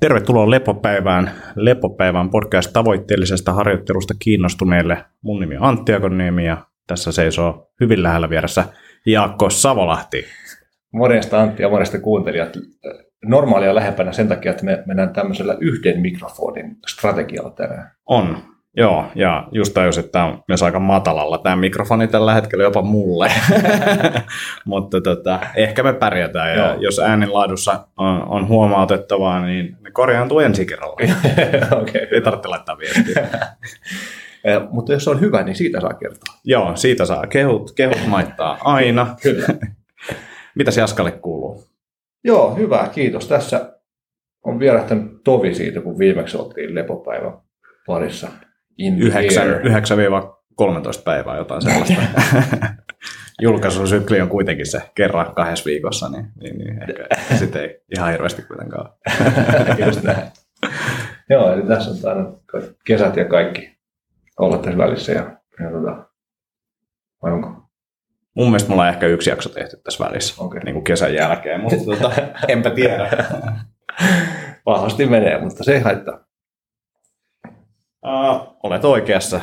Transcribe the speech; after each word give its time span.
Tervetuloa 0.00 0.50
Lepopäivään. 0.50 1.30
Lepopäivän 1.54 2.30
podcast 2.30 2.70
tavoitteellisesta 2.72 3.52
harjoittelusta 3.52 4.14
kiinnostuneille. 4.18 5.04
Mun 5.22 5.40
nimi 5.40 5.56
on 5.56 5.62
Antti 5.62 5.94
Akoniemi 5.94 6.46
ja 6.46 6.56
tässä 6.86 7.12
seisoo 7.12 7.70
hyvin 7.80 8.02
lähellä 8.02 8.30
vieressä 8.30 8.64
Jaakko 9.06 9.50
Savolahti. 9.50 10.24
Morjesta 10.92 11.42
Antti 11.42 11.62
ja 11.62 11.68
morjesta 11.68 11.98
kuuntelijat. 11.98 12.56
Normaalia 13.24 13.74
lähempänä 13.74 14.12
sen 14.12 14.28
takia, 14.28 14.50
että 14.50 14.64
me 14.64 14.82
mennään 14.86 15.12
tämmöisellä 15.12 15.56
yhden 15.60 16.00
mikrofonin 16.00 16.76
strategialla 16.86 17.50
tänään. 17.50 17.90
On, 18.06 18.38
Joo, 18.76 19.04
ja 19.14 19.48
just 19.52 19.74
tajus, 19.74 19.98
että 19.98 20.12
tämä 20.12 20.24
on 20.24 20.42
myös 20.48 20.62
aika 20.62 20.78
matalalla 20.78 21.38
tämä 21.38 21.56
mikrofoni 21.56 22.08
tällä 22.08 22.34
hetkellä 22.34 22.64
jopa 22.64 22.82
mulle. 22.82 23.30
Mutta 24.64 25.00
tota, 25.00 25.40
ehkä 25.56 25.82
me 25.82 25.92
pärjätään, 25.92 26.58
ja 26.58 26.76
jos 26.80 26.98
äänenlaadussa 26.98 27.88
on, 27.96 28.22
on 28.22 28.48
huomautettavaa, 28.48 29.46
niin 29.46 29.76
ne 29.80 29.90
korjaantuu 29.90 30.40
ensi 30.40 30.66
kerralla. 30.66 30.96
okay, 31.82 32.00
Ei 32.12 32.20
tarvitse 32.20 32.48
laittaa 32.48 32.78
viestiä. 32.78 33.28
Mutta 34.70 34.92
jos 34.92 35.08
on 35.08 35.20
hyvä, 35.20 35.42
niin 35.42 35.56
siitä 35.56 35.80
saa 35.80 35.94
kertoa. 35.94 36.34
Joo, 36.44 36.76
siitä 36.76 37.04
saa. 37.04 37.26
Kehut, 37.26 37.72
kehut 37.72 38.06
maittaa 38.06 38.58
aina. 38.60 39.16
Kyllä. 39.22 39.46
Mitä 40.54 40.70
Jaskalle 40.80 41.10
kuuluu? 41.10 41.64
Joo, 42.24 42.54
hyvä, 42.54 42.88
kiitos. 42.94 43.28
Tässä 43.28 43.72
on 44.44 44.58
vierähtänyt 44.58 45.24
tovi 45.24 45.54
siitä, 45.54 45.80
kun 45.80 45.98
viimeksi 45.98 46.36
oltiin 46.36 46.74
lepopäivän 46.74 47.32
parissa 47.86 48.28
in 48.78 48.98
9-13 48.98 49.02
päivää 51.04 51.36
jotain 51.36 51.62
sellaista. 51.62 52.02
Julkaisusykli 53.42 54.20
on 54.20 54.28
kuitenkin 54.28 54.66
se 54.66 54.82
kerran 54.94 55.34
kahdessa 55.34 55.64
viikossa, 55.64 56.08
niin, 56.08 56.26
niin, 56.40 56.58
niin 56.58 56.80
ehkä 57.18 57.36
sitten 57.36 57.62
ei 57.62 57.80
ihan 57.96 58.10
hirveästi 58.10 58.42
kuitenkaan. 58.42 58.92
Just 59.86 60.02
näin. 60.02 60.22
Joo, 61.30 61.52
eli 61.52 61.62
tässä 61.62 61.90
on 61.90 61.98
tainnut 61.98 62.42
kesät 62.86 63.16
ja 63.16 63.24
kaikki 63.24 63.76
olla 64.38 64.58
tässä 64.58 64.78
välissä. 64.78 65.12
Ja, 65.12 65.36
ja 65.60 65.70
tota, 65.70 66.06
vai 67.22 67.32
onko? 67.32 67.48
Mun 68.34 68.46
mielestä 68.46 68.70
mulla 68.70 68.82
on 68.82 68.88
ehkä 68.88 69.06
yksi 69.06 69.30
jakso 69.30 69.48
tehty 69.48 69.76
tässä 69.76 70.04
välissä, 70.04 70.44
okay. 70.44 70.60
niin 70.64 70.72
kuin 70.72 70.84
kesän 70.84 71.14
jälkeen, 71.14 71.60
mutta 71.60 71.84
tota, 71.84 72.12
enpä 72.48 72.70
tiedä. 72.70 73.10
Vahvasti 74.66 75.06
menee, 75.06 75.40
mutta 75.40 75.64
se 75.64 75.72
ei 75.72 75.80
haittaa. 75.80 76.25
Uh, 78.06 78.56
olet 78.62 78.84
oikeassa. 78.84 79.40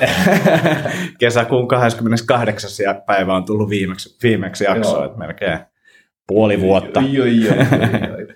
Kesäkuun 1.19 1.67
28. 1.67 2.69
päivä 3.05 3.35
on 3.35 3.45
tullut 3.45 3.69
viimeksi, 3.69 4.17
viimeksi 4.23 4.63
jakso, 4.63 5.03
että 5.03 5.17
melkein 5.17 5.59
puoli 6.27 6.61
vuotta. 6.61 6.99
Oi, 6.99 7.21
oi, 7.21 7.49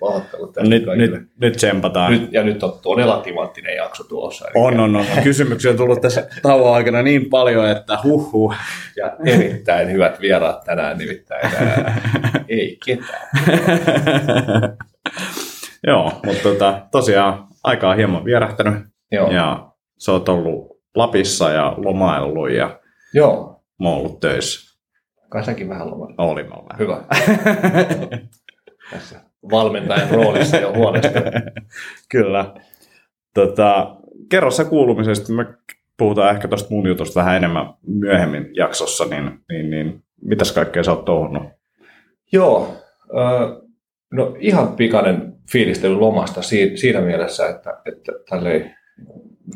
oi, 0.00 0.22
nyt, 0.68 0.84
nyt, 0.96 1.28
nyt 1.40 1.56
tsempataan. 1.56 2.12
Nyt, 2.12 2.32
ja 2.32 2.42
nyt 2.44 2.62
on 2.62 2.78
todella 2.82 3.20
timanttinen 3.20 3.76
jakso 3.76 4.04
tulossa. 4.04 4.48
On, 4.54 4.80
on, 4.80 4.96
on. 4.96 5.06
Kysymyksiä 5.22 5.70
on 5.70 5.76
tullut 5.76 6.00
tässä 6.00 6.28
tauon 6.42 6.74
aikana 6.74 7.02
niin 7.02 7.30
paljon, 7.30 7.68
että 7.68 7.98
huh. 8.04 8.54
Ja 8.96 9.16
erittäin 9.26 9.92
hyvät 9.92 10.20
vieraat 10.20 10.64
tänään 10.64 10.98
nimittäin. 10.98 11.50
ei 12.48 12.78
ketään. 12.84 13.28
Joo, 15.86 16.12
mutta 16.24 16.42
tota, 16.42 16.82
tosiaan 16.90 17.46
aika 17.64 17.88
on 17.90 17.96
hieman 17.96 18.24
vierähtänyt. 18.24 18.74
Joo. 19.12 19.30
Ja 19.30 19.67
sä 19.98 20.12
oot 20.12 20.28
ollut 20.28 20.78
Lapissa 20.94 21.50
ja 21.50 21.74
lomaillut 21.76 22.50
ja 22.50 22.80
Joo. 23.14 23.62
mä 23.80 23.88
oon 23.88 23.98
ollut 23.98 24.20
töissä. 24.20 24.78
Kai 25.28 25.44
säkin 25.44 25.68
vähän 25.68 25.90
lomaillut. 25.90 26.18
Olin 26.18 26.46
mä 26.46 26.56
vähän. 26.56 26.78
Hyvä. 26.78 27.02
Tässä 28.90 29.20
valmentajan 29.50 30.10
roolissa 30.10 30.56
jo 30.56 30.72
huoneesta. 30.72 31.20
Kyllä. 32.12 32.54
Tota, 33.34 33.96
kerro 34.30 34.50
sä 34.50 34.64
kuulumisesta. 34.64 35.32
Me 35.32 35.46
puhutaan 35.96 36.34
ehkä 36.34 36.48
tuosta 36.48 36.74
mun 36.74 36.88
jutusta 36.88 37.20
vähän 37.20 37.36
enemmän 37.36 37.74
myöhemmin 37.86 38.50
jaksossa, 38.54 39.04
niin, 39.04 39.40
niin, 39.48 39.70
niin 39.70 40.02
mitäs 40.22 40.52
kaikkea 40.52 40.84
sä 40.84 40.92
oot 40.92 41.04
touhunut? 41.04 41.42
Joo, 42.32 42.76
no 44.12 44.36
ihan 44.38 44.76
pikainen 44.76 45.34
fiilistely 45.52 45.94
lomasta 45.94 46.42
siinä 46.42 47.00
mielessä, 47.00 47.48
että, 47.48 47.80
että 47.86 48.12
tälleen 48.30 48.76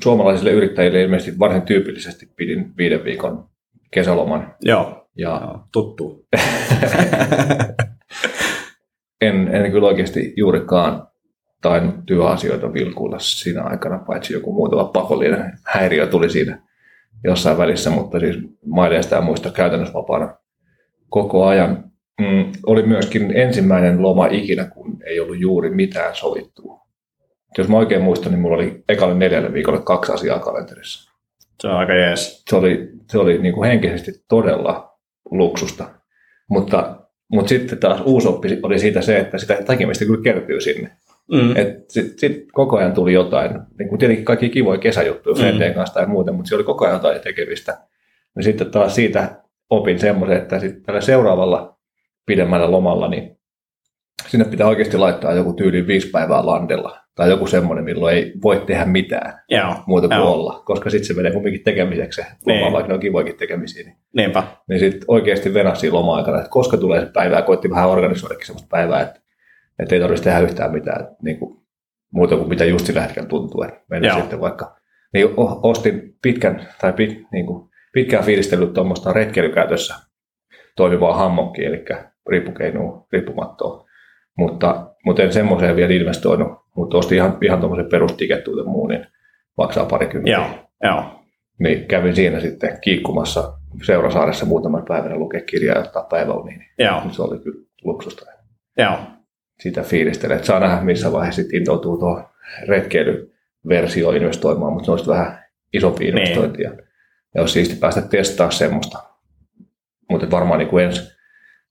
suomalaisille 0.02 0.50
yrittäjille 0.50 1.02
ilmeisesti 1.02 1.38
varsin 1.38 1.62
tyypillisesti 1.62 2.28
pidin 2.36 2.72
viiden 2.76 3.04
viikon 3.04 3.48
kesäloman. 3.90 4.54
Joo, 4.60 5.08
ja 5.16 5.40
Joo 5.42 5.60
tuttu. 5.72 6.26
en, 9.20 9.48
en 9.48 9.72
kyllä 9.72 9.88
oikeasti 9.88 10.34
juurikaan 10.36 11.06
tainnut 11.62 11.94
työasioita 12.06 12.72
vilkuilla 12.72 13.18
siinä 13.18 13.62
aikana, 13.62 13.98
paitsi 13.98 14.32
joku 14.32 14.52
muutama 14.52 14.84
pakollinen 14.84 15.58
häiriö 15.64 16.06
tuli 16.06 16.30
siinä 16.30 16.62
jossain 17.24 17.58
välissä, 17.58 17.90
mutta 17.90 18.20
siis 18.20 18.36
maileista 18.66 19.14
ja 19.14 19.20
muista 19.20 19.50
käytännössä 19.50 19.94
vapaana 19.94 20.36
koko 21.08 21.46
ajan. 21.46 21.84
Mm, 22.20 22.52
oli 22.66 22.82
myöskin 22.82 23.36
ensimmäinen 23.36 24.02
loma 24.02 24.26
ikinä, 24.26 24.64
kun 24.64 25.02
ei 25.06 25.20
ollut 25.20 25.40
juuri 25.40 25.70
mitään 25.70 26.14
sovittua 26.14 26.81
jos 27.58 27.68
mä 27.68 27.76
oikein 27.76 28.02
muistan, 28.02 28.32
niin 28.32 28.40
mulla 28.40 28.56
oli 28.56 28.84
ekalle 28.88 29.14
neljälle 29.14 29.52
viikolle 29.52 29.80
kaksi 29.80 30.12
asiaa 30.12 30.38
kalenterissa. 30.38 31.12
Se 31.60 31.68
on 31.68 31.74
aika 31.74 31.94
jees. 31.94 32.42
Se 32.50 32.56
oli, 32.56 32.90
se 33.10 33.18
oli 33.18 33.38
niin 33.38 33.54
kuin 33.54 33.68
henkisesti 33.68 34.12
todella 34.28 34.98
luksusta. 35.30 35.88
Mutta, 36.48 36.96
mutta 37.32 37.48
sitten 37.48 37.78
taas 37.78 38.00
uusi 38.04 38.28
oppi 38.28 38.58
oli 38.62 38.78
siitä 38.78 39.02
se, 39.02 39.18
että 39.18 39.38
sitä 39.38 39.54
tekemistä 39.66 40.04
kyllä 40.04 40.22
kertyy 40.22 40.60
sinne. 40.60 40.90
Mm. 41.32 41.54
Sitten 41.88 42.18
sit 42.18 42.46
koko 42.52 42.76
ajan 42.76 42.92
tuli 42.92 43.12
jotain, 43.12 43.60
niin 43.78 43.88
kuin 43.88 43.98
tietenkin 43.98 44.24
kaikki 44.24 44.48
kivoja 44.48 44.78
kesäjuttuja 44.78 45.52
mm. 45.52 45.74
kanssa 45.74 45.94
tai 45.94 46.06
muuten, 46.06 46.34
mutta 46.34 46.48
se 46.48 46.54
oli 46.54 46.64
koko 46.64 46.84
ajan 46.84 46.96
jotain 46.96 47.20
tekemistä. 47.20 47.78
Ja 48.36 48.42
sitten 48.42 48.70
taas 48.70 48.94
siitä 48.94 49.42
opin 49.70 49.98
semmoisen, 49.98 50.36
että 50.36 50.58
sitten 50.58 50.82
tällä 50.82 51.00
seuraavalla 51.00 51.78
pidemmällä 52.26 52.70
lomalla, 52.70 53.08
niin 53.08 53.38
sinne 54.28 54.44
pitää 54.44 54.66
oikeasti 54.66 54.98
laittaa 54.98 55.34
joku 55.34 55.52
tyyli 55.52 55.86
viisi 55.86 56.10
päivää 56.10 56.46
landella 56.46 57.01
tai 57.14 57.30
joku 57.30 57.46
semmoinen, 57.46 57.84
milloin 57.84 58.16
ei 58.16 58.32
voi 58.42 58.62
tehdä 58.66 58.84
mitään 58.84 59.40
Joo. 59.48 59.74
muuta 59.86 60.08
kuin 60.08 60.18
Joo. 60.18 60.32
olla, 60.32 60.62
koska 60.64 60.90
sitten 60.90 61.06
se 61.06 61.14
menee 61.14 61.32
kumminkin 61.32 61.64
tekemiseksi 61.64 62.22
se 62.22 62.26
niin. 62.46 62.72
vaikka 62.72 62.88
ne 62.88 62.94
on 62.94 63.00
kivoikin 63.00 63.36
tekemisiä. 63.36 63.84
Niin, 63.84 63.96
Niinpä. 64.12 64.42
Niin 64.68 64.80
sitten 64.80 65.04
oikeasti 65.08 65.54
venasi 65.54 65.90
loma-aikana, 65.90 66.38
että 66.38 66.50
koska 66.50 66.76
tulee 66.76 67.00
se 67.00 67.06
päivä, 67.06 67.36
ja 67.36 67.42
koitti 67.42 67.70
vähän 67.70 67.90
organisoidakin 67.90 68.46
semmoista 68.46 68.68
päivää, 68.70 69.00
että, 69.00 69.20
että 69.78 69.94
ei 69.94 70.00
tarvitsisi 70.00 70.24
tehdä 70.24 70.40
yhtään 70.40 70.72
mitään, 70.72 71.00
että 71.00 71.16
niin 71.22 71.38
kuin, 71.38 71.62
muuta 72.12 72.36
kuin 72.36 72.48
mitä 72.48 72.64
just 72.64 72.86
sillä 72.86 73.00
hetkellä 73.00 73.28
tuntuu, 73.28 73.62
että 73.62 73.80
mennä 73.90 74.14
sitten 74.14 74.40
vaikka, 74.40 74.76
niin 75.12 75.28
ostin 75.62 76.16
pitkän, 76.22 76.68
tai 76.80 76.92
pit, 76.92 77.22
niin 77.32 77.46
kuin, 77.46 77.70
pitkään 77.92 78.24
fiilistellyt 78.24 78.72
tuommoista 78.72 79.12
retkeilykäytössä 79.12 79.94
toimivaa 80.76 81.16
hammokkia, 81.16 81.68
eli 81.68 81.84
riippukeinua, 82.28 83.06
riippumattoa, 83.12 83.86
mutta, 84.38 84.94
mutta 85.04 85.22
en 85.22 85.32
semmoiseen 85.32 85.76
vielä 85.76 85.92
investoinut, 85.92 86.61
mutta 86.76 86.98
ostin 86.98 87.18
ihan, 87.18 87.38
ihan 87.42 87.60
tuommoisen 87.60 87.90
perustikettuuden 87.90 88.68
muun, 88.68 88.88
niin 88.88 89.06
maksaa 89.58 89.84
parikymmentä. 89.84 90.30
Joo, 90.30 90.46
joo. 90.84 91.04
Niin 91.58 91.86
kävin 91.86 92.16
siinä 92.16 92.40
sitten 92.40 92.78
kiikkumassa 92.80 93.52
Seurasaaressa 93.82 94.46
muutaman 94.46 94.84
päivänä 94.88 95.16
lukea 95.16 95.40
kirjaa 95.40 95.76
ja 95.76 95.82
ottaa 95.82 96.02
päiväuniin. 96.10 96.58
Niin 96.58 96.70
joo. 96.78 97.02
Se 97.10 97.22
oli 97.22 97.38
kyllä 97.38 97.64
luksusta. 97.84 98.26
Joo. 98.78 98.98
Sitä 99.60 99.82
fiilistelee, 99.82 100.36
että 100.36 100.46
saa 100.46 100.60
nähdä 100.60 100.80
missä 100.80 101.12
vaiheessa 101.12 101.42
sitten 101.42 101.58
intoutuu 101.58 101.98
tuohon 101.98 102.24
retkeilyversioon 102.68 104.16
investoimaan, 104.16 104.72
mutta 104.72 104.84
se 104.84 104.90
olisi 104.90 105.06
vähän 105.06 105.44
isompi 105.72 106.04
niin. 106.04 106.18
investointi. 106.18 106.58
Niin. 106.58 106.82
Ja 107.34 107.40
olisi 107.40 107.52
siisti 107.52 107.76
päästä 107.76 108.02
testaa 108.02 108.50
semmoista. 108.50 108.98
Mutta 110.10 110.30
varmaan 110.30 110.58
niin 110.58 110.68
kuin 110.68 110.84
ensi 110.84 111.12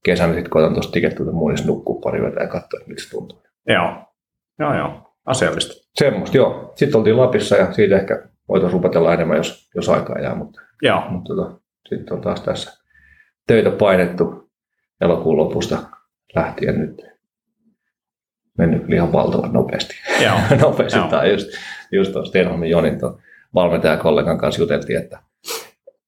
kesänä 0.03 0.33
sitten 0.33 0.49
koitan 0.49 0.73
tuosta 0.73 0.91
tikettuuden 0.91 1.35
muun, 1.35 1.53
niin 1.53 1.67
nukkuu 1.67 2.01
pari 2.01 2.19
yötä 2.19 2.41
ja 2.41 2.47
katsoa, 2.47 2.77
että 2.77 2.87
miltä 2.87 3.03
se 3.03 3.09
tuntuu. 3.09 3.43
Joo. 3.67 3.93
Joo, 4.61 4.75
joo. 4.75 5.13
Asiallista. 5.25 5.73
Semmoista, 5.93 6.37
joo. 6.37 6.73
Sitten 6.75 6.97
oltiin 6.97 7.17
Lapissa 7.17 7.55
ja 7.55 7.73
siitä 7.73 7.95
ehkä 7.95 8.27
voitaisiin 8.49 8.73
rupatella 8.73 9.13
enemmän, 9.13 9.37
jos, 9.37 9.69
jos 9.75 9.89
aikaa 9.89 10.19
jää, 10.19 10.35
mutta, 10.35 10.61
joo. 10.81 11.03
mutta 11.09 11.35
tota, 11.35 11.59
sitten 11.89 12.13
on 12.13 12.21
taas 12.21 12.41
tässä 12.41 12.81
töitä 13.47 13.71
painettu 13.71 14.51
elokuun 15.01 15.37
lopusta 15.37 15.77
lähtien 16.35 16.79
nyt 16.79 17.01
mennyt 18.57 18.93
ihan 18.93 19.13
valtavan 19.13 19.53
nopeasti. 19.53 19.93
Joo. 20.23 20.37
nopeasti. 20.67 20.99
Joo. 20.99 21.07
Tai 21.07 21.31
just, 21.31 21.47
just 21.91 22.11
tuon 22.11 22.25
Stenholmin 22.25 22.69
Jonin 22.69 22.99
tuon 22.99 23.19
valmentajakollegan 23.53 24.37
kanssa 24.37 24.61
juteltiin, 24.61 24.99
että, 24.99 25.19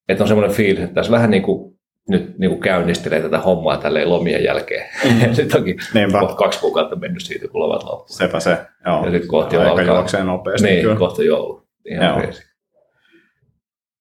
että 0.09 0.23
on 0.23 0.27
semmoinen 0.27 0.55
fiilis, 0.55 0.83
että 0.83 0.95
tässä 0.95 1.11
vähän 1.11 1.31
niin 1.31 1.43
kuin 1.43 1.79
nyt 2.09 2.37
niin 2.37 2.49
kuin 2.51 2.61
käynnistelee 2.61 3.21
tätä 3.21 3.39
hommaa 3.39 3.77
tälleen 3.77 4.09
lomien 4.09 4.43
jälkeen. 4.43 4.89
Mm. 5.03 5.33
sitten 5.33 5.57
onkin 5.57 5.77
kohta 6.19 6.35
kaksi 6.35 6.59
kuukautta 6.59 6.95
mennyt 6.95 7.21
siitä, 7.21 7.47
kun 7.47 7.61
lovat 7.61 7.83
loppuun. 7.83 8.17
Sepä 8.17 8.39
se, 8.39 8.57
joo. 8.85 9.05
Ja 9.05 9.11
sitten 9.11 9.27
kohti 9.27 9.57
Aika 9.57 9.71
alkaa. 9.71 9.85
juoksee 9.85 10.23
nopeasti. 10.23 10.67
Niin, 10.67 10.81
kyllä. 10.81 10.95
kohta 10.95 11.23
joulu. 11.23 11.67
Ihan 11.85 12.23
joo. 12.23 12.31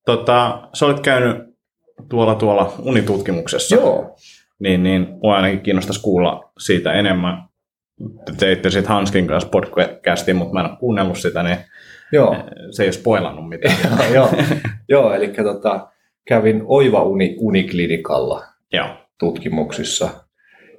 Tota, 0.06 0.69
sä 0.75 0.87
olit 0.87 1.00
käynyt 1.00 1.37
tuolla 2.08 2.34
tuolla 2.34 2.72
unitutkimuksessa. 2.82 3.75
Joo. 3.76 4.16
Niin, 4.58 4.82
niin 4.82 5.06
mua 5.22 5.37
ainakin 5.37 5.60
kiinnostaisi 5.60 6.02
kuulla 6.02 6.52
siitä 6.58 6.93
enemmän. 6.93 7.43
teitte 8.38 8.70
sitten 8.70 8.93
Hanskin 8.94 9.26
kanssa 9.26 9.49
podcastin, 9.49 10.37
mutta 10.37 10.54
mä 10.54 10.60
en 10.60 10.70
ole 10.70 10.76
kuunnellut 10.78 11.19
sitä, 11.19 11.43
niin 11.43 11.56
Joo. 12.12 12.37
se 12.70 12.82
ei 12.82 12.87
ole 12.87 12.93
spoilannut 12.93 13.49
mitään. 13.49 13.76
joo, 14.14 14.28
joo, 14.88 15.14
eli 15.14 15.28
tota, 15.28 15.88
kävin 16.24 16.62
Oiva 16.66 17.02
Uni, 17.02 17.36
Uniklinikalla 17.38 18.44
Joo. 18.72 18.86
tutkimuksissa. 19.19 20.10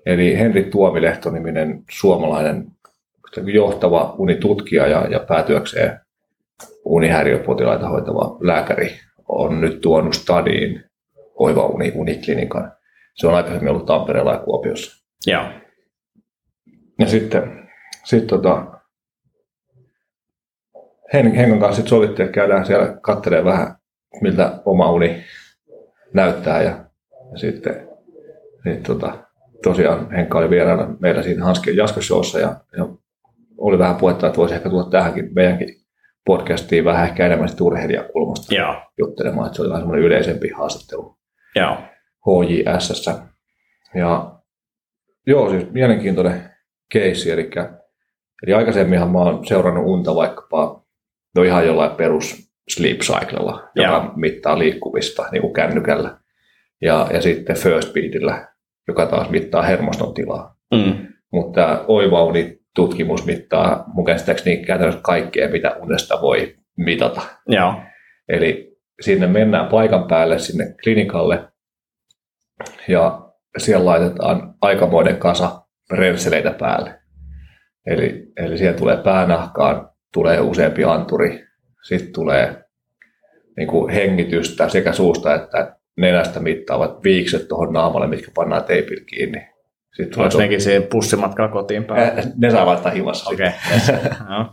Eli 0.05 0.37
Henri 0.37 0.63
Tuomilehto-niminen 0.63 1.83
suomalainen 1.89 2.67
johtava 3.53 4.15
unitutkija 4.17 4.87
ja, 4.87 5.07
ja 5.09 5.19
päätyökseen 5.19 5.99
unihäiriöpotilaita 6.85 7.89
hoitava 7.89 8.37
lääkäri 8.41 8.99
on 9.27 9.61
nyt 9.61 9.81
tuonut 9.81 10.13
stadiin 10.13 10.83
Oiva 11.35 11.65
Uni, 11.65 11.91
Uniklinikan. 11.95 12.71
Se 13.15 13.27
on 13.27 13.35
aikaisemmin 13.35 13.69
ollut 13.69 13.85
Tampereella 13.85 14.31
ja 14.31 14.39
Kuopiossa. 14.39 15.05
Joo. 15.27 15.43
Ja 16.99 17.07
sitten 17.07 17.69
sit 18.03 18.27
tota, 18.27 18.65
Hen, 21.13 21.35
Henkon 21.35 21.59
kanssa 21.59 21.81
sit 21.81 21.89
sovittiin, 21.89 22.25
että 22.25 22.35
käydään 22.35 22.65
siellä 22.65 22.97
katselemaan 23.01 23.45
vähän, 23.45 23.75
miltä 24.21 24.61
oma 24.65 24.91
uni 24.91 25.23
näyttää. 26.13 26.63
Ja, 26.63 26.85
ja 27.31 27.37
sitten 27.37 27.87
niin 28.65 28.83
tota, 28.83 29.17
tosiaan 29.63 30.11
Henkka 30.11 30.37
oli 30.37 30.49
vieraana 30.49 30.95
meillä 30.99 31.23
siinä 31.23 31.45
Hanskin 31.45 31.77
Jaskoshowssa 31.77 32.39
ja, 32.39 32.55
ja 32.77 32.87
oli 33.57 33.79
vähän 33.79 33.95
puhetta, 33.95 34.27
että 34.27 34.37
voisi 34.37 34.55
ehkä 34.55 34.69
tulla 34.69 34.89
tähänkin 34.89 35.29
meidänkin 35.35 35.75
podcastiin 36.25 36.85
vähän 36.85 37.07
ehkä 37.07 37.25
enemmän 37.25 37.49
urheilijakulmasta 37.61 38.55
Joo. 38.55 38.75
juttelemaan, 38.97 39.47
että 39.47 39.55
se 39.55 39.61
oli 39.61 39.69
vähän 39.69 39.81
semmoinen 39.81 40.05
yleisempi 40.05 40.49
haastattelu 40.49 41.17
Joo. 41.55 41.77
HJSS. 42.25 43.09
Ja 43.95 44.39
joo, 45.27 45.49
siis 45.49 45.71
mielenkiintoinen 45.71 46.49
keissi, 46.91 47.31
eli, 47.31 47.49
eli 48.43 48.53
aikaisemminhan 48.53 49.11
mä 49.11 49.19
oon 49.19 49.47
seurannut 49.47 49.85
unta 49.85 50.15
vaikkapa 50.15 50.83
no 51.35 51.43
ihan 51.43 51.65
jollain 51.65 51.91
perus 51.91 52.52
sleep 52.69 52.99
cyclella, 52.99 53.69
joka 53.75 53.91
Joo. 53.91 54.11
mittaa 54.15 54.59
liikkuvista 54.59 55.25
niin 55.31 55.41
kuin 55.41 55.53
kännykällä, 55.53 56.17
ja, 56.81 57.07
ja 57.13 57.21
sitten 57.21 57.57
first 57.57 57.93
beatillä, 57.93 58.47
joka 58.87 59.05
taas 59.05 59.29
mittaa 59.29 59.61
hermoston 59.61 60.13
tilaa. 60.13 60.55
Mm. 60.73 61.07
Mutta 61.31 61.85
oivauni 61.87 62.59
tutkimus 62.75 63.25
mittaa 63.25 63.83
mun 63.93 64.05
käsittääkseni 64.05 64.57
käytännössä 64.57 65.01
kaikkea, 65.03 65.49
mitä 65.49 65.75
unesta 65.79 66.21
voi 66.21 66.55
mitata. 66.77 67.21
Joo. 67.47 67.75
Eli 68.29 68.77
sinne 69.01 69.27
mennään 69.27 69.67
paikan 69.67 70.07
päälle 70.07 70.39
sinne 70.39 70.75
klinikalle 70.83 71.43
ja 72.87 73.21
siellä 73.57 73.85
laitetaan 73.85 74.53
aikamoinen 74.61 75.17
kasa 75.17 75.61
rensseleitä 75.91 76.51
päälle. 76.51 76.99
Eli, 77.85 78.31
eli 78.37 78.57
siellä 78.57 78.77
tulee 78.77 78.97
päänahkaan, 78.97 79.89
tulee 80.13 80.39
useampi 80.39 80.83
anturi, 80.83 81.45
sitten 81.83 82.13
tulee 82.13 82.63
niin 83.57 83.67
kuin 83.67 83.93
hengitystä 83.93 84.69
sekä 84.69 84.93
suusta 84.93 85.35
että 85.35 85.75
nenästä 85.97 86.39
mittaavat 86.39 87.03
viikset 87.03 87.47
tuohon 87.47 87.73
naamalle, 87.73 88.07
mitkä 88.07 88.31
pannaan 88.35 88.63
teipillä 88.63 89.03
kiinni. 89.05 89.47
Sitten 89.93 90.23
Onko 90.23 90.37
nekin 90.37 90.61
siinä 90.61 90.85
pussimatkalla 90.91 91.51
kotiin 91.51 91.83
päin? 91.83 92.11
Ne 92.37 92.51
saa 92.51 92.65
laittaa 92.65 92.91
himassa. 92.91 93.29
Okei. 93.29 93.49
Joo. 94.29 94.45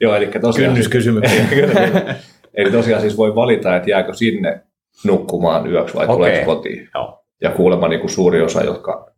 Joo, 0.00 0.14
eli 0.14 0.26
tosiaan... 0.40 0.72
Kynnyskysymyksiä. 0.72 1.44
Kyllä, 1.50 1.74
kyllä. 1.74 2.14
Eli 2.54 2.70
tosiaan 2.70 3.00
siis 3.00 3.16
voi 3.16 3.34
valita, 3.34 3.76
että 3.76 3.90
jääkö 3.90 4.14
sinne 4.14 4.60
nukkumaan 5.06 5.66
yöksi 5.66 5.94
vai 5.94 6.04
Okei. 6.04 6.16
tuleeko 6.16 6.54
kotiin. 6.56 6.88
Joo. 6.94 7.24
Ja 7.42 7.50
kuulemma 7.50 7.88
niin 7.88 8.00
kuin 8.00 8.10
suuri 8.10 8.42
osa, 8.42 8.64
jotka 8.64 9.14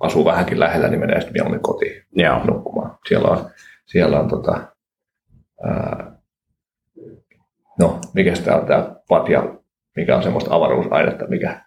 asuu 0.00 0.24
vähänkin 0.24 0.60
lähellä, 0.60 0.88
niin 0.88 1.00
menee 1.00 1.20
sitten 1.20 1.32
mieluummin 1.32 1.62
kotiin 1.62 2.02
Joo. 2.12 2.44
nukkumaan. 2.44 2.98
Siellä 3.08 3.28
on, 3.28 3.50
siellä 3.86 4.20
on 4.20 4.28
tota, 4.28 4.60
ää, 5.64 6.13
no, 7.80 7.98
mikä 8.14 8.32
tämä 8.44 8.56
on 8.56 8.66
tämä 8.66 8.94
patja, 9.08 9.54
mikä 9.96 10.16
on 10.16 10.22
semmoista 10.22 10.54
avaruusainetta, 10.54 11.26
mikä 11.28 11.64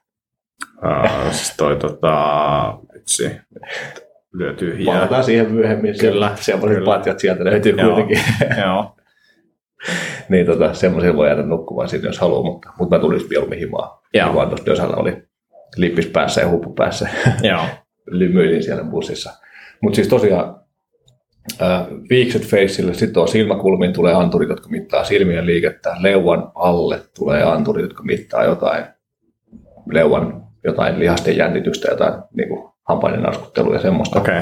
Uh, 0.83 1.31
siis 1.31 1.53
toi 1.57 1.75
tota, 1.75 2.13
vitsi, 2.93 3.31
lyö 4.33 4.53
tyhjää. 4.53 4.95
palataan 4.95 5.23
siihen 5.23 5.51
myöhemmin. 5.51 5.99
Kyllä, 5.99 6.31
Semmoiset 6.35 6.77
kyllä. 6.77 6.95
patjat 6.95 7.19
sieltä 7.19 7.45
löytyy 7.45 7.75
Joo. 7.77 7.87
kuitenkin. 7.87 8.19
Joo. 8.61 8.95
niin 10.29 10.45
tota, 10.45 10.73
semmoisia 10.73 11.15
voi 11.15 11.27
jäädä 11.27 11.43
nukkumaan 11.43 11.89
sinne, 11.89 12.07
jos 12.07 12.19
haluaa, 12.19 12.43
mutta, 12.43 12.69
mutta 12.79 12.95
mä 12.95 13.01
tulisin 13.01 13.29
mieluummin 13.29 13.59
himaa. 13.59 14.01
Joo. 14.13 14.35
Vaan 14.35 14.47
tuossa 14.49 14.65
Dösällä 14.65 14.95
oli 14.95 15.23
lippis 15.75 16.07
päässä 16.07 16.41
ja 16.41 16.49
huppu 16.49 16.73
päässä. 16.73 17.09
Joo. 17.43 17.63
Lymyilin 18.05 18.63
siellä 18.63 18.83
bussissa. 18.83 19.33
Mutta 19.81 19.95
siis 19.95 20.07
tosiaan 20.07 20.55
viikset 22.09 22.41
faceille, 22.45 22.93
sitten 22.93 23.21
on 23.21 23.27
silmäkulmiin 23.27 23.93
tulee 23.93 24.13
anturit, 24.13 24.49
jotka 24.49 24.69
mittaa 24.69 25.03
silmien 25.03 25.45
liikettä. 25.45 25.95
Leuan 25.99 26.51
alle 26.55 27.01
tulee 27.19 27.43
anturit, 27.43 27.83
jotka 27.83 28.03
mittaa 28.03 28.43
jotain 28.43 28.85
leuan 29.91 30.47
jotain 30.63 30.99
lihasten 30.99 31.37
jännitystä, 31.37 31.87
jotain 31.91 32.13
niin 32.33 32.49
kuin 32.49 32.69
hampaiden 32.83 33.21
naskuttelua 33.21 33.73
ja 33.73 33.81
semmoista. 33.81 34.19
Okay. 34.19 34.41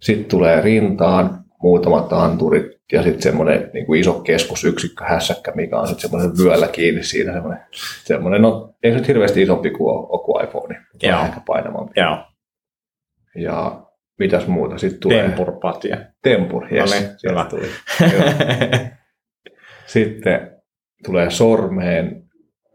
Sitten 0.00 0.28
tulee 0.28 0.60
rintaan 0.60 1.44
muutamat 1.62 2.12
anturit 2.12 2.66
ja 2.92 3.02
sitten 3.02 3.22
semmoinen 3.22 3.70
niin 3.72 3.86
kuin 3.86 4.00
iso 4.00 4.12
keskusyksikkö 4.12 5.04
hässäkkä, 5.04 5.52
mikä 5.54 5.78
on 5.80 5.88
sitten 5.88 6.10
semmoinen 6.10 6.38
vyöllä 6.38 6.68
kiinni 6.68 7.02
siinä. 7.02 7.32
Semmoinen, 7.32 7.60
semmoinen 8.04 8.42
no, 8.42 8.74
ei 8.82 8.92
se 8.92 8.98
nyt 8.98 9.08
hirveästi 9.08 9.42
isompi 9.42 9.70
kuin, 9.70 10.06
kuin 10.24 10.44
iPhone, 10.44 10.80
mutta 10.92 11.06
vähän 11.06 11.26
ehkä 11.26 11.40
painavampi. 11.46 12.00
Joo. 12.00 12.18
Ja 13.34 13.82
mitäs 14.18 14.46
muuta 14.46 14.78
sitten 14.78 15.00
tulee? 15.00 15.22
Tempurpatja. 15.22 15.96
Tempur, 16.22 16.74
yes. 16.74 16.90
No 16.90 17.00
niin, 17.00 17.10
hyvä. 17.28 17.46
tuli. 17.50 17.66
Sitten 19.86 20.62
tulee 21.04 21.30
sormeen 21.30 22.22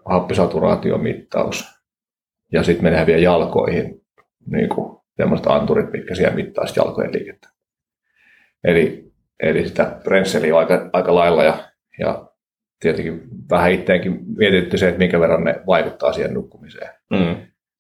happisaturaatiomittaus 0.06 1.66
ja 2.52 2.64
sitten 2.64 2.84
menee 2.84 3.06
vielä 3.06 3.22
jalkoihin 3.22 4.02
niin 4.52 4.70
kuin 4.70 4.98
semmoiset 5.18 5.48
anturit, 5.48 5.92
mitkä 5.92 6.16
siellä 6.16 6.36
mittaa 6.36 6.66
jalkojen 6.76 7.14
liikettä. 7.14 7.50
Eli, 8.64 9.12
eli 9.40 9.68
sitä 9.68 10.00
rensseliä 10.08 10.58
aika, 10.58 10.90
aika 10.94 11.16
lailla 11.16 11.44
ja, 11.44 11.72
ja 12.00 12.30
tietenkin 12.80 13.22
vähän 13.50 13.72
itteenkin 13.72 14.20
mietitty 14.38 14.78
se, 14.78 14.88
että 14.88 15.00
minkä 15.00 15.20
verran 15.20 15.44
ne 15.44 15.56
vaikuttaa 15.68 16.14
siihen 16.14 16.34
nukkumiseen. 16.34 16.90
mm. 17.10 17.36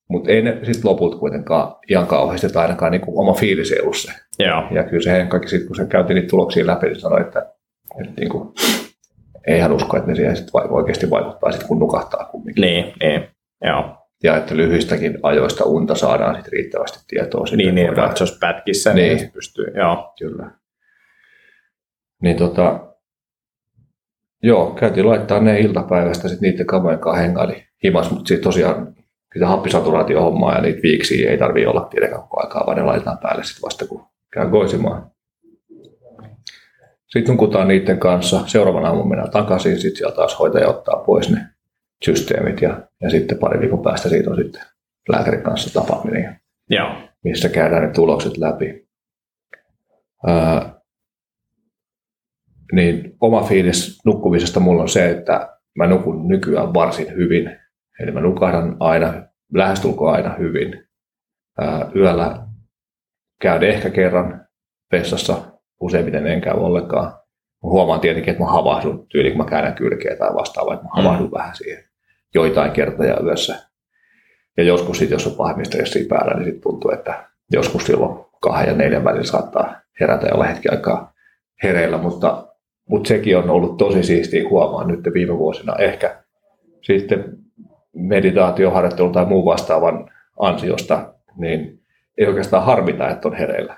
Mutta 0.07 0.31
ei 0.31 0.41
ne 0.41 0.51
sitten 0.63 0.91
loput 0.91 1.19
kuitenkaan 1.19 1.75
ihan 1.89 2.07
kauheasti, 2.07 2.49
tai 2.49 2.61
ainakaan 2.63 2.91
niin 2.91 3.01
oma 3.07 3.33
fiilis 3.33 3.71
ei 3.71 3.81
ollut 3.81 3.97
se. 3.97 4.11
Joo. 4.39 4.63
Ja 4.71 4.83
kyllä 4.83 5.03
se 5.03 5.11
Henkkakin 5.11 5.49
sitten, 5.49 5.67
kun 5.67 5.75
se 5.75 5.85
käytiin 5.85 6.15
niitä 6.15 6.27
tuloksia 6.29 6.67
läpi, 6.67 6.87
niin 6.87 6.99
sanoi, 6.99 7.21
että, 7.21 7.39
että 8.01 8.13
niin 8.21 8.29
kuin, 8.29 8.53
ei 9.47 9.59
hän 9.59 9.71
usko, 9.73 9.97
että 9.97 10.09
ne 10.09 10.15
siihen 10.15 10.37
sit 10.37 10.53
vai- 10.53 10.67
oikeasti 10.69 11.09
vaikuttaa, 11.09 11.51
sit, 11.51 11.63
kun 11.63 11.79
nukahtaa 11.79 12.25
kumminkin. 12.25 12.61
Niin, 12.61 12.93
niin. 12.99 13.27
Joo. 13.63 13.97
Ja 14.23 14.37
että 14.37 14.57
lyhyistäkin 14.57 15.17
ajoista 15.23 15.65
unta 15.65 15.95
saadaan 15.95 16.35
sit 16.35 16.47
riittävästi 16.47 16.99
tietoa. 17.07 17.45
Sitten 17.45 17.57
Niin, 17.57 17.75
niin, 17.75 17.87
voidaan- 17.87 18.07
katsospätkissä, 18.07 18.93
niin, 18.93 19.07
Niin. 19.07 19.17
niin 19.17 19.31
pystyy. 19.31 19.65
Joo. 19.75 20.13
Kyllä. 20.19 20.51
Niin 22.21 22.37
tota, 22.37 22.79
joo, 24.43 24.71
käytiin 24.71 25.09
laittaa 25.09 25.39
ne 25.39 25.59
iltapäivästä 25.59 26.27
sitten 26.27 26.49
niiden 26.51 26.65
kamojen 26.65 26.99
kanssa 26.99 27.21
hengaili 27.21 27.63
himas, 27.83 28.11
mutta 28.11 28.27
sitten 28.27 28.43
tosiaan 28.43 28.95
sitä 29.37 29.47
happisaturaatio-hommaa 29.47 30.55
ja 30.55 30.61
niitä 30.61 30.81
viiksiä 30.83 31.31
ei 31.31 31.37
tarvitse 31.37 31.67
olla 31.67 31.81
tietenkään 31.81 32.21
koko 32.21 32.41
aikaa, 32.41 32.63
vaan 32.65 32.77
ne 32.77 32.83
laitetaan 32.83 33.17
päälle 33.17 33.43
sitten 33.43 33.61
vasta 33.61 33.87
kun 33.87 34.05
käy 34.33 34.49
goisimaan. 34.49 35.11
Sitten 37.07 37.31
nukutaan 37.31 37.67
niiden 37.67 37.99
kanssa, 37.99 38.47
seuraavana 38.47 38.87
aamulla 38.87 39.07
mennään 39.07 39.31
takaisin, 39.31 39.79
sitten 39.79 39.97
sieltä 39.97 40.15
taas 40.15 40.39
hoitaja 40.39 40.67
ottaa 40.67 41.03
pois 41.05 41.29
ne 41.29 41.39
systeemit 42.05 42.61
ja, 42.61 42.81
ja 43.01 43.09
sitten 43.09 43.37
pari 43.37 43.59
viikon 43.59 43.83
päästä 43.83 44.09
siitä 44.09 44.29
on 44.29 44.37
sitten 44.37 44.61
lääkärin 45.09 45.43
kanssa 45.43 45.81
tapaaminen 45.81 46.23
ja 46.23 46.33
Joo. 46.69 46.95
missä 47.23 47.49
käydään 47.49 47.83
ne 47.83 47.89
tulokset 47.89 48.37
läpi. 48.37 48.87
Ää, 50.27 50.77
niin 52.71 53.15
oma 53.21 53.43
fiilis 53.43 54.01
nukkumisesta 54.05 54.59
mulla 54.59 54.81
on 54.81 54.89
se, 54.89 55.09
että 55.09 55.57
mä 55.75 55.87
nukun 55.87 56.27
nykyään 56.27 56.73
varsin 56.73 57.15
hyvin. 57.15 57.59
Eli 57.99 58.11
mä 58.11 58.21
nukahdan 58.21 58.77
aina, 58.79 59.26
lähestulkoon 59.53 60.13
aina 60.13 60.35
hyvin. 60.39 60.87
Ää, 61.59 61.91
yöllä 61.95 62.47
käyn 63.41 63.63
ehkä 63.63 63.89
kerran 63.89 64.47
vessassa, 64.91 65.37
useimmiten 65.79 66.27
en 66.27 66.41
käy 66.41 66.53
ollenkaan. 66.53 67.11
Mä 67.63 67.69
huomaan 67.69 67.99
tietenkin, 67.99 68.31
että 68.31 68.43
mä 68.43 68.49
havahdun 68.49 69.07
tyyliin, 69.07 69.33
kun 69.35 69.45
mä 69.45 69.49
käännän 69.49 69.75
kylkeä 69.75 70.15
tai 70.15 70.33
vastaavaa, 70.33 70.73
että 70.73 70.85
mä 70.85 70.89
havahdun 70.93 71.31
vähän 71.31 71.55
siihen 71.55 71.83
joitain 72.33 72.71
kertoja 72.71 73.19
yössä. 73.23 73.55
Ja 74.57 74.63
joskus 74.63 74.97
sitten, 74.97 75.15
jos 75.15 75.27
on 75.27 75.35
pahemmin 75.35 75.65
stressiä 75.65 76.05
päällä, 76.09 76.33
niin 76.33 76.45
sitten 76.45 76.61
tuntuu, 76.61 76.91
että 76.91 77.23
joskus 77.51 77.85
silloin 77.85 78.25
kahden 78.41 78.67
ja 78.67 78.75
neljän 78.77 79.03
välillä 79.03 79.23
saattaa 79.23 79.81
herätä 79.99 80.27
ja 80.27 80.33
olla 80.33 80.43
hetki 80.43 80.69
aikaa 80.69 81.13
hereillä, 81.63 81.97
mutta, 81.97 82.47
mutta 82.89 83.07
sekin 83.07 83.37
on 83.37 83.49
ollut 83.49 83.77
tosi 83.77 84.03
siistiä 84.03 84.49
huomaa 84.49 84.87
nyt 84.87 84.99
viime 85.13 85.37
vuosina. 85.37 85.75
Ehkä 85.75 86.23
sitten 86.81 87.37
meditaatioharjoittelu 87.97 89.09
tai 89.09 89.25
muun 89.25 89.45
vastaavan 89.45 90.09
ansiosta, 90.39 91.13
niin 91.37 91.79
ei 92.17 92.27
oikeastaan 92.27 92.63
harmita, 92.63 93.09
että 93.09 93.27
on 93.27 93.33
hereillä. 93.33 93.77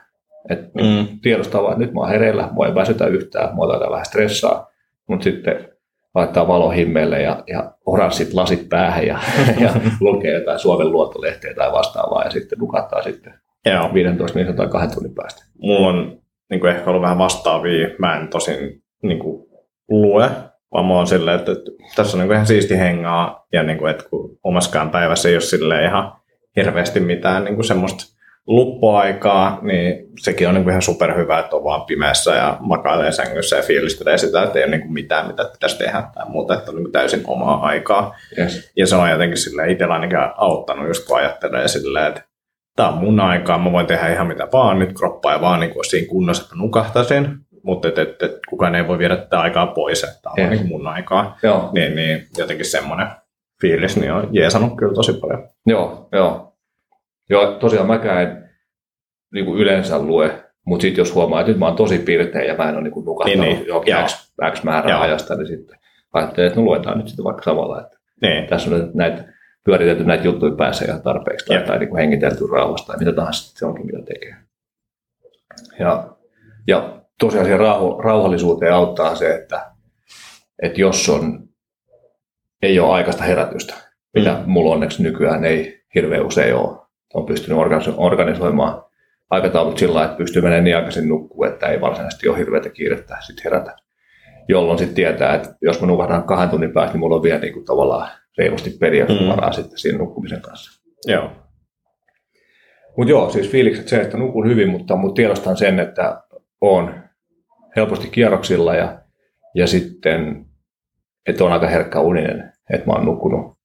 Et 0.49 0.59
mm. 0.59 1.19
tiedostaa 1.21 1.63
vaan, 1.63 1.73
että 1.73 1.85
nyt 1.85 1.93
mä 1.93 1.99
oon 1.99 2.09
hereillä, 2.09 2.49
mua 2.51 2.67
ei 2.67 2.75
väsytä 2.75 3.07
yhtään, 3.07 3.55
mua 3.55 3.67
taitaa 3.67 3.91
vähän 3.91 4.05
stressaa, 4.05 4.71
mutta 5.07 5.23
sitten 5.23 5.69
laittaa 6.15 6.47
valo 6.47 6.69
himmeille 6.69 7.21
ja, 7.21 7.43
ja 7.47 7.71
oranssit 7.85 8.33
lasit 8.33 8.69
päähän 8.69 9.07
ja, 9.07 9.19
ja 9.63 9.73
lukee 10.01 10.33
jotain 10.33 10.59
Suomen 10.59 10.91
luottolehteä 10.91 11.53
tai 11.53 11.71
vastaavaa 11.71 12.23
ja 12.23 12.29
sitten 12.29 12.59
nukattaa 12.59 13.01
sitten 13.01 13.33
Joo. 13.65 13.93
15 13.93 14.35
minuutin 14.35 14.57
tai 14.57 14.67
kahden 14.67 14.93
tunnin 14.93 15.15
päästä. 15.15 15.43
Mulla 15.61 15.87
on 15.87 16.21
niin 16.49 16.59
kuin 16.59 16.71
ehkä 16.71 16.89
ollut 16.89 17.01
vähän 17.01 17.17
vastaavia. 17.17 17.89
Mä 17.97 18.19
en 18.19 18.27
tosin 18.27 18.83
niin 19.03 19.19
kuin, 19.19 19.49
lue, 19.89 20.29
vaan 20.73 20.85
mä 20.85 20.93
oon 20.93 21.07
silleen, 21.07 21.39
että, 21.39 21.51
että 21.51 21.71
tässä 21.95 22.17
on 22.17 22.19
niin 22.19 22.27
kuin 22.27 22.35
ihan 22.35 22.47
siisti 22.47 22.79
hengaa 22.79 23.47
ja 23.53 23.63
niin 23.63 23.77
kuin, 23.77 23.91
että 23.91 24.03
kun 24.09 24.39
omaskaan 24.43 24.89
päivässä 24.89 25.29
ei 25.29 25.35
ole 25.35 25.41
silleen 25.41 25.85
ihan 25.85 26.13
hirveästi 26.55 26.99
mitään 26.99 27.43
niin 27.43 27.55
kuin 27.55 27.65
semmoista 27.65 28.19
luppuaikaa, 28.47 29.59
niin 29.61 30.05
sekin 30.19 30.47
on 30.47 30.53
niin 30.53 30.63
kuin 30.63 30.71
ihan 30.71 30.81
superhyvä, 30.81 31.39
että 31.39 31.55
on 31.55 31.63
vaan 31.63 31.81
pimeässä 31.81 32.35
ja 32.35 32.57
makailee 32.59 33.11
sängyssä 33.11 33.55
ja 33.55 33.63
fiilistelee 33.63 34.17
sitä, 34.17 34.43
että 34.43 34.59
ei 34.59 34.65
ole 34.65 34.71
niin 34.71 34.81
kuin 34.81 34.93
mitään, 34.93 35.27
mitä 35.27 35.49
pitäisi 35.53 35.77
tehdä 35.77 36.03
tai 36.13 36.29
muuta, 36.29 36.53
että 36.53 36.71
on 36.71 36.75
niin 36.75 36.83
kuin 36.83 36.91
täysin 36.91 37.23
omaa 37.27 37.65
aikaa. 37.65 38.15
Yes. 38.37 38.71
Ja 38.75 38.87
se 38.87 38.95
on 38.95 39.09
jotenkin 39.09 39.37
sille 39.37 39.71
itsellä 39.71 39.93
ainakin 39.93 40.17
auttanut, 40.37 40.87
just 40.87 41.07
kun 41.07 41.17
ajattelee 41.17 41.67
silleen, 41.67 42.07
että 42.07 42.23
tämä 42.75 42.89
on 42.89 42.97
mun 42.97 43.19
aikaa, 43.19 43.57
mä 43.57 43.71
voin 43.71 43.87
tehdä 43.87 44.07
ihan 44.07 44.27
mitä 44.27 44.47
vaan, 44.53 44.79
nyt 44.79 44.93
kroppa 44.97 45.33
ei 45.33 45.41
vaan 45.41 45.59
niin 45.59 45.73
kuin 45.73 45.85
siinä 45.85 46.07
kunnossa, 46.07 46.43
että 46.43 46.55
nukahtaisin, 46.55 47.37
mutta 47.63 47.87
et, 47.87 47.97
et, 47.97 48.23
et, 48.23 48.31
kukaan 48.49 48.75
ei 48.75 48.87
voi 48.87 48.97
viedä 48.97 49.15
tätä 49.17 49.39
aikaa 49.39 49.67
pois, 49.67 50.03
että 50.03 50.19
tämä 50.21 50.33
on 50.45 50.49
niin 50.49 50.67
mun 50.67 50.87
aikaa. 50.87 51.37
Joo. 51.43 51.69
Niin, 51.73 51.95
niin 51.95 52.27
jotenkin 52.37 52.65
semmoinen 52.65 53.07
fiilis 53.61 53.97
niin 53.97 54.13
on 54.13 54.29
jeesannut 54.31 54.77
kyllä 54.77 54.93
tosi 54.93 55.13
paljon. 55.13 55.47
Joo, 55.65 56.09
joo. 56.11 56.53
Joo, 57.29 57.51
tosiaan 57.51 57.87
mäkään 57.87 58.21
en 58.21 58.49
niin 59.33 59.45
kuin 59.45 59.59
yleensä 59.59 59.99
lue, 59.99 60.43
mutta 60.65 60.81
sitten 60.81 61.01
jos 61.01 61.15
huomaa, 61.15 61.39
että 61.39 61.51
nyt 61.51 61.59
mä 61.59 61.65
oon 61.65 61.75
tosi 61.75 61.99
pirteä 61.99 62.43
ja 62.43 62.55
mä 62.55 62.69
en 62.69 62.75
ole 62.75 62.83
niin 62.83 63.05
nukahtanut 63.05 63.45
niin, 63.45 63.55
niin. 63.55 63.67
johonkin 63.67 63.95
X, 64.05 64.33
X 64.53 64.63
määrän 64.63 64.91
Joo. 64.91 65.01
ajasta, 65.01 65.35
niin 65.35 65.47
sitten 65.47 65.79
ajattelee, 66.13 66.47
että 66.47 66.59
no 66.59 66.65
luetaan 66.65 66.97
nyt 66.97 67.07
sitten 67.07 67.25
vaikka 67.25 67.43
samalla, 67.43 67.81
että 67.81 67.97
niin. 68.21 68.47
tässä 68.47 68.75
on 68.75 68.91
näitä 68.93 69.23
pyöritelty 69.65 70.03
näitä 70.03 70.23
juttuja 70.23 70.55
päässä 70.55 70.85
ja 70.85 70.99
tarpeeksi 70.99 71.45
tai, 71.45 71.63
tai 71.63 71.79
niin 71.79 71.89
kuin 71.89 71.99
hengitelty 71.99 72.47
rauhasta 72.51 72.87
tai 72.87 72.99
mitä 72.99 73.13
tahansa 73.13 73.59
se 73.59 73.65
onkin, 73.65 73.85
mitä 73.85 73.99
tekee. 74.05 74.35
Ja, 75.79 76.07
ja 76.67 76.98
tosiaan 77.19 77.45
siihen 77.45 77.59
rauho, 77.59 78.01
rauhallisuuteen 78.01 78.73
auttaa 78.73 79.15
se, 79.15 79.35
että, 79.35 79.71
että 80.61 80.81
jos 80.81 81.09
on, 81.09 81.49
ei 82.61 82.79
ole 82.79 82.93
aikaista 82.93 83.23
herätystä, 83.23 83.73
mitä 84.13 84.33
mm. 84.33 84.43
mulla 84.45 84.73
onneksi 84.73 85.03
nykyään 85.03 85.45
ei 85.45 85.81
hirveän 85.95 86.25
usein 86.25 86.55
ole, 86.55 86.77
on 87.13 87.25
pystynyt 87.25 87.59
organisoimaan 87.97 88.83
aikataulut 89.29 89.77
sillä 89.77 90.05
että 90.05 90.17
pystyy 90.17 90.41
menemään 90.41 90.63
niin 90.63 90.75
aikaisin 90.75 91.09
nukkuun, 91.09 91.47
että 91.47 91.67
ei 91.67 91.81
varsinaisesti 91.81 92.29
ole 92.29 92.37
hirveätä 92.37 92.69
kiirettä 92.69 93.17
sitten 93.21 93.43
herätä. 93.43 93.75
Jolloin 94.47 94.77
sitten 94.77 94.95
tietää, 94.95 95.35
että 95.35 95.55
jos 95.61 95.81
mä 95.81 95.87
nukahdan 95.87 96.23
kahden 96.23 96.49
tunnin 96.49 96.73
päästä, 96.73 96.93
niin 96.93 96.99
mulla 96.99 97.15
on 97.15 97.23
vielä 97.23 97.39
niin 97.39 97.53
kuin 97.53 97.65
tavallaan 97.65 98.09
reilusti 98.37 98.69
periaatteessa 98.69 99.35
mm. 99.35 99.53
sitten 99.53 99.79
siinä 99.79 99.97
nukkumisen 99.97 100.41
kanssa. 100.41 100.81
Joo. 101.07 101.31
Mutta 102.97 103.11
joo, 103.11 103.29
siis 103.29 103.49
fiilikset 103.49 103.87
se, 103.87 104.01
että 104.01 104.17
nukun 104.17 104.47
hyvin, 104.47 104.69
mutta, 104.69 104.95
mutta 104.95 105.15
tiedostan 105.15 105.57
sen, 105.57 105.79
että 105.79 106.23
on 106.61 106.93
helposti 107.75 108.07
kierroksilla 108.07 108.75
ja, 108.75 109.01
ja 109.55 109.67
sitten, 109.67 110.45
että 111.27 111.43
on 111.43 111.51
aika 111.51 111.67
herkkä 111.67 111.99
uninen, 111.99 112.53
että 112.73 112.87
mä 112.87 112.93
oon 112.93 113.05
nukkunut 113.05 113.57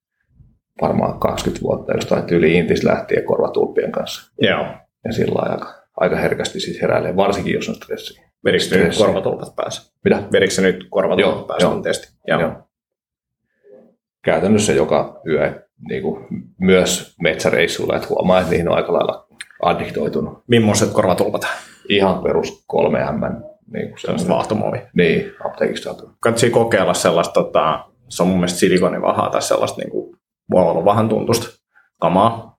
varmaan 0.80 1.20
20 1.20 1.62
vuotta 1.62 1.92
jostain 1.92 2.24
tyyli 2.24 2.54
intis 2.54 2.84
lähtien 2.84 3.24
korvatulppien 3.24 3.92
kanssa. 3.92 4.32
Joo. 4.40 4.66
Ja 5.04 5.12
sillä 5.12 5.42
aika, 5.42 5.74
aika 5.96 6.16
herkästi 6.16 6.60
siis 6.60 6.82
heräilee, 6.82 7.16
varsinkin 7.16 7.54
jos 7.54 7.68
on 7.68 7.74
stressi. 7.74 8.22
Verikö 8.44 8.76
nyt 8.76 8.96
korvatulpat 8.98 9.56
päässä? 9.56 9.92
Mitä? 10.04 10.22
Verikö 10.32 10.62
nyt 10.62 10.86
korvatulpat 10.90 11.46
päässä? 11.46 11.66
Joo, 11.66 11.82
joo. 12.28 12.40
joo 12.40 12.64
käytännössä 14.24 14.72
joka 14.72 15.20
yö 15.26 15.62
niin 15.88 16.02
kuin 16.02 16.26
myös 16.60 17.16
metsäreissulla, 17.22 17.96
että 17.96 18.08
huomaa, 18.08 18.38
että 18.38 18.50
niihin 18.50 18.68
on 18.68 18.76
aika 18.76 18.92
lailla 18.92 19.26
addiktoitunut. 19.62 20.42
Millaiset 20.48 20.92
korvatulpat? 20.92 21.46
Ihan 21.88 22.22
perus 22.22 22.66
3M. 22.72 23.53
Niin 23.72 23.88
kuin 23.88 24.00
sellaista 24.00 24.28
vaahtomuovi. 24.28 24.82
Niin, 24.94 25.32
apteekista 25.44 25.84
saatu. 25.84 26.10
Kannattaa 26.20 26.50
kokeilla 26.50 26.94
sellaista, 26.94 27.32
tota, 27.34 27.84
se 28.08 28.22
on 28.22 28.28
mun 28.28 28.38
mielestä 28.38 28.58
silikonivahaa 28.58 29.30
tai 29.30 29.42
sellaista 29.42 29.80
niin 29.80 29.90
kuin, 29.90 30.16
vuolovahan 30.50 31.08
tuntusta 31.08 31.46
kamaa. 32.00 32.58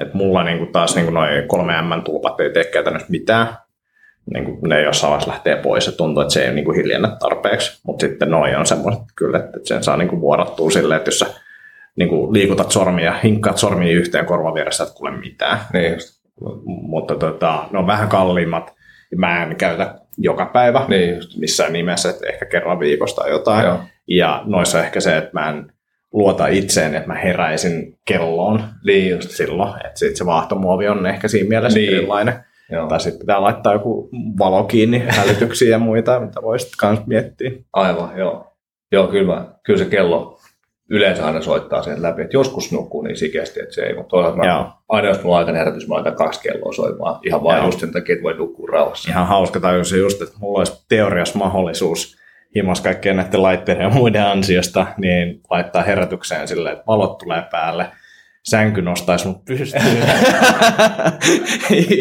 Et 0.00 0.14
mulla 0.14 0.44
niin 0.44 0.58
kuin, 0.58 0.72
taas 0.72 0.96
niin 0.96 1.14
noin 1.14 1.30
3M-tulpat 1.44 2.40
ei 2.40 2.52
tee 2.52 2.64
käytännössä 2.64 3.10
mitään 3.10 3.56
niin 4.34 4.44
kuin 4.44 4.58
ne 4.62 4.82
jossain 4.82 5.10
vaiheessa 5.10 5.30
lähtee 5.30 5.56
pois 5.56 5.86
ja 5.86 5.92
tuntuu, 5.92 6.20
että 6.20 6.32
se 6.32 6.44
ei 6.44 6.54
niin 6.54 6.64
kuin 6.64 6.76
hiljennä 6.76 7.16
tarpeeksi. 7.20 7.80
Mutta 7.86 8.06
sitten 8.06 8.30
noin 8.30 8.56
on 8.56 8.66
semmoiset 8.66 9.02
kyllä, 9.16 9.38
että 9.38 9.58
sen 9.64 9.82
saa 9.82 9.96
niin 9.96 10.08
kuin 10.08 10.20
vuodattua 10.20 10.70
silleen, 10.70 10.98
että 10.98 11.08
jos 11.08 11.18
sä 11.18 11.26
niin 11.96 12.08
kuin 12.08 12.32
liikutat 12.32 12.70
sormia, 12.70 13.14
hinkkaat 13.24 13.58
sormia 13.58 13.92
yhteen 13.92 14.26
korvan 14.26 14.54
vieressä, 14.54 14.84
et 14.84 14.90
kuule 14.94 15.10
mitään. 15.10 15.58
Niin 15.72 15.92
just. 15.92 16.16
Mutta 16.64 17.14
tota, 17.14 17.64
ne 17.70 17.78
on 17.78 17.86
vähän 17.86 18.08
kalliimmat. 18.08 18.75
Mä 19.16 19.42
en 19.42 19.56
käytä 19.56 19.94
joka 20.18 20.46
päivä 20.46 20.84
niin 20.88 21.14
just. 21.14 21.36
missään 21.38 21.72
nimessä, 21.72 22.10
että 22.10 22.26
ehkä 22.26 22.46
kerran 22.46 22.80
viikosta 22.80 23.22
tai 23.22 23.30
jotain. 23.30 23.66
Joo. 23.66 23.78
Ja 24.08 24.42
noissa 24.44 24.84
ehkä 24.84 25.00
se, 25.00 25.16
että 25.16 25.30
mä 25.32 25.48
en 25.48 25.72
luota 26.12 26.46
itseen, 26.46 26.94
että 26.94 27.08
mä 27.08 27.14
heräisin 27.14 27.98
kelloon 28.04 28.62
niin 28.84 29.10
just. 29.10 29.30
silloin. 29.30 29.86
Että 29.86 29.98
sit 29.98 30.16
se 30.16 30.26
vaahtomuovi 30.26 30.88
on 30.88 31.06
ehkä 31.06 31.28
siinä 31.28 31.48
mielessä 31.48 31.78
niin. 31.78 31.96
erilainen. 31.96 32.34
Joo. 32.72 32.88
Tai 32.88 33.00
sitten 33.00 33.20
pitää 33.20 33.42
laittaa 33.42 33.72
joku 33.72 34.08
valo 34.38 34.64
kiinni, 34.64 34.98
hälytyksiä 35.08 35.70
ja 35.70 35.78
muita, 35.78 36.20
mitä 36.20 36.42
voisit 36.42 36.72
myös 36.82 37.06
miettiä. 37.06 37.50
Aivan, 37.72 38.18
joo. 38.18 38.52
Joo, 38.92 39.08
kyllä, 39.08 39.34
mä, 39.34 39.48
kyllä 39.62 39.78
se 39.78 39.84
kello 39.84 40.35
yleensä 40.90 41.26
aina 41.26 41.40
soittaa 41.42 41.82
sen 41.82 42.02
läpi, 42.02 42.22
että 42.22 42.36
joskus 42.36 42.72
nukkuu 42.72 43.02
niin 43.02 43.16
sikeästi, 43.16 43.60
että 43.60 43.74
se 43.74 43.82
ei, 43.82 43.94
mutta 43.94 44.08
toisaalta 44.10 44.36
mä, 44.36 44.70
aina 44.88 45.08
jos 45.08 45.22
mulla 45.22 45.36
on 45.36 45.38
aikainen 45.38 45.64
herätys, 45.64 45.88
mä 45.88 45.94
laitan 45.94 46.16
kaksi 46.16 46.40
kelloa 46.40 46.72
soimaan. 46.72 47.20
Ihan 47.26 47.42
vain 47.42 47.64
just 47.64 47.80
sen 47.80 47.92
takia, 47.92 48.12
että 48.12 48.22
voi 48.22 48.34
nukkua 48.34 48.68
rauhassa. 48.72 49.10
Ihan 49.10 49.26
hauska 49.26 49.60
tajus 49.60 49.92
just, 49.92 50.22
että 50.22 50.34
mulla 50.40 50.58
olisi 50.58 50.84
teoriassa 50.88 51.38
mahdollisuus 51.38 52.16
himas 52.54 52.80
kaikkien 52.80 53.16
näiden 53.16 53.42
laitteiden 53.42 53.84
ja 53.84 53.90
muiden 53.90 54.26
ansiosta, 54.26 54.86
niin 54.96 55.40
laittaa 55.50 55.82
herätykseen 55.82 56.48
silleen, 56.48 56.72
että 56.72 56.86
valot 56.86 57.18
tulee 57.18 57.42
päälle, 57.50 57.86
sänky 58.46 58.82
nostaisi 58.82 59.28
mut 59.28 59.44
pystyyn. 59.44 59.84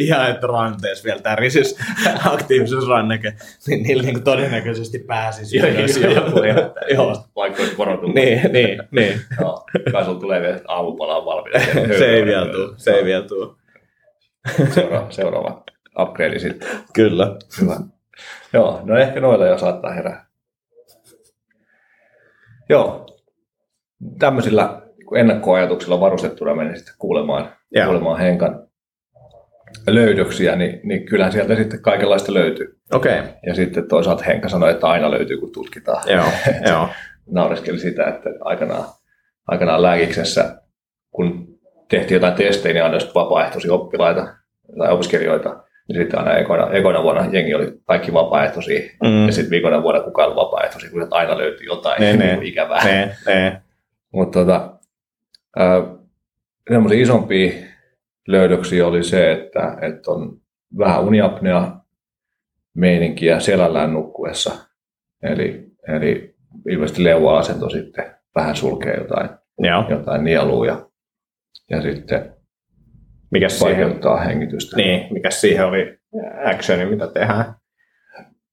ja 0.09 0.27
että 0.27 0.47
ranteessa 0.47 1.03
vielä 1.03 1.19
tärisis 1.19 1.77
aktiivisuusranneke, 2.25 3.33
niin 3.67 3.83
niillä 3.83 4.03
niin 4.03 4.23
todennäköisesti 4.23 4.99
pääsisi 4.99 5.59
ylös. 5.59 5.97
Joo, 5.97 6.13
joku 6.13 6.39
Joo. 6.93 7.25
Vaikka 7.35 7.61
olisi 7.61 7.75
porotunut. 7.75 8.15
Niin, 8.15 8.51
niin, 8.51 8.83
niin. 8.91 9.21
Joo, 9.41 9.65
kai 9.91 10.05
sulla 10.05 10.19
tulee 10.19 10.41
vielä 10.41 10.59
aamupala 10.67 11.25
valmiina. 11.25 11.59
se 11.99 12.05
ei 12.05 12.25
vielä 12.25 12.51
tuu, 12.51 12.73
se 12.77 12.91
ei 12.91 13.05
vielä 13.05 13.27
tuu. 13.27 13.57
Seuraava, 14.73 15.11
seuraava 15.11 15.63
upgrade 15.99 16.39
sitten. 16.39 16.69
Kyllä. 16.93 17.35
Hyvä. 17.61 17.79
Joo, 18.53 18.81
no 18.83 18.97
ehkä 18.97 19.19
noilla 19.19 19.47
jo 19.47 19.57
saattaa 19.57 19.93
herää. 19.93 20.25
Joo, 22.69 23.05
tämmöisillä 24.19 24.84
ennakkoajatuksilla 25.15 25.99
varustettuna 25.99 26.55
menin 26.55 26.77
sitten 26.77 26.95
kuulemaan, 26.97 27.53
yeah. 27.75 27.87
kuulemaan 27.87 28.19
Henkan 28.19 28.67
löydöksiä, 29.87 30.55
niin, 30.55 30.79
niin 30.83 31.05
kyllähän 31.05 31.31
sieltä 31.31 31.55
sitten 31.55 31.81
kaikenlaista 31.81 32.33
löytyy. 32.33 32.79
Okay. 32.93 33.23
Ja 33.45 33.55
sitten 33.55 33.87
toisaalta 33.87 34.23
Henka 34.23 34.49
sanoi, 34.49 34.71
että 34.71 34.87
aina 34.87 35.11
löytyy, 35.11 35.37
kun 35.37 35.51
tutkitaan. 35.51 36.03
Joo, 36.07 36.25
joo. 36.71 36.89
Naureskeli 37.31 37.79
sitä, 37.79 38.07
että 38.07 38.29
aikanaan, 38.39 38.85
aikanaan 39.47 39.81
lääkiksessä, 39.81 40.61
kun 41.11 41.47
tehtiin 41.89 42.15
jotain 42.15 42.33
testejä, 42.33 42.73
niin 42.73 42.83
aina 42.83 42.97
vapaaehtoisia 43.15 43.73
oppilaita 43.73 44.27
tai 44.77 44.91
opiskelijoita, 44.91 45.63
niin 45.87 46.01
sitten 46.01 46.19
aina 46.19 46.37
ekoina, 46.37 46.71
ekoina 46.71 47.03
vuonna 47.03 47.25
jengi 47.31 47.53
oli 47.53 47.73
kaikki 47.85 48.13
vapaaehtoisia, 48.13 48.79
mm. 49.03 49.25
ja 49.25 49.31
sitten 49.31 49.51
viikoina 49.51 49.83
vuonna 49.83 50.01
kukaan 50.01 50.27
oli 50.27 50.35
vapaaehtoisia, 50.35 50.91
kun 50.91 51.07
aina 51.11 51.37
löytyi 51.37 51.65
jotain 51.65 52.01
ne, 52.01 52.17
ne, 52.17 52.39
ikävää. 52.43 52.85
Ne, 52.85 53.15
ne. 53.27 53.61
Mutta 54.13 54.39
tota, 54.39 54.74
Semmoisia 56.69 57.01
isompia 57.01 57.51
löydöksiä 58.27 58.87
oli 58.87 59.03
se, 59.03 59.31
että, 59.31 59.77
että 59.81 60.11
on 60.11 60.41
vähän 60.77 61.03
uniapnea 61.03 61.79
meininkiä 62.73 63.39
selällään 63.39 63.93
nukkuessa. 63.93 64.55
Eli, 65.23 65.65
eli 65.87 66.35
ilmeisesti 66.69 67.03
leuva-asento 67.03 67.69
sitten 67.69 68.15
vähän 68.35 68.55
sulkee 68.55 68.93
jotain, 68.97 69.29
Joo. 69.59 69.85
jotain 69.89 70.23
nieluja 70.23 70.89
ja 71.69 71.81
sitten 71.81 72.35
mikäs 73.31 73.61
vaikeuttaa 73.61 74.15
siihen, 74.17 74.29
hengitystä. 74.29 74.77
Niin, 74.77 75.13
mikä 75.13 75.29
siihen 75.29 75.65
oli 75.65 75.99
actioni, 76.45 76.85
mitä 76.85 77.07
tehdään? 77.07 77.55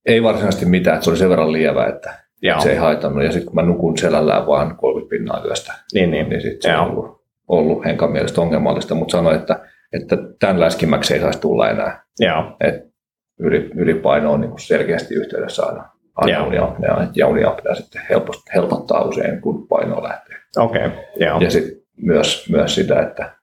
Ei 0.07 0.23
varsinaisesti 0.23 0.67
mitään, 0.67 0.95
että 0.95 1.05
se 1.05 1.11
oli 1.11 1.19
sen 1.19 1.31
verran 1.31 1.53
lievä, 1.53 1.87
että 1.87 2.22
Joo. 2.43 2.61
se 2.61 2.71
ei 2.71 2.77
haitannut. 2.77 3.25
Ja 3.25 3.33
sitten 3.33 3.47
kun 3.47 3.55
mä 3.55 3.63
nukun 3.63 3.99
selällään 3.99 4.47
vaan 4.47 4.77
30 4.77 5.11
pinnaa 5.11 5.45
yöstä, 5.45 5.73
niin, 5.95 6.11
niin. 6.11 6.29
niin 6.29 6.41
sitten 6.41 6.63
se 6.63 6.79
on 6.79 6.91
ollut, 6.91 7.23
ollut 7.49 7.85
Henkan 7.85 8.13
mielestä 8.13 8.41
ongelmallista, 8.41 8.95
mutta 8.95 9.13
sanoi, 9.13 9.35
että, 9.35 9.61
että 9.93 10.17
tämän 10.41 10.61
läskimmäksi 10.61 11.15
ei 11.15 11.21
saisi 11.21 11.41
tulla 11.41 11.71
enää. 11.71 12.05
Joo. 12.19 12.57
Et 12.61 12.93
yli, 13.39 13.71
ylipaino 13.75 14.33
on 14.33 14.41
niin 14.41 14.59
selkeästi 14.59 15.15
yhteydessä 15.15 15.63
aina, 15.63 16.47
uniapneaan, 16.47 17.11
ja 17.15 17.27
uniapnea 17.27 17.75
sitten 17.75 18.03
helposti, 18.11 18.51
helpottaa 18.55 19.03
usein, 19.03 19.41
kun 19.41 19.69
paino 19.69 20.03
lähtee. 20.03 20.37
Okay. 20.59 20.91
Joo. 21.17 21.41
Ja 21.41 21.51
sitten 21.51 21.77
myös, 21.97 22.49
myös 22.51 22.75
sitä, 22.75 23.03
että, 23.03 23.37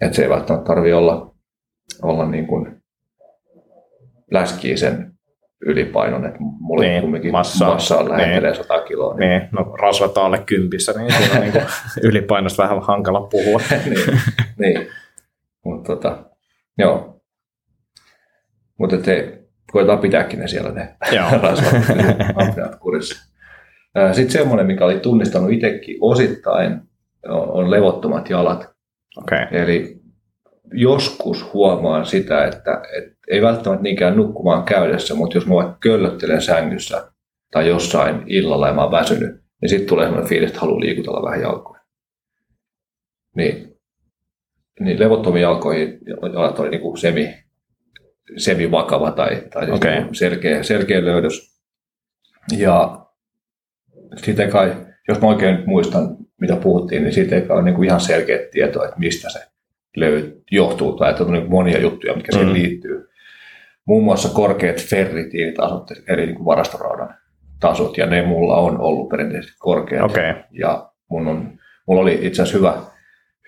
että 0.00 0.16
se 0.16 0.22
ei 0.22 0.28
välttämättä 0.28 0.66
tarvitse 0.66 0.94
olla, 0.94 1.34
olla 2.02 2.26
niin 2.26 2.46
kuin 2.46 2.82
läskiä 4.30 4.76
sen 4.76 5.09
ylipainon, 5.66 6.26
että 6.26 6.38
mulla 6.40 6.84
niin, 6.84 7.00
kumminkin 7.00 7.32
massa, 7.32 7.66
massa 7.66 7.98
on 7.98 8.08
lähentelee 8.08 8.50
niin, 8.50 8.64
100 8.64 8.80
kiloa. 8.80 9.14
Niin, 9.14 9.30
niin 9.30 9.48
no 9.52 9.62
rasvat 9.62 10.18
alle 10.18 10.38
kympissä, 10.38 10.92
niin 10.92 11.12
siinä 11.12 11.34
on 11.34 11.40
niin 11.40 11.66
ylipainosta 12.08 12.62
vähän 12.62 12.82
hankala 12.82 13.20
puhua. 13.20 13.60
niin, 13.70 14.20
niin. 14.58 14.88
mutta 15.64 15.96
tota, 15.96 16.18
joo. 16.78 17.20
Mutta 18.78 18.96
te 18.96 19.38
koetaan 19.72 19.98
pitääkin 19.98 20.38
ne 20.38 20.48
siellä 20.48 20.72
ne 20.72 20.96
rasvat 21.42 22.76
kurissa. 22.80 23.30
Sitten 24.12 24.32
semmoinen, 24.32 24.66
mikä 24.66 24.84
oli 24.84 25.00
tunnistanut 25.00 25.52
itsekin 25.52 25.96
osittain, 26.00 26.80
on 27.28 27.70
levottomat 27.70 28.30
jalat. 28.30 28.70
Okay. 29.16 29.46
Eli 29.50 30.00
joskus 30.72 31.52
huomaan 31.52 32.06
sitä, 32.06 32.44
että, 32.44 32.82
että 32.98 33.19
ei 33.30 33.42
välttämättä 33.42 33.82
niinkään 33.82 34.16
nukkumaan 34.16 34.64
käydessä, 34.64 35.14
mutta 35.14 35.36
jos 35.36 35.46
mä 35.46 35.54
vaikka 35.54 35.76
köllöttelen 35.80 36.42
sängyssä 36.42 37.12
tai 37.50 37.68
jossain 37.68 38.22
illalla 38.26 38.66
ja 38.66 38.74
mä 38.74 38.82
oon 38.82 38.92
väsynyt, 38.92 39.40
niin 39.62 39.68
sitten 39.68 39.88
tulee 39.88 40.04
sellainen 40.04 40.28
fiilis, 40.28 40.50
että 40.50 40.60
haluaa 40.60 40.80
liikutella 40.80 41.22
vähän 41.22 41.40
jalkoja. 41.40 41.80
Niin, 43.36 43.76
niin 44.80 45.00
levottomiin 45.00 45.42
jalkoihin 45.42 45.98
jalat 46.32 46.58
oli 46.58 46.70
niin 46.70 46.80
kuin 46.80 46.98
semi, 46.98 47.34
semi-vakava 48.36 49.10
tai, 49.10 49.42
tai 49.52 49.64
siis 49.64 49.76
okay. 49.76 49.94
Niin 49.94 50.14
selkeä, 50.14 50.62
selkeä 50.62 51.04
löydös. 51.04 51.60
Ja 52.58 53.06
sitten 54.16 54.50
kai, 54.50 54.76
jos 55.08 55.20
mä 55.20 55.28
oikein 55.28 55.62
muistan, 55.66 56.16
mitä 56.40 56.56
puhuttiin, 56.56 57.02
niin 57.02 57.12
siitä 57.12 57.36
ei 57.36 57.46
ole 57.48 57.62
niin 57.62 57.74
kuin 57.74 57.88
ihan 57.88 58.00
selkeä 58.00 58.38
tietoa, 58.52 58.84
että 58.84 58.98
mistä 58.98 59.30
se 59.30 59.40
löyt, 59.96 60.42
johtuu, 60.50 60.96
tai 60.96 61.10
että 61.10 61.24
on 61.24 61.32
niin 61.32 61.50
monia 61.50 61.80
juttuja, 61.80 62.14
mitkä 62.14 62.32
siihen 62.32 62.48
mm. 62.48 62.54
liittyy. 62.54 63.09
Muun 63.90 64.04
muassa 64.04 64.28
korkeat 64.28 64.76
ferritiinitasot, 64.76 65.90
eli 66.08 66.26
niin 66.26 66.34
kuin 66.34 66.44
varastoraudan 66.46 67.14
tasot, 67.60 67.98
ja 67.98 68.06
ne 68.06 68.22
mulla 68.22 68.56
on 68.56 68.80
ollut 68.80 69.08
perinteisesti 69.08 69.56
korkeat. 69.58 70.10
Okay. 70.10 70.34
Ja 70.50 70.90
mun 71.08 71.28
on, 71.28 71.58
mulla 71.86 72.02
oli 72.02 72.18
itse 72.22 72.42
asiassa 72.42 72.58
hyvä, 72.58 72.74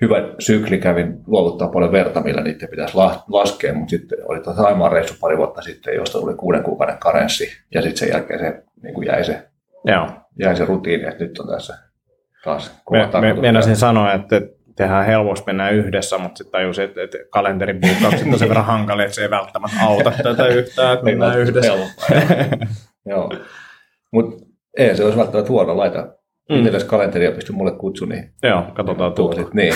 hyvä 0.00 0.16
sykli, 0.38 0.78
kävin 0.78 1.18
luovuttaa 1.26 1.68
paljon 1.68 1.92
verta, 1.92 2.20
millä 2.20 2.42
niitä 2.42 2.68
pitäisi 2.70 2.96
laskea, 3.28 3.74
mutta 3.74 3.90
sitten 3.90 4.18
oli 4.24 4.56
Saimaan 4.56 4.92
reissu 4.92 5.14
pari 5.20 5.36
vuotta 5.36 5.62
sitten, 5.62 5.94
josta 5.94 6.20
tuli 6.20 6.34
kuuden 6.34 6.62
kuukauden 6.62 6.98
karenssi, 6.98 7.48
ja 7.74 7.82
sitten 7.82 7.98
sen 7.98 8.08
jälkeen 8.08 8.40
se 8.40 8.62
niin 8.82 8.94
kuin 8.94 9.06
jäi, 9.06 9.24
se, 9.24 9.48
Joo. 9.84 10.08
jäi 10.38 10.56
se 10.56 10.64
rutiini, 10.64 11.08
että 11.08 11.24
nyt 11.24 11.38
on 11.38 11.48
tässä 11.48 11.78
taas 12.44 12.82
me, 12.90 13.08
me, 13.20 13.40
Meinasin 13.40 13.76
sanoa, 13.76 14.12
että 14.12 14.40
tehdään 14.76 15.06
helposti 15.06 15.46
mennä 15.46 15.70
yhdessä, 15.70 16.18
mutta 16.18 16.38
sitten 16.38 16.52
tajusin, 16.52 16.84
että, 16.84 17.02
että 17.02 17.18
kalenterin 17.30 17.80
on 18.32 18.38
sen 18.38 18.48
verran 18.48 18.64
hankali, 18.64 19.02
että 19.02 19.14
se 19.14 19.22
ei 19.22 19.30
välttämättä 19.30 19.76
auta 19.80 20.12
tätä 20.22 20.46
yhtään, 20.46 20.92
että 20.92 21.04
mennään 21.04 21.38
yhdessä. 21.38 21.72
Joo, 23.06 23.32
mutta 24.12 24.46
ei 24.78 24.96
se 24.96 25.04
olisi 25.04 25.18
välttämättä 25.18 25.52
huono 25.52 25.76
laita. 25.76 26.08
Mm. 26.50 26.56
Miten 26.56 26.86
kalenteria 26.86 27.32
pysty 27.32 27.52
mulle 27.52 27.70
kutsu, 27.70 28.04
niin... 28.04 28.34
Joo, 28.42 28.62
katsotaan 28.74 29.12
tuolla. 29.12 29.50
Niin, 29.54 29.74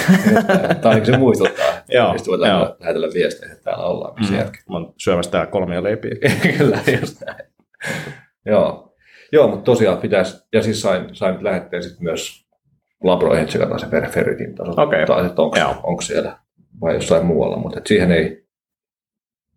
tai 0.81 0.95
niin 0.95 1.07
se 1.07 1.17
muistuttaa. 1.17 1.67
Joo, 1.89 2.19
Sitten 2.19 2.39
voidaan 2.39 2.75
lähetellä 2.81 3.09
viestejä, 3.15 3.53
että 3.53 3.65
täällä 3.65 3.85
ollaan, 3.85 4.15
mm. 4.21 4.37
Mä 4.37 4.77
oon 4.77 4.95
syömässä 4.97 5.33
täällä 5.33 5.51
kolmia 5.51 5.83
leipiä. 5.83 6.11
Kyllä, 6.59 6.79
just 7.01 7.21
näin. 7.27 7.39
Joo. 8.47 8.97
Joo, 9.33 9.49
mutta 9.49 9.65
tosiaan 9.65 9.99
pitäisi, 9.99 10.47
ja 10.53 10.63
siis 10.63 10.83
sain, 10.83 11.09
sain 11.13 11.45
lähetteen 11.45 11.83
sitten 11.83 12.05
myös 12.05 12.46
labroihin 13.05 13.47
tsekata 13.47 13.79
se 13.79 13.87
ferritin 14.11 14.55
taso, 14.55 14.83
okay. 14.83 15.07
tai 15.07 15.27
että 15.27 15.43
onko, 15.43 15.57
onko 15.83 16.03
siellä 16.03 16.39
vai 16.81 16.95
jossain 16.95 17.27
muualla, 17.27 17.57
mutta 17.57 17.81
siihen 17.87 18.13
ei, 18.13 18.47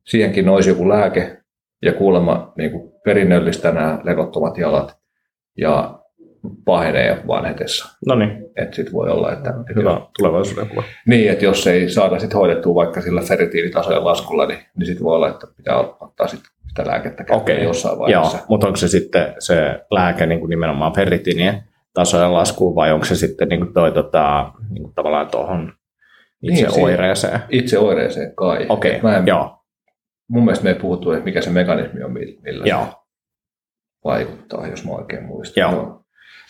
siihenkin 0.07 0.49
olisi 0.49 0.69
joku 0.69 0.89
lääke, 0.89 1.37
ja 1.81 1.93
kuulemma 1.93 2.53
niin 2.57 2.71
kuin 2.71 2.91
perinnöllistä 3.05 3.71
nämä 3.71 3.99
levottomat 4.03 4.57
jalat, 4.57 4.97
ja 5.57 5.99
pahenee 6.65 7.23
vanhetessa. 7.27 7.97
No 8.07 8.15
niin. 8.15 8.31
Että 8.55 8.75
sitten 8.75 8.93
voi 8.93 9.09
olla, 9.09 9.33
että... 9.33 9.53
Hyvä 9.75 9.93
että 9.93 10.09
tulevaisuuden 10.17 10.67
kuva. 10.67 10.83
Niin, 11.07 11.31
että 11.31 11.45
jos 11.45 11.67
ei 11.67 11.89
saada 11.89 12.19
sitten 12.19 12.37
hoidettua 12.37 12.75
vaikka 12.75 13.01
sillä 13.01 13.21
ferritiinitasojen 13.21 14.05
laskulla, 14.05 14.45
niin, 14.45 14.59
niin 14.77 14.85
sitten 14.85 15.03
voi 15.03 15.15
olla, 15.15 15.29
että 15.29 15.47
pitää 15.57 15.77
ottaa 15.77 16.27
sitten 16.27 16.51
sitä 16.67 16.87
lääkettä 16.87 17.25
okay. 17.29 17.55
jossain 17.55 17.99
vaiheessa. 17.99 18.37
Joo, 18.37 18.45
mutta 18.49 18.67
onko 18.67 18.77
se 18.77 18.87
sitten 18.87 19.35
se 19.39 19.85
lääke 19.91 20.25
niin 20.25 20.39
kuin 20.39 20.49
nimenomaan 20.49 20.93
ferritiinien 20.93 21.63
tasojen 21.93 22.33
laskuun 22.33 22.75
vai 22.75 22.91
onko 22.91 23.05
se 23.05 23.15
sitten 23.15 23.49
niin 23.49 23.59
kuin 23.59 23.73
toi, 23.73 23.91
tota, 23.91 24.51
niin 24.69 24.83
kuin 24.83 24.93
tavallaan 24.95 25.31
tuohon 25.31 25.73
itse 26.43 26.67
niin, 26.67 26.83
oireeseen? 26.83 27.39
Itse 27.49 27.79
oireeseen 27.79 28.35
kai. 28.35 28.65
Okei, 28.69 28.97
okay, 28.97 29.23
joo. 29.25 29.55
Mun 30.29 30.43
mielestä 30.43 30.63
me 30.63 30.69
ei 30.69 30.79
puhuttu, 30.79 31.11
että 31.11 31.25
mikä 31.25 31.41
se 31.41 31.49
mekanismi 31.49 32.03
on, 32.03 32.13
millä 32.13 32.65
joo. 32.65 32.85
se 32.85 32.91
vaikuttaa, 34.03 34.67
jos 34.67 34.85
mä 34.85 34.91
oikein 34.91 35.23
muistan. 35.23 35.61
Joo. 35.61 35.71
joo. 35.71 36.03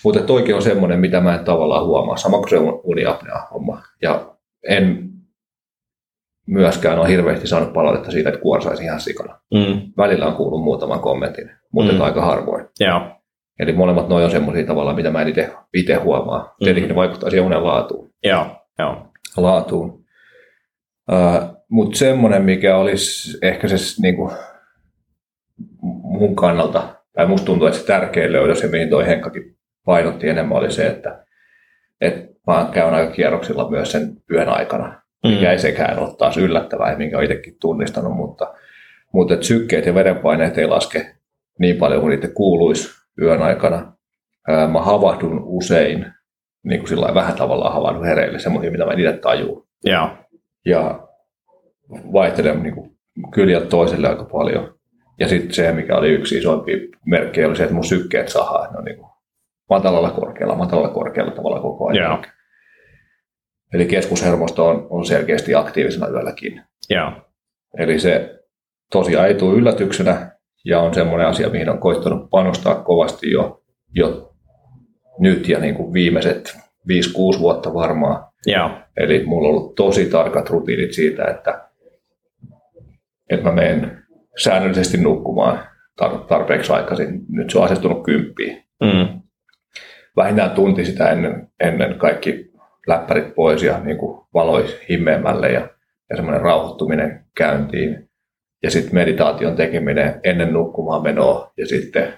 Mutta 0.03 0.19
toikin 0.19 0.55
on 0.55 0.61
semmoinen, 0.61 0.99
mitä 0.99 1.21
mä 1.21 1.35
en 1.35 1.45
tavallaan 1.45 1.85
huomaa, 1.85 2.17
sama 2.17 2.37
kuin 2.37 2.49
se 2.49 2.57
on 2.57 2.81
uniapnea 2.83 3.47
homma. 3.53 3.81
Ja 4.01 4.35
en 4.69 5.09
myöskään 6.47 6.99
ole 6.99 7.09
hirveästi 7.09 7.47
saanut 7.47 7.73
palautetta 7.73 8.11
siitä, 8.11 8.29
että 8.29 8.41
kuorsaisi 8.41 8.83
ihan 8.83 8.99
sikana. 8.99 9.39
Mm. 9.53 9.81
Välillä 9.97 10.25
on 10.25 10.35
kuullut 10.35 10.63
muutaman 10.63 10.99
kommentin, 10.99 11.51
mutta 11.71 11.93
mm. 11.93 12.01
aika 12.01 12.21
harvoin. 12.21 12.65
Joo. 12.79 13.01
Eli 13.59 13.73
molemmat 13.73 14.09
noin 14.09 14.25
on 14.25 14.31
semmoisia 14.31 14.65
tavalla, 14.65 14.93
mitä 14.93 15.11
mä 15.11 15.21
en 15.21 15.33
itse 15.73 15.95
huomaa. 15.95 16.43
Mm. 16.43 16.63
Tietenkin 16.63 16.89
ne 16.89 16.95
vaikuttaa 16.95 17.29
siihen 17.29 17.45
unen 17.45 17.63
laatuun. 17.63 18.09
Joo, 18.23 18.45
joo. 18.79 19.07
Laatuun. 19.37 20.05
Uh, 21.11 21.59
Mutta 21.69 21.97
semmoinen, 21.97 22.43
mikä 22.43 22.77
olisi 22.77 23.37
ehkä 23.41 23.67
se 23.67 24.01
niin 24.01 24.15
kuin, 24.15 24.31
mun 25.81 26.35
kannalta, 26.35 26.95
tai 27.13 27.27
musta 27.27 27.45
tuntuu, 27.45 27.67
että 27.67 27.79
se 27.79 27.85
tärkein 27.85 28.31
löydös, 28.31 28.63
ja 28.63 28.69
mihin 28.69 28.89
toi 28.89 29.07
Henkkakin 29.07 29.57
painotti 29.85 30.29
enemmän, 30.29 30.57
oli 30.57 30.71
se, 30.71 30.87
että, 30.87 31.25
että 32.01 32.33
mä 32.47 32.69
käyn 32.73 32.93
aika 32.93 33.11
kierroksilla 33.11 33.69
myös 33.69 33.91
sen 33.91 34.17
yön 34.31 34.49
aikana, 34.49 35.01
mikä 35.23 35.51
ei 35.51 35.59
sekään 35.59 35.99
ole 35.99 36.15
taas 36.17 36.37
yllättävää, 36.37 36.97
minkä 36.97 37.17
olen 37.17 37.31
itsekin 37.31 37.55
tunnistanut, 37.61 38.15
mutta, 38.15 38.53
mutta 39.13 39.41
sykkeet 39.41 39.85
ja 39.85 39.93
verenpaineet 39.93 40.57
ei 40.57 40.67
laske 40.67 41.15
niin 41.59 41.75
paljon 41.75 42.01
kuin 42.01 42.11
niitä 42.11 42.27
kuuluisi 42.27 42.89
yön 43.21 43.41
aikana. 43.41 43.93
Mä 44.71 44.81
havahdun 44.81 45.41
usein, 45.45 46.05
niin 46.63 46.79
kuin 46.79 46.89
sillä 46.89 47.13
vähän 47.13 47.35
tavallaan 47.35 47.73
havahdun 47.73 48.05
hereille, 48.05 48.39
semmoisia, 48.39 48.71
mitä 48.71 48.85
mä 48.85 48.91
en 48.91 48.99
itse 48.99 49.17
tajuu. 49.17 49.67
Yeah. 49.87 50.17
Ja 50.65 51.07
vaihtelen 52.13 52.63
niin 52.63 52.75
kuin 52.75 52.97
kyljät 53.33 53.69
toiselle 53.69 54.07
aika 54.07 54.23
paljon. 54.23 54.79
Ja 55.19 55.27
sitten 55.27 55.53
se, 55.53 55.71
mikä 55.71 55.97
oli 55.97 56.09
yksi 56.09 56.37
isoimpi 56.37 56.89
merkki, 57.05 57.45
oli 57.45 57.55
se, 57.55 57.63
että 57.63 57.75
mun 57.75 57.83
sykkeet 57.83 58.29
sahaa, 58.29 58.71
ne 58.71 58.77
on 58.77 58.85
niin 58.85 58.97
kuin 58.97 59.09
matalalla 59.69 60.11
korkealla, 60.11 60.55
matalalla 60.55 60.89
korkealla 60.89 61.31
tavalla 61.31 61.59
koko 61.59 61.87
ajan. 61.87 62.05
Yeah. 62.05 62.21
Eli 63.73 63.85
keskushermosto 63.85 64.67
on, 64.67 64.87
on 64.89 65.05
selkeästi 65.05 65.55
aktiivisena 65.55 66.07
yölläkin. 66.07 66.61
Yeah. 66.91 67.13
Eli 67.77 67.99
se 67.99 68.39
tosiaan 68.91 69.27
ei 69.27 69.33
tule 69.33 69.57
yllätyksenä, 69.57 70.38
ja 70.65 70.79
on 70.79 70.93
semmoinen 70.93 71.27
asia, 71.27 71.49
mihin 71.49 71.69
on 71.69 71.79
koittanut 71.79 72.29
panostaa 72.29 72.75
kovasti 72.75 73.31
jo, 73.31 73.63
jo 73.95 74.33
nyt 75.19 75.49
ja 75.49 75.59
niin 75.59 75.75
kuin 75.75 75.93
viimeiset 75.93 76.57
5-6 77.37 77.39
vuotta 77.39 77.73
varmaan. 77.73 78.23
Yeah. 78.47 78.71
Eli 78.97 79.23
mulla 79.25 79.47
on 79.47 79.55
ollut 79.55 79.75
tosi 79.75 80.05
tarkat 80.05 80.49
rutiinit 80.49 80.93
siitä, 80.93 81.25
että, 81.25 81.69
että 83.29 83.49
mä 83.49 83.55
menen 83.55 84.03
säännöllisesti 84.37 84.97
nukkumaan 84.97 85.59
tarpeeksi 86.27 86.73
aikaisin. 86.73 87.21
Nyt 87.29 87.49
se 87.49 87.57
on 87.57 87.65
asettunut 87.65 88.03
kymppiin. 88.03 88.63
Mm. 88.83 89.21
Vähintään 90.15 90.51
tunti 90.51 90.85
sitä 90.85 91.09
ennen, 91.09 91.47
ennen 91.59 91.95
kaikki 91.97 92.51
läppärit 92.87 93.35
pois 93.35 93.63
ja 93.63 93.79
niin 93.79 93.97
kuin 93.97 94.25
valoi 94.33 94.65
himmeämmälle 94.89 95.51
ja, 95.51 95.69
ja 96.09 96.15
semmoinen 96.15 96.41
rauhoittuminen 96.41 97.25
käyntiin 97.37 98.08
ja 98.63 98.71
sitten 98.71 98.93
meditaation 98.93 99.55
tekeminen 99.55 100.19
ennen 100.23 100.53
nukkumaan 100.53 101.03
menoa 101.03 101.53
ja 101.57 101.67
sitten 101.67 102.13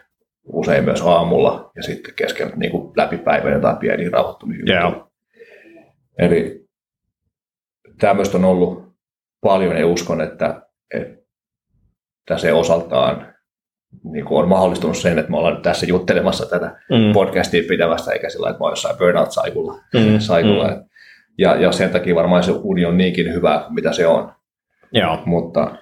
usein 0.46 0.84
myös 0.84 1.02
aamulla 1.02 1.72
ja 1.76 1.84
sitten 1.84 2.14
keskellä 2.16 2.56
niin 2.56 2.72
kuin 2.72 2.94
läpi 2.98 3.18
päivän 3.18 3.54
jotain 3.54 3.78
pieniä 3.78 4.10
rauhoittumisia. 4.10 4.64
Yeah. 4.68 4.94
Eli 6.18 6.66
tämmöistä 8.00 8.38
on 8.38 8.46
ollut 8.46 8.92
paljon 9.42 9.78
ja 9.78 9.88
uskon, 9.88 10.22
että, 10.22 10.62
että 10.94 12.38
se 12.38 12.54
osaltaan 12.54 13.34
niin 14.04 14.26
kuin 14.26 14.44
on 14.44 14.50
mahdollistunut 14.50 14.98
sen, 14.98 15.20
että 15.20 15.32
me 15.32 15.38
ollaan 15.38 15.54
nyt 15.54 15.64
tässä 15.64 15.86
juttelemassa 15.86 16.46
tätä 16.46 16.66
mm. 16.90 17.14
podcastia 17.14 17.64
pitävästä, 17.70 18.12
eikä 18.12 18.30
sillä 18.30 18.50
että 18.50 18.60
mä 18.60 18.64
oon 18.64 18.72
jossain 18.72 18.98
burnout-saikulla. 18.98 19.74
Mm. 19.74 20.20
saikulla. 20.20 20.68
Mm. 20.68 20.84
Ja, 21.38 21.56
ja 21.56 21.72
sen 21.72 21.90
takia 21.90 22.16
varmaan 22.16 22.44
se 22.44 22.52
uni 22.52 22.86
on 22.86 22.98
niinkin 22.98 23.34
hyvä, 23.34 23.66
mitä 23.70 23.94
se 23.94 24.08
on. 24.08 24.34
Joo. 24.92 25.20
Mutta 25.26 25.76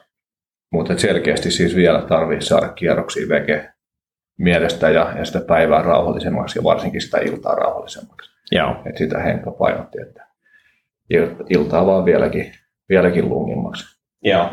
mutta 0.72 0.98
selkeästi 0.98 1.52
siis 1.52 1.76
vielä 1.76 2.02
tarvii 2.02 2.42
saada 2.42 2.68
kierroksia 2.68 3.30
veke 3.30 3.70
mielestä 4.38 4.90
ja, 4.90 5.14
ja 5.18 5.26
sitä 5.26 5.40
päivää 5.40 5.82
rauhallisemmaksi 5.82 6.60
ja 6.60 6.64
varsinkin 6.64 7.02
sitä 7.02 7.18
iltaa 7.18 7.56
rauhallisemmaksi. 7.56 8.32
Joo. 8.52 8.76
Et 8.86 8.98
sitä 8.98 9.20
Henkka 9.20 9.52
painotti, 9.52 10.02
että 10.02 10.28
iltaa 11.50 11.86
vaan 11.86 12.06
vieläkin, 12.06 12.52
vieläkin 12.90 13.30
lungimmaksi. 13.30 14.00
Joo. 14.24 14.50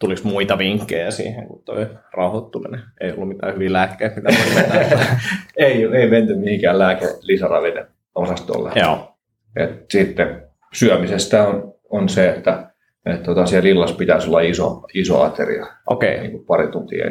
Tuliko 0.00 0.20
muita 0.24 0.58
vinkkejä 0.58 1.10
siihen, 1.10 1.46
kun 1.46 1.62
tuo 1.64 1.74
rauhoittuminen? 2.12 2.80
Ei 3.00 3.12
ollut 3.12 3.28
mitään 3.28 3.54
hyviä 3.54 3.72
lääkkeitä, 3.72 4.14
mitä 4.16 4.28
voi 4.28 4.98
ei, 5.66 5.84
ei 5.84 6.10
menty 6.10 6.34
mihinkään 6.34 6.78
lääke 6.78 7.06
lisäravite 7.22 7.86
osastolle. 8.14 8.72
Joo. 8.74 9.16
Et 9.56 9.90
sitten 9.90 10.42
syömisestä 10.72 11.48
on, 11.48 11.74
on 11.90 12.08
se, 12.08 12.30
että, 12.30 12.69
että 13.06 13.24
tota, 13.24 13.46
siellä 13.46 13.68
illassa 13.68 13.96
pitäisi 13.96 14.28
olla 14.28 14.40
iso, 14.40 14.82
iso 14.94 15.22
ateria. 15.22 15.66
Okei. 15.86 16.14
Okay. 16.14 16.28
Niin 16.28 16.44
pari 16.44 16.68
tuntia, 16.68 17.04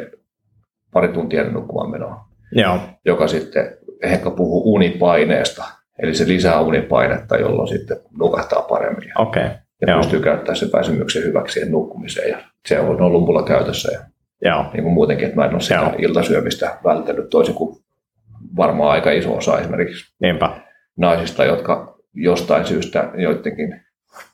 pari 0.92 1.08
tuntia 1.08 1.44
nukkumaan 1.44 1.90
menoa. 1.90 2.24
Joo. 2.52 2.78
Joka 3.04 3.28
sitten 3.28 3.76
ehkä 4.02 4.30
puhuu 4.30 4.74
unipaineesta. 4.74 5.64
Eli 6.02 6.14
se 6.14 6.28
lisää 6.28 6.60
unipainetta, 6.60 7.36
jolloin 7.36 7.68
sitten 7.68 7.96
nukahtaa 8.18 8.62
paremmin. 8.62 9.12
Okei. 9.18 9.42
Okay. 9.42 9.56
Ja 9.80 9.90
Joo. 9.90 10.00
pystyy 10.00 10.20
käyttämään 10.20 10.56
sen 10.56 10.72
väsymyksen 10.72 11.22
hyväksi 11.22 11.70
nukkumiseen. 11.70 12.30
Ja 12.30 12.38
se 12.66 12.80
on 12.80 13.00
ollut 13.00 13.24
mulla 13.24 13.42
käytössä. 13.42 13.92
Ja 13.92 14.00
Joo. 14.44 14.64
Niin 14.72 14.82
kuin 14.82 14.92
muutenkin, 14.92 15.26
että 15.26 15.36
mä 15.36 15.44
en 15.44 15.52
ole 15.52 15.60
sitä 15.60 15.74
Joo. 15.74 15.94
iltasyömistä 15.98 16.78
vältellyt 16.84 17.30
toisin 17.30 17.54
kuin 17.54 17.76
varmaan 18.56 18.90
aika 18.90 19.10
iso 19.10 19.36
osa 19.36 19.58
esimerkiksi 19.58 20.14
Niinpä. 20.20 20.50
naisista, 20.96 21.44
jotka 21.44 21.98
jostain 22.14 22.66
syystä 22.66 23.10
joidenkin 23.14 23.80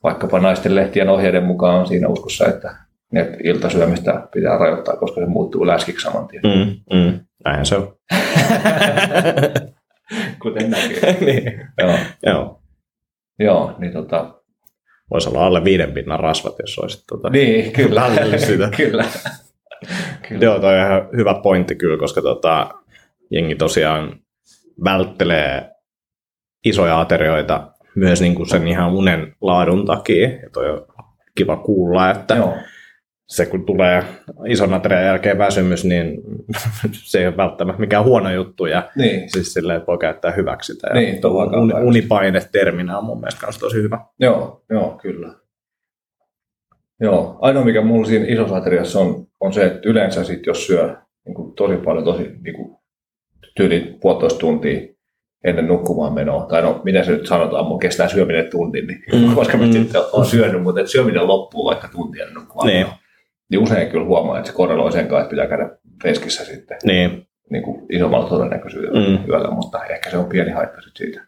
vaikkapa 0.03 0.39
naisten 0.39 0.75
lehtien 0.75 1.09
ohjeiden 1.09 1.45
mukaan 1.45 1.81
on 1.81 1.87
siinä 1.87 2.09
uskossa, 2.09 2.47
että, 2.47 2.77
että 3.15 3.37
iltasyömistä 3.45 4.29
pitää 4.35 4.59
rajoittaa, 4.59 4.97
koska 4.97 5.21
se 5.21 5.27
muuttuu 5.27 5.67
läskiksi 5.67 6.05
saman 6.05 6.29
tien. 6.29 6.43
Mm, 6.43 6.97
mm. 6.99 7.21
Näinhän 7.45 7.67
se 7.67 7.77
on. 7.77 7.97
Kuten 10.43 10.71
näkee. 10.71 11.17
niin. 11.21 11.61
Joo. 11.79 11.99
Joo. 12.27 12.62
Joo, 13.39 13.75
niin 13.79 13.93
tota... 13.93 14.33
Voisi 15.11 15.29
olla 15.29 15.47
alle 15.47 15.65
viiden 15.65 15.93
pinnan 15.93 16.21
rasvat, 16.21 16.55
jos 16.59 16.79
olisit 16.79 17.05
tota, 17.09 17.31
niin, 17.31 17.73
kyllä. 17.73 18.11
sitä. 18.37 18.71
kyllä. 18.77 19.05
kyllä. 20.29 20.45
Joo, 20.45 20.59
toi 20.59 20.81
on 20.81 20.87
ihan 20.87 21.09
hyvä 21.17 21.41
pointti 21.43 21.75
kyllä, 21.75 21.99
koska 21.99 22.23
tota, 22.23 22.71
jengi 23.31 23.55
tosiaan 23.55 24.21
välttelee 24.85 25.71
isoja 26.65 27.01
aterioita 27.01 27.73
myös 27.97 28.21
niin 28.21 28.35
kuin 28.35 28.49
sen 28.49 28.69
ihan 28.69 28.93
unen 28.93 29.37
laadun 29.41 29.87
takia. 29.87 30.29
Ja 30.29 30.51
toi 30.53 30.71
on 30.71 30.87
kiva 31.35 31.57
kuulla, 31.57 32.11
että 32.11 32.35
Joo. 32.35 32.55
se 33.27 33.47
kun 33.47 33.67
tulee 33.67 34.05
ison 34.47 34.75
aterian 34.75 35.05
jälkeen 35.05 35.39
väsymys, 35.39 35.85
niin 35.85 36.21
se 36.93 37.19
ei 37.19 37.27
ole 37.27 37.37
välttämättä 37.37 37.81
mikään 37.81 38.05
huono 38.05 38.31
juttu. 38.31 38.67
Ja 38.67 38.91
niin. 38.97 39.31
siis 39.31 39.53
silleen, 39.53 39.77
että 39.77 39.87
voi 39.87 39.99
käyttää 39.99 40.31
hyväksi 40.31 40.73
sitä. 40.73 40.95
Niin, 40.95 41.27
un, 41.27 41.75
unipaine-terminä 41.75 42.99
on 42.99 43.05
mun 43.05 43.21
mielestä 43.21 43.47
myös 43.47 43.59
tosi 43.59 43.77
hyvä. 43.77 43.99
Joo, 44.21 44.65
joo, 44.71 44.99
kyllä. 45.03 45.33
Joo, 47.01 47.39
ainoa 47.41 47.65
mikä 47.65 47.83
mulla 47.83 48.07
siinä 48.07 48.25
isossa 48.29 48.57
ateriassa 48.57 49.01
on, 49.01 49.27
on 49.41 49.53
se, 49.53 49.67
että 49.67 49.81
yleensä 49.85 50.25
sit, 50.25 50.47
jos 50.47 50.67
syö 50.67 50.97
niin 51.27 51.35
kuin 51.35 51.53
tosi 51.55 51.77
paljon, 51.77 52.05
tosi 52.05 52.31
niin 52.43 52.55
kuin, 52.55 52.79
tyyli 53.57 53.97
puolitoista 54.01 54.39
tuntia 54.39 54.96
ennen 55.47 55.67
nukkumaan 55.67 56.13
menoa, 56.13 56.47
tai 56.47 56.63
no 56.63 56.81
mitä 56.85 57.05
se 57.05 57.13
nyt 57.13 57.27
sanotaan, 57.27 57.67
mun 57.67 57.79
kestää 57.79 58.09
syöminen 58.09 58.51
tunti, 58.51 58.83
niin, 58.83 59.03
mm. 59.13 59.35
koska 59.35 59.57
mä 59.57 59.67
mm. 59.67 59.73
sitten 59.73 60.01
olen 60.13 60.27
syönyt, 60.27 60.63
mutta 60.63 60.81
että 60.81 60.93
syöminen 60.93 61.27
loppuu 61.27 61.65
vaikka 61.65 61.89
tuntia 61.89 62.23
ennen 62.23 62.35
nukkumaan 62.35 62.67
niin. 62.67 62.79
menoa. 62.79 62.99
Niin 63.49 63.63
usein 63.63 63.89
kyllä 63.89 64.07
huomaa, 64.07 64.39
että 64.39 64.51
se 64.51 64.57
korreloi 64.57 64.93
sen 64.93 65.09
kanssa, 65.09 65.21
että 65.21 65.31
pitää 65.31 65.47
käydä 65.47 65.71
veskissä 66.05 66.45
sitten 66.45 66.79
niin. 66.85 67.27
Niin 67.51 67.63
kuin 67.63 67.87
isommalla 67.91 68.29
todennäköisyydellä 68.29 69.09
mm. 69.09 69.29
yöllä, 69.29 69.51
mutta 69.51 69.85
ehkä 69.85 70.11
se 70.11 70.17
on 70.17 70.27
pieni 70.27 70.51
haitta 70.51 70.81
siitä, 70.95 71.27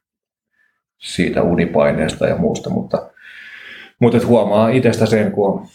siitä 0.98 1.42
unipaineesta 1.42 2.26
ja 2.26 2.36
muusta, 2.36 2.70
mutta, 2.70 3.10
mutta 4.00 4.26
huomaa 4.26 4.68
itsestä 4.68 5.06
sen, 5.06 5.32
kun 5.32 5.52
on 5.52 5.66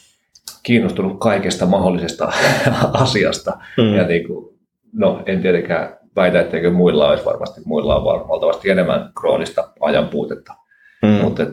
kiinnostunut 0.63 1.19
kaikesta 1.19 1.65
mahdollisesta 1.65 2.31
asiasta 2.93 3.57
mm. 3.77 3.95
ja 3.95 4.07
niin 4.07 4.27
kuin, 4.27 4.59
no 4.93 5.23
en 5.25 5.41
tietenkään 5.41 5.97
väitä, 6.15 6.41
etteikö 6.41 6.71
muilla 6.71 7.09
olisi 7.09 7.25
varmasti, 7.25 7.61
muilla 7.65 7.95
on 7.95 8.27
valtavasti 8.27 8.69
enemmän 8.69 9.11
kroonista 9.19 9.69
ajanpuutetta. 9.79 10.53
Mm. 11.01 11.09
Mutta, 11.09 11.43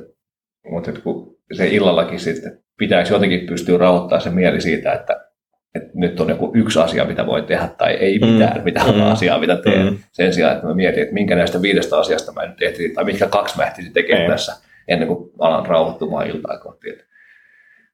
mutta 0.70 0.92
kun 0.92 1.36
se 1.52 1.68
illallakin 1.68 2.20
sitten 2.20 2.62
pitäisi 2.76 3.12
jotenkin 3.12 3.46
pystyä 3.46 3.78
rauhoittamaan 3.78 4.22
se 4.22 4.30
mieli 4.30 4.60
siitä, 4.60 4.92
että, 4.92 5.26
että 5.74 5.90
nyt 5.94 6.20
on 6.20 6.28
joku 6.28 6.52
yksi 6.54 6.78
asia, 6.78 7.04
mitä 7.04 7.26
voi 7.26 7.42
tehdä, 7.42 7.68
tai 7.78 7.92
ei 7.92 8.18
mitään, 8.18 8.56
mm. 8.56 8.64
mitään 8.64 8.94
mm. 8.94 9.02
asiaa, 9.02 9.38
mitä 9.38 9.56
teen. 9.56 9.86
Mm. 9.86 9.98
Sen 10.12 10.32
sijaan, 10.32 10.54
että 10.54 10.66
mä 10.66 10.74
mietin, 10.74 11.02
että 11.02 11.14
minkä 11.14 11.36
näistä 11.36 11.62
viidestä 11.62 11.98
asiasta 11.98 12.32
mä 12.32 12.46
nyt 12.46 12.62
ehtisin, 12.62 12.94
tai 12.94 13.04
mitkä 13.04 13.26
kaksi 13.26 13.56
mä 13.56 13.64
ehtisin 13.64 13.92
tekemään 13.92 14.26
mm. 14.26 14.30
tässä, 14.30 14.56
ennen 14.88 15.08
kuin 15.08 15.30
alan 15.38 15.66
rauhoittumaan 15.66 16.26
iltaa 16.26 16.58
kohti. 16.58 16.98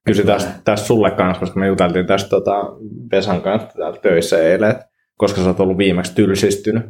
Kysytään 0.05 0.41
tästä 0.65 0.87
sulle 0.87 1.11
kanssa, 1.11 1.41
koska 1.41 1.61
me 1.61 1.67
juteltiin 1.67 2.07
tästä 2.07 2.31
tota, 2.31 2.65
Vesan 3.13 3.41
kanssa 3.43 3.69
täällä 3.79 3.99
töissä 3.99 4.39
eilen, 4.39 4.71
että 4.71 4.89
koska 5.17 5.41
sä 5.41 5.47
oot 5.47 5.61
ollut 5.61 5.79
viimeksi 5.79 6.15
tylsistynyt? 6.15 6.83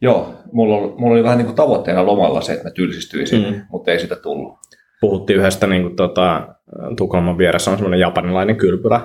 Joo, 0.00 0.34
mulla 0.52 0.76
oli, 0.76 0.94
mulla 0.98 1.14
oli 1.14 1.22
vähän 1.22 1.38
niin 1.38 1.46
kuin 1.46 1.56
tavoitteena 1.56 2.06
lomalla 2.06 2.40
se, 2.40 2.52
että 2.52 2.64
mä 2.64 2.70
tylsistyisin, 2.70 3.42
mm. 3.42 3.60
mutta 3.70 3.90
ei 3.90 3.98
sitä 3.98 4.16
tullut. 4.16 4.58
Puhuttiin 5.00 5.38
yhdestä 5.38 5.66
niin 5.66 5.82
kuin, 5.82 5.96
tota, 5.96 6.48
Tukholman 6.96 7.38
vieressä 7.38 7.70
on 7.70 7.76
semmoinen 7.76 8.00
japanilainen 8.00 8.56
kylpyrä, 8.56 9.00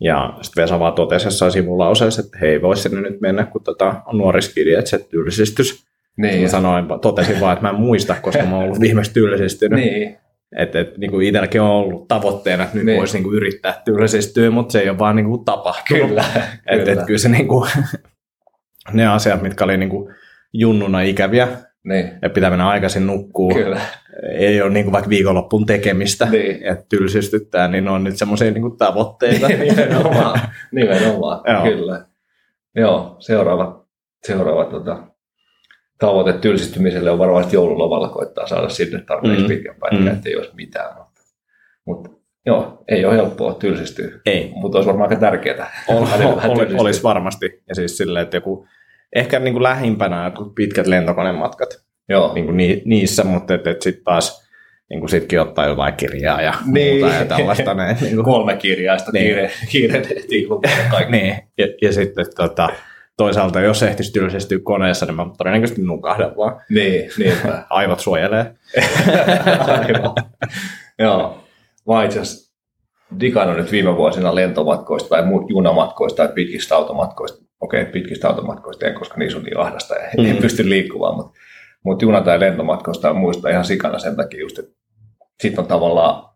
ja 0.00 0.38
sitten 0.42 0.62
Vesa 0.62 0.78
vaan 0.78 0.92
totesi 0.92 1.26
jossain 1.26 1.52
sivulauseessa, 1.52 2.22
että 2.22 2.38
hei, 2.38 2.62
voisi 2.62 2.82
sinne 2.82 3.00
nyt 3.00 3.20
mennä, 3.20 3.44
kun 3.44 3.62
tota, 3.64 4.02
on 4.06 4.18
nuori 4.18 4.42
skidi, 4.42 4.74
että 4.74 4.90
se 4.90 4.98
tylsistys. 4.98 5.86
Niin. 6.16 6.42
Mä 6.42 6.48
sanoin, 6.48 6.84
totesin 7.02 7.40
vaan, 7.40 7.52
että 7.52 7.62
mä 7.62 7.70
en 7.70 7.80
muista, 7.80 8.14
koska 8.22 8.42
mä 8.42 8.56
oon 8.56 8.64
ollut 8.64 8.80
viimeksi 8.80 9.12
tylsistynyt. 9.12 9.80
niin. 9.80 10.18
Että 10.56 10.80
et, 10.80 10.98
niin 10.98 11.10
kuin 11.10 11.26
itselläkin 11.26 11.60
on 11.60 11.70
ollut 11.70 12.08
tavoitteena, 12.08 12.64
että 12.64 12.76
nyt 12.76 12.86
niin. 12.86 12.98
voisi 12.98 13.14
niin 13.14 13.22
kuin 13.24 13.36
yrittää 13.36 13.82
tylsistyä, 13.84 14.50
mutta 14.50 14.72
se 14.72 14.80
ei 14.80 14.88
ole 14.88 14.98
vaan 14.98 15.16
niin 15.16 15.26
kuin 15.26 15.44
tapahtunut. 15.44 16.08
Kyllä, 16.08 16.24
että 16.66 16.84
kyllä. 16.84 17.00
Et, 17.00 17.06
kyllä 17.06 17.18
se 17.18 17.28
niin 17.28 17.48
kuin, 17.48 17.70
ne 18.92 19.06
asiat, 19.06 19.42
mitkä 19.42 19.64
oli 19.64 19.76
niin 19.76 19.90
kuin 19.90 20.14
junnuna 20.52 21.00
ikäviä, 21.00 21.48
niin. 21.84 22.10
ja 22.22 22.30
pitää 22.30 22.50
mennä 22.50 22.68
aikaisin 22.68 23.06
nukkuu, 23.06 23.54
Kyllä. 23.54 23.80
ei 24.38 24.62
ole 24.62 24.70
niin 24.70 24.84
kuin 24.84 24.92
vaikka 24.92 25.10
viikonloppun 25.10 25.66
tekemistä, 25.66 26.30
niin. 26.30 26.66
että 26.66 26.84
tylsistyttää, 26.88 27.68
niin 27.68 27.88
on 27.88 28.04
nyt 28.04 28.16
semmoisia 28.16 28.50
niin 28.50 28.62
kuin 28.62 28.76
tavoitteita. 28.76 29.48
nimenomaan, 29.68 30.40
nimenomaan. 30.72 31.40
Joo. 31.52 31.62
kyllä. 31.62 32.06
Joo, 32.76 33.16
seuraava, 33.18 33.86
seuraava 34.26 34.64
tota, 34.64 35.06
tavoite 35.98 36.32
tylsistymiselle 36.32 37.10
on 37.10 37.18
varmaan 37.18 37.44
joululomalla 37.52 38.08
koittaa 38.08 38.46
saada 38.46 38.68
sinne 38.68 39.00
tarpeeksi 39.00 39.42
mm. 39.42 39.48
pitkän 39.48 39.74
pätkän, 39.80 40.00
mm. 40.00 40.06
ettei 40.06 40.36
olisi 40.36 40.54
mitään. 40.54 40.96
Mutta, 40.96 41.22
mutta 41.86 42.10
joo, 42.46 42.84
ei 42.88 43.04
ole 43.04 43.16
helppoa 43.16 43.54
tylsistyä, 43.54 44.08
ei. 44.26 44.52
mutta 44.54 44.78
olisi 44.78 44.86
varmaan 44.86 45.10
aika 45.10 45.20
tärkeää. 45.20 45.70
Ol, 45.88 46.02
ol, 46.48 46.80
olisi 46.80 47.02
varmasti. 47.02 47.62
Ja 47.68 47.74
siis 47.74 47.96
silleen, 47.96 48.22
että 48.22 48.36
joku, 48.36 48.66
ehkä 49.16 49.38
niin 49.38 49.54
kuin 49.54 49.62
lähimpänä 49.62 50.24
joku 50.24 50.44
pitkät 50.44 50.86
lentokonematkat 50.86 51.82
joo. 52.08 52.34
Niin 52.34 52.44
kuin 52.44 52.56
ni, 52.56 52.82
niissä, 52.84 53.24
mutta 53.24 53.54
et, 53.54 53.66
et 53.66 53.82
sitten 53.82 54.04
taas 54.04 54.48
niin 54.90 55.00
kuin 55.00 55.10
sitkin 55.10 55.40
ottaa 55.40 55.66
jotain 55.66 55.94
kirjaa 55.94 56.42
ja 56.42 56.54
niin. 56.66 57.00
muuta 57.00 57.14
ja 57.14 57.24
tällaista. 57.24 57.74
Ne, 57.74 57.96
niin 58.00 58.14
kuin... 58.16 58.24
Kolme 58.24 58.56
kirjaa, 58.56 58.98
sitä 58.98 59.10
niin. 59.12 59.24
kiire, 59.24 59.50
kiire 59.70 60.02
kaikki. 60.90 61.12
niin. 61.12 61.36
ja, 61.58 61.66
ja 61.82 61.92
sitten 61.92 62.26
tota, 62.36 62.68
toisaalta 63.16 63.60
jos 63.60 63.82
ehtisi 63.82 64.12
tylsistyä 64.12 64.58
koneessa, 64.62 65.06
niin 65.06 65.16
mä 65.16 65.26
todennäköisesti 65.38 65.82
nukahdan 65.82 66.36
vaan. 66.36 66.60
Niin, 66.70 67.10
niinpä. 67.18 67.64
Aivot 67.70 68.00
suojelee. 68.00 68.54
Aivan. 69.78 70.14
Joo. 70.98 71.44
Mä 71.88 72.04
itse 72.04 72.20
asiassa 72.20 72.52
digannut 73.20 73.56
nyt 73.56 73.72
viime 73.72 73.96
vuosina 73.96 74.34
lentomatkoista 74.34 75.08
tai 75.08 75.22
junamatkoista 75.48 76.26
tai 76.26 76.34
pitkistä 76.34 76.76
automatkoista. 76.76 77.44
Okei, 77.60 77.84
pitkistä 77.84 78.28
automatkoista 78.28 78.86
en, 78.86 78.94
koska 78.94 79.18
niissä 79.18 79.38
on 79.38 79.44
niin 79.44 79.58
ahdasta 79.58 79.94
ja 79.94 80.08
mm. 80.18 80.24
ei 80.24 80.34
pysty 80.34 80.68
liikkumaan, 80.68 81.16
mutta, 81.16 81.38
mutta 81.84 82.04
juna- 82.04 82.24
tai 82.24 82.40
lentomatkoista 82.40 83.14
muista 83.14 83.48
ihan 83.48 83.64
sikana 83.64 83.98
sen 83.98 84.16
takia 84.16 84.40
just, 84.40 84.58
että 84.58 84.72
sitten 85.40 85.62
on 85.62 85.68
tavallaan 85.68 86.31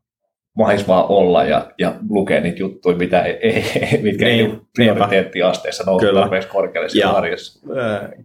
mahis 0.56 0.88
vaan 0.88 1.04
olla 1.08 1.44
ja, 1.44 1.70
ja 1.78 1.94
lukea 2.08 2.40
niitä 2.40 2.58
juttuja, 2.58 2.96
mitä 2.96 3.22
ei, 3.22 3.38
ei, 3.42 4.02
mitkä 4.02 4.24
niin, 4.24 4.50
ei 4.50 4.58
prioriteettiasteessa 4.74 5.84
nousu 5.86 6.06
tarpeeksi 6.14 6.48
korkealle 6.48 6.88
siinä 6.88 7.10
arjessa. 7.10 7.68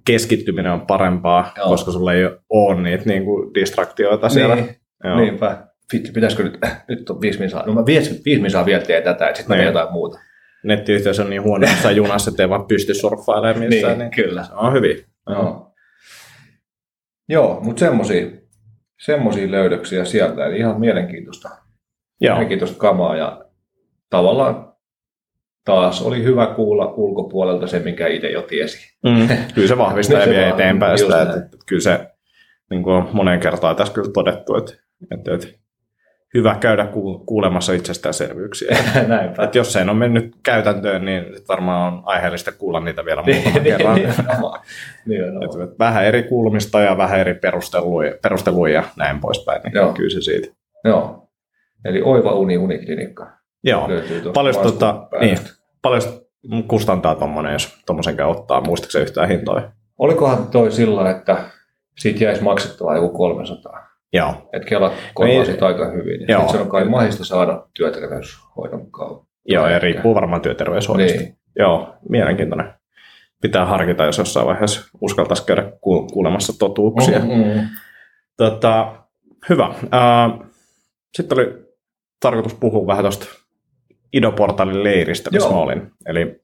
Keskittyminen 0.06 0.72
on 0.72 0.82
parempaa, 0.82 1.54
Joo. 1.58 1.70
koska 1.70 1.91
sulla 1.91 2.13
ei 2.13 2.24
ole 2.50 2.82
niitä 2.82 3.04
niin 3.06 3.26
kuin 3.26 3.54
distraktioita 3.54 4.30
siellä. 4.30 4.56
Niin, 4.56 4.76
Joo. 5.04 5.20
niinpä. 5.20 5.67
Vitsi, 5.94 6.12
pitäisikö 6.12 6.44
nyt, 6.44 6.60
nyt 6.88 7.10
on 7.10 7.22
viisi 7.22 7.39
minsaa, 7.39 7.63
no 7.65 7.74
mä 7.74 7.86
viisi, 7.86 8.22
viisi 8.26 8.41
minsaa 8.41 8.65
vielä 8.65 8.84
teen 8.84 9.04
tätä, 9.04 9.28
että 9.28 9.38
sitten 9.38 9.58
niin. 9.58 9.67
jotain 9.67 9.91
muuta. 9.91 10.20
Nettiyhteys 10.63 11.20
on 11.20 11.30
niin 11.30 11.44
huono 11.44 11.67
jossain 11.67 11.96
junassa, 11.96 12.32
että 12.32 12.44
ei 12.44 12.50
vaan 12.50 12.65
pysty 12.65 12.94
surffailemaan 12.94 13.60
missään. 13.70 14.00
niin, 14.00 14.12
niin, 14.15 14.28
kyllä. 14.28 14.44
Se 14.44 14.54
on 14.54 14.74
hyvin. 14.74 15.06
Joo, 15.30 15.74
Joo 17.30 17.60
mutta 17.63 17.80
semmoisia 17.80 18.28
semmosia 19.02 19.52
löydöksiä 19.52 20.06
sieltä, 20.06 20.46
eli 20.46 20.58
ihan 20.58 20.80
mielenkiintoista 20.80 21.50
Joo. 22.22 22.34
mielenkiintoista 22.34 22.78
kamaa 22.78 23.16
ja 23.16 23.46
tavallaan 24.10 24.74
taas 25.66 26.02
oli 26.02 26.24
hyvä 26.24 26.48
kuulla 26.48 26.94
ulkopuolelta 26.98 27.68
se, 27.68 27.80
mikä 27.80 28.08
itse 28.08 28.30
jo 28.32 28.42
tiesi. 28.42 28.98
Mm, 29.04 29.28
kyllä 29.56 29.68
se 29.68 29.78
vahvistaa 29.78 30.20
ja 30.20 30.30
vie 30.30 30.50
eteenpäin 30.50 30.98
sitä. 30.98 31.22
Että, 31.22 31.36
että, 31.38 31.58
kyllä 31.66 31.82
se 31.82 32.08
niin 32.70 32.84
kuin 32.84 32.96
on 32.96 33.10
moneen 33.14 33.40
kertaan 33.40 33.76
tässä 33.76 33.94
kyllä 33.94 34.12
todettu, 34.12 34.56
että, 34.56 34.74
että, 35.12 35.34
että 35.34 35.48
hyvä 36.34 36.56
käydä 36.60 36.88
kuulemassa 37.26 37.74
itsestäänselvyyksiä. 37.74 38.78
Näinpä. 39.08 39.44
Että 39.44 39.58
jos 39.58 39.74
se 39.74 39.82
on 39.90 39.98
mennyt 39.98 40.36
käytäntöön, 40.44 41.06
niin 41.06 41.26
varmaan 41.50 41.94
on 41.94 42.02
aiheellista 42.06 42.52
kuulla 42.52 42.80
niitä 42.80 43.06
vielä 43.06 43.24
muutaman 43.34 43.64
kerran. 43.64 43.98
että 44.00 45.76
vähän 45.80 46.06
eri 46.06 46.24
kuulumista 46.24 46.82
ja 46.82 46.98
vähän 46.98 47.20
eri 47.20 47.34
perusteluja, 47.34 48.14
perusteluja 48.22 48.74
ja 48.74 48.84
näin 48.96 49.20
poispäin, 49.20 49.62
niin 49.64 49.74
Joo. 49.76 49.94
kyllä 49.94 50.10
se 50.10 50.22
siitä. 50.22 50.48
Joo. 50.86 51.31
Eli 51.86 52.02
oiva 52.02 52.32
uni 52.32 52.58
uniklinikka. 52.58 53.32
Joo. 53.63 53.89
Paljon, 54.34 54.56
tota, 54.56 55.08
niin, 55.20 55.38
paljon 55.82 56.02
kustantaa 56.67 57.15
tuommoinen, 57.15 57.54
jos 57.54 57.82
tuommoisen 57.86 58.26
ottaa, 58.26 58.62
muistaakseni 58.62 59.04
yhtään 59.04 59.30
hintoja? 59.30 59.72
Olikohan 59.98 60.48
toi 60.48 60.72
sillä, 60.72 61.12
että 61.12 61.38
siitä 61.98 62.24
jäisi 62.24 62.44
maksettavaa 62.44 62.96
joku 62.96 63.17
300? 63.17 63.88
Joo. 64.13 64.50
Että 64.54 64.67
Kela 64.67 64.91
korvaa 65.13 65.46
sitä 65.46 65.65
aika 65.65 65.91
hyvin. 65.91 66.20
Sitten 66.20 66.50
se 66.50 66.58
on 66.58 66.70
kai 66.70 66.86
mahdollista 66.86 67.26
saada 67.26 67.67
työterveyshoidon 67.74 68.91
kautta. 68.91 69.32
Joo, 69.46 69.67
ja 69.67 69.80
riippuu 69.80 70.15
varmaan 70.15 70.41
työterveyshoidosta. 70.41 71.17
Niin. 71.17 71.38
Joo, 71.60 71.94
mielenkiintoinen. 72.10 72.74
Pitää 73.41 73.65
harkita, 73.65 74.06
jos 74.06 74.17
jossain 74.17 74.48
vaiheessa 74.48 74.89
uskaltaisi 75.02 75.46
käydä 75.46 75.72
kuulemassa 76.13 76.60
totuuksia. 76.60 77.20
Mm-hmm. 77.20 77.67
Tota, 78.38 78.96
hyvä. 79.50 79.74
Sitten 81.17 81.39
oli 81.39 81.71
tarkoitus 82.22 82.54
puhua 82.54 82.88
vähän 82.88 83.04
tuosta 83.04 83.26
Idoportalin 84.14 84.84
leiristä, 84.84 85.30
missä 85.32 85.48
Joo. 85.48 85.56
mä 85.56 85.62
olin. 85.62 85.92
Eli 86.06 86.42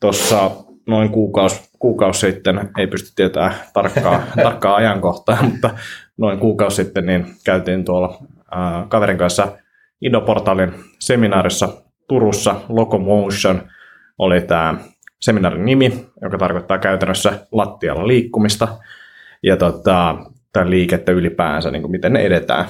tuossa 0.00 0.50
noin 0.86 1.08
kuukausi, 1.08 1.70
kuukausi 1.78 2.20
sitten, 2.20 2.70
ei 2.78 2.86
pysty 2.86 3.12
tietämään 3.16 3.54
tarkkaa, 3.72 4.22
tarkkaa 4.42 4.74
ajankohtaa, 4.74 5.42
mutta 5.42 5.70
noin 6.16 6.38
kuukausi 6.38 6.76
sitten 6.76 7.06
niin 7.06 7.26
käytiin 7.44 7.84
tuolla 7.84 8.18
ää, 8.50 8.86
kaverin 8.88 9.18
kanssa 9.18 9.58
Idoportalin 10.02 10.72
seminaarissa 10.98 11.68
Turussa. 12.08 12.60
Locomotion 12.68 13.62
oli 14.18 14.40
tämä 14.40 14.74
seminaarin 15.20 15.64
nimi, 15.64 16.06
joka 16.22 16.38
tarkoittaa 16.38 16.78
käytännössä 16.78 17.46
lattialla 17.52 18.06
liikkumista 18.06 18.68
ja 19.42 19.56
tota, 19.56 20.16
tämän 20.52 20.70
liikettä 20.70 21.12
ylipäänsä, 21.12 21.70
niin 21.70 21.82
kuin 21.82 21.90
miten 21.90 22.12
ne 22.12 22.20
edetään. 22.20 22.64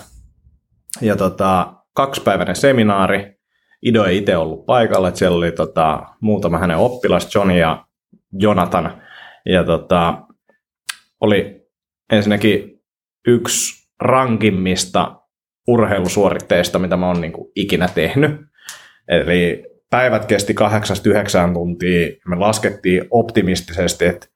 Ja 1.00 1.16
tota, 1.16 1.74
kaksipäiväinen 2.00 2.56
seminaari, 2.56 3.40
Ido 3.82 4.04
ei 4.04 4.16
itse 4.16 4.36
ollut 4.36 4.66
paikalla, 4.66 5.08
että 5.08 5.18
siellä 5.18 5.36
oli 5.36 5.52
tota, 5.52 6.02
muutama 6.20 6.58
hänen 6.58 6.76
oppilas, 6.76 7.34
Johnny 7.34 7.58
ja 7.58 7.84
Jonathan. 8.32 9.02
Ja 9.46 9.64
tota, 9.64 10.22
oli 11.20 11.62
ensinnäkin 12.12 12.82
yksi 13.26 13.88
rankimmista 14.00 15.20
urheilusuoritteista, 15.68 16.78
mitä 16.78 16.96
mä 16.96 17.06
oon 17.06 17.20
niin 17.20 17.32
kuin 17.32 17.52
ikinä 17.56 17.88
tehnyt. 17.88 18.40
Eli 19.08 19.64
päivät 19.90 20.24
kesti 20.24 20.54
8-9 21.50 21.52
tuntia. 21.52 22.08
Me 22.26 22.36
laskettiin 22.36 23.04
optimistisesti, 23.10 24.04
että 24.04 24.26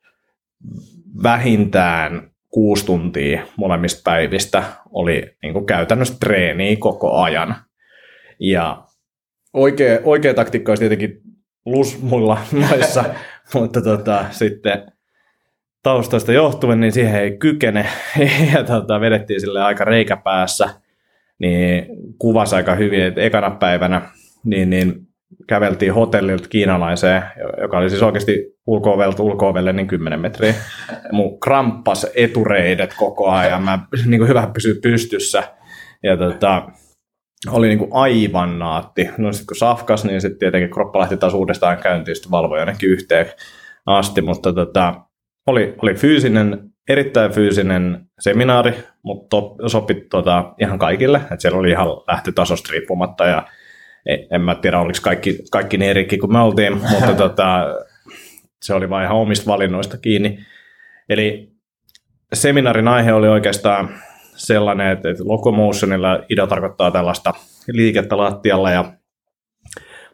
vähintään 1.22 2.30
kuusi 2.54 2.86
tuntia 2.86 3.42
molemmista 3.56 4.00
päivistä 4.04 4.64
oli 4.90 5.36
niin 5.42 5.52
kuin 5.52 5.66
käytännössä 5.66 6.14
treeniä 6.20 6.76
koko 6.78 7.12
ajan. 7.12 7.56
Ja 8.40 8.84
oikea, 9.52 9.98
oikea 10.04 10.34
taktiikka 10.34 10.72
olisi 10.72 10.80
tietenkin 10.80 11.20
lus 11.66 12.02
muilla 12.02 12.38
noissa, 12.70 13.04
mutta 13.54 13.82
tota, 13.82 14.24
sitten 14.30 14.92
taustoista 15.82 16.32
johtuen, 16.32 16.80
niin 16.80 16.92
siihen 16.92 17.20
ei 17.20 17.38
kykene. 17.38 17.86
ja 18.54 18.64
tota, 18.64 19.00
vedettiin 19.00 19.40
sille 19.40 19.62
aika 19.62 19.84
reikäpäässä, 19.84 20.68
niin 21.38 21.86
kuvasi 22.18 22.56
aika 22.56 22.74
hyvin, 22.74 23.02
että 23.02 23.20
ekana 23.20 23.50
päivänä 23.50 24.10
niin, 24.44 24.70
niin 24.70 25.03
käveltiin 25.46 25.94
hotellilta 25.94 26.48
kiinalaiseen, 26.48 27.22
joka 27.60 27.78
oli 27.78 27.90
siis 27.90 28.02
oikeasti 28.02 28.54
ulko-ovelta 28.66 29.22
ulko 29.22 29.52
niin 29.72 29.86
10 29.86 30.20
metriä. 30.20 30.54
Mun 31.12 31.40
kramppas 31.40 32.06
etureidet 32.14 32.94
koko 32.98 33.30
ajan, 33.30 33.62
mä 33.62 33.78
niin 34.06 34.18
kuin 34.18 34.28
hyvä 34.28 34.50
pysyä 34.54 34.74
pystyssä. 34.82 35.42
Ja 36.02 36.16
tota, 36.16 36.68
oli 37.50 37.68
niin 37.68 37.78
kuin 37.78 37.90
aivan 37.92 38.58
naatti. 38.58 39.10
No 39.18 39.32
sitten 39.32 39.46
kun 39.46 39.56
safkas, 39.56 40.04
niin 40.04 40.20
sitten 40.20 40.38
tietenkin 40.38 40.70
kroppa 40.70 40.98
lähti 40.98 41.16
taas 41.16 41.34
uudestaan 41.34 41.78
käyntiin, 41.78 42.16
sitten 42.16 42.30
valvoi 42.30 42.58
jonnekin 42.58 42.90
yhteen 42.90 43.26
asti, 43.86 44.22
mutta 44.22 44.52
tota, 44.52 44.94
oli, 45.46 45.74
oli 45.82 45.94
fyysinen, 45.94 46.70
erittäin 46.88 47.32
fyysinen 47.32 48.06
seminaari, 48.20 48.74
mutta 49.02 49.36
sopi 49.66 49.94
tota, 50.10 50.54
ihan 50.60 50.78
kaikille, 50.78 51.18
että 51.18 51.36
siellä 51.38 51.58
oli 51.58 51.70
ihan 51.70 51.88
lähtötasosta 51.88 52.72
riippumatta 52.72 53.26
ja 53.26 53.46
en 54.06 54.40
mä 54.40 54.54
tiedä, 54.54 54.80
oliko 54.80 54.98
kaikki, 55.02 55.38
kaikki 55.50 55.78
niin 55.78 55.90
erikki 55.90 56.18
kuin 56.18 56.32
me 56.32 56.38
oltiin, 56.38 56.76
mutta 56.92 57.14
tota, 57.14 57.66
se 58.62 58.74
oli 58.74 58.90
vain 58.90 59.04
ihan 59.04 59.16
omista 59.16 59.46
valinnoista 59.46 59.98
kiinni. 59.98 60.38
Eli 61.08 61.52
seminaarin 62.32 62.88
aihe 62.88 63.12
oli 63.12 63.28
oikeastaan 63.28 63.88
sellainen, 64.36 64.92
että, 64.92 65.10
että 65.10 65.24
locomotionilla 65.26 66.20
idea 66.28 66.46
tarkoittaa 66.46 66.90
tällaista 66.90 67.32
liikettä 67.68 68.16
lattialla 68.16 68.70
ja 68.70 68.92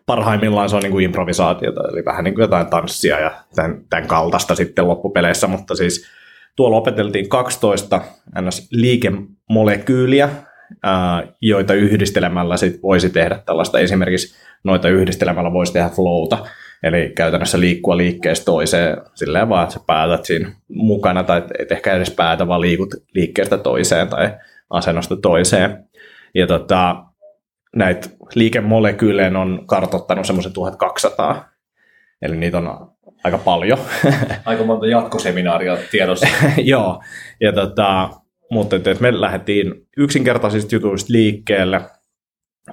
parhaimmillaan 0.06 0.68
se 0.70 0.76
on 0.76 0.82
niin 0.82 0.92
kuin 0.92 1.04
improvisaatiota, 1.04 1.88
eli 1.92 2.04
vähän 2.04 2.24
niin 2.24 2.34
kuin 2.34 2.42
jotain 2.42 2.66
tanssia 2.66 3.20
ja 3.20 3.30
tämän, 3.54 3.84
tämän 3.90 4.08
kaltaista 4.08 4.54
sitten 4.54 4.88
loppupeleissä, 4.88 5.46
mutta 5.46 5.74
siis 5.74 6.06
tuolla 6.56 6.76
opeteltiin 6.76 7.28
12 7.28 8.00
ns. 8.40 8.68
liikemolekyyliä, 8.72 10.28
joita 11.40 11.74
yhdistelemällä 11.74 12.56
sit 12.56 12.82
voisi 12.82 13.10
tehdä 13.10 13.38
tällaista, 13.46 13.78
esimerkiksi 13.78 14.36
noita 14.64 14.88
yhdistelemällä 14.88 15.52
voisi 15.52 15.72
tehdä 15.72 15.88
flowta, 15.88 16.38
eli 16.82 17.12
käytännössä 17.16 17.60
liikkua 17.60 17.96
liikkeestä 17.96 18.44
toiseen, 18.44 18.96
silleen 19.14 19.48
vaan, 19.48 19.62
että 19.62 19.74
sä 19.74 19.80
päätät 19.86 20.24
siinä 20.24 20.52
mukana, 20.68 21.22
tai 21.22 21.42
et 21.58 21.72
ehkä 21.72 21.92
edes 21.92 22.10
päätä, 22.10 22.48
vaan 22.48 22.60
liikut 22.60 22.94
liikkeestä 23.14 23.58
toiseen 23.58 24.08
tai 24.08 24.30
asennosta 24.70 25.16
toiseen. 25.16 25.84
Ja 26.34 26.46
tota, 26.46 27.04
näitä 27.76 28.08
liikemolekyylejä 28.34 29.38
on 29.38 29.62
kartottanut 29.66 30.26
semmoisen 30.26 30.52
1200, 30.52 31.48
eli 32.22 32.36
niitä 32.36 32.58
on 32.58 32.90
aika 33.24 33.38
paljon. 33.38 33.78
Aika 34.44 34.64
monta 34.64 34.86
jatkoseminaaria 34.86 35.76
tiedossa. 35.90 36.26
Joo, 36.56 37.02
ja 37.40 37.52
tota, 37.52 38.10
mutta 38.50 38.76
että 38.76 38.94
me 39.00 39.20
lähdettiin 39.20 39.74
yksinkertaisista 39.96 40.74
jutuista 40.74 41.12
liikkeelle. 41.12 41.80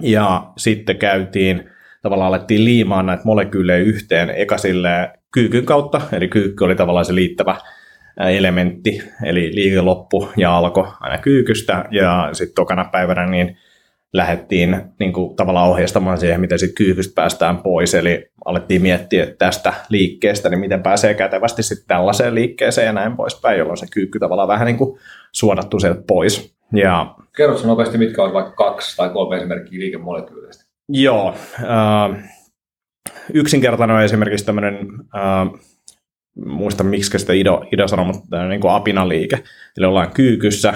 Ja 0.01 0.51
sitten 0.57 0.97
käytiin, 0.97 1.69
tavallaan 2.01 2.27
alettiin 2.27 2.65
liimaan 2.65 3.05
näitä 3.05 3.23
molekyylejä 3.25 3.85
yhteen 3.85 4.29
eka 4.29 4.55
kyykyn 5.33 5.65
kautta, 5.65 6.01
eli 6.11 6.27
kyykky 6.27 6.63
oli 6.63 6.75
tavallaan 6.75 7.05
se 7.05 7.15
liittävä 7.15 7.57
elementti, 8.19 9.03
eli 9.23 9.55
liike 9.55 9.81
loppu 9.81 10.29
ja 10.37 10.57
alkoi 10.57 10.87
aina 10.99 11.17
kyykystä. 11.17 11.85
Ja 11.91 12.29
sitten 12.33 12.55
tokana 12.55 12.85
päivänä 12.91 13.25
niin 13.25 13.57
lähdettiin 14.13 14.81
niin 14.99 15.13
kuin, 15.13 15.35
tavallaan 15.35 15.69
ohjeistamaan 15.69 16.17
siihen, 16.17 16.41
miten 16.41 16.59
sitten 16.59 16.75
kyykystä 16.75 17.15
päästään 17.15 17.57
pois, 17.57 17.95
eli 17.95 18.31
alettiin 18.45 18.81
miettiä 18.81 19.27
tästä 19.39 19.73
liikkeestä, 19.89 20.49
niin 20.49 20.59
miten 20.59 20.83
pääsee 20.83 21.13
kätevästi 21.13 21.63
sitten 21.63 21.87
tällaiseen 21.87 22.35
liikkeeseen 22.35 22.85
ja 22.85 22.93
näin 22.93 23.17
poispäin, 23.17 23.59
jolloin 23.59 23.77
se 23.77 23.85
kyykky 23.91 24.19
tavallaan 24.19 24.47
vähän 24.47 24.65
niin 24.65 24.77
kuin 24.77 24.99
suodattu 25.39 25.79
sieltä 25.79 26.01
pois. 26.07 26.55
Ja, 26.73 27.15
Kerrotko 27.37 27.67
nopeasti, 27.67 27.97
mitkä 27.97 28.23
on 28.23 28.33
vaikka 28.33 28.51
kaksi 28.51 28.97
tai 28.97 29.09
kolme 29.09 29.37
esimerkkiä 29.37 29.79
liikemolekyyleistä? 29.79 30.65
Joo. 30.89 31.35
Äh, 31.59 32.23
yksinkertainen 33.33 33.95
on 33.95 34.03
esimerkiksi 34.03 34.45
tämmöinen, 34.45 34.75
äh, 35.15 35.59
muista 36.45 36.83
miksi 36.83 37.19
sitä 37.19 37.33
Ido, 37.33 37.65
Ido 37.73 37.87
sanoo, 37.87 38.05
mutta 38.05 38.47
niin 38.47 38.61
kuin 38.61 38.73
apinaliike. 38.73 39.43
Eli 39.77 39.85
ollaan 39.85 40.11
kyykyssä, 40.13 40.73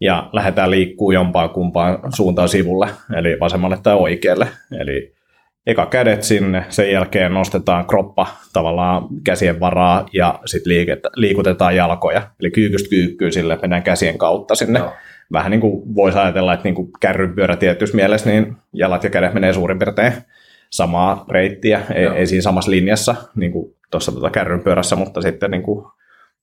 ja 0.00 0.30
lähdetään 0.32 0.70
liikkuu 0.70 1.10
jompaan 1.10 1.50
kumpaan 1.50 1.98
suuntaan 2.16 2.48
sivulle, 2.48 2.88
eli 3.16 3.36
vasemmalle 3.40 3.78
tai 3.82 3.94
oikealle. 3.94 4.48
Eli 4.80 5.14
eka 5.66 5.86
kädet 5.86 6.22
sinne, 6.22 6.64
sen 6.68 6.92
jälkeen 6.92 7.34
nostetaan 7.34 7.86
kroppa 7.86 8.26
tavallaan 8.52 9.06
käsien 9.24 9.60
varaa 9.60 10.06
ja 10.12 10.40
sitten 10.46 10.72
liikutetaan 11.16 11.76
jalkoja. 11.76 12.22
Eli 12.40 12.50
kyykystä 12.50 12.90
kyykkyy 12.90 13.32
sille, 13.32 13.58
mennään 13.62 13.82
käsien 13.82 14.18
kautta 14.18 14.54
sinne. 14.54 14.78
No. 14.78 14.92
Vähän 15.32 15.50
niin 15.50 15.60
kuin 15.60 15.94
voisi 15.94 16.18
ajatella, 16.18 16.54
että 16.54 16.64
niin 16.64 16.74
kuin 16.74 16.90
kärrynpyörä 17.00 17.56
tietyssä 17.56 17.96
mielessä, 17.96 18.30
niin 18.30 18.56
jalat 18.72 19.04
ja 19.04 19.10
kädet 19.10 19.34
menee 19.34 19.52
suurin 19.52 19.78
piirtein 19.78 20.12
samaa 20.70 21.24
reittiä, 21.30 21.82
ei, 21.94 22.06
ei 22.06 22.26
siinä 22.26 22.42
samassa 22.42 22.70
linjassa 22.70 23.14
niin 23.36 23.52
kuin 23.52 23.74
tuossa 23.90 24.12
tuota 24.12 24.30
kärrynpyörässä, 24.30 24.96
mutta 24.96 25.22
sitten 25.22 25.50
niin 25.50 25.62
kuin 25.62 25.86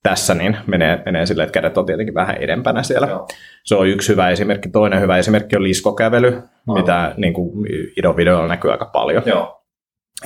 tässä, 0.09 0.33
niin 0.33 0.57
menee, 0.67 1.01
menee 1.05 1.25
silleen, 1.25 1.45
että 1.47 1.53
kädet 1.53 1.77
on 1.77 1.85
tietenkin 1.85 2.13
vähän 2.13 2.37
edempänä 2.37 2.83
siellä. 2.83 3.07
Joo. 3.07 3.27
Se 3.63 3.75
on 3.75 3.87
yksi 3.87 4.09
hyvä 4.09 4.29
esimerkki. 4.29 4.69
Toinen 4.69 5.01
hyvä 5.01 5.17
esimerkki 5.17 5.55
on 5.55 5.63
liskokävely, 5.63 6.27
Aivan. 6.27 6.51
mitä 6.81 7.13
niin 7.17 7.33
kuin 7.33 7.67
Idon 7.97 8.17
videolla 8.17 8.47
näkyy 8.47 8.71
aika 8.71 8.85
paljon. 8.85 9.23
Joo. 9.25 9.61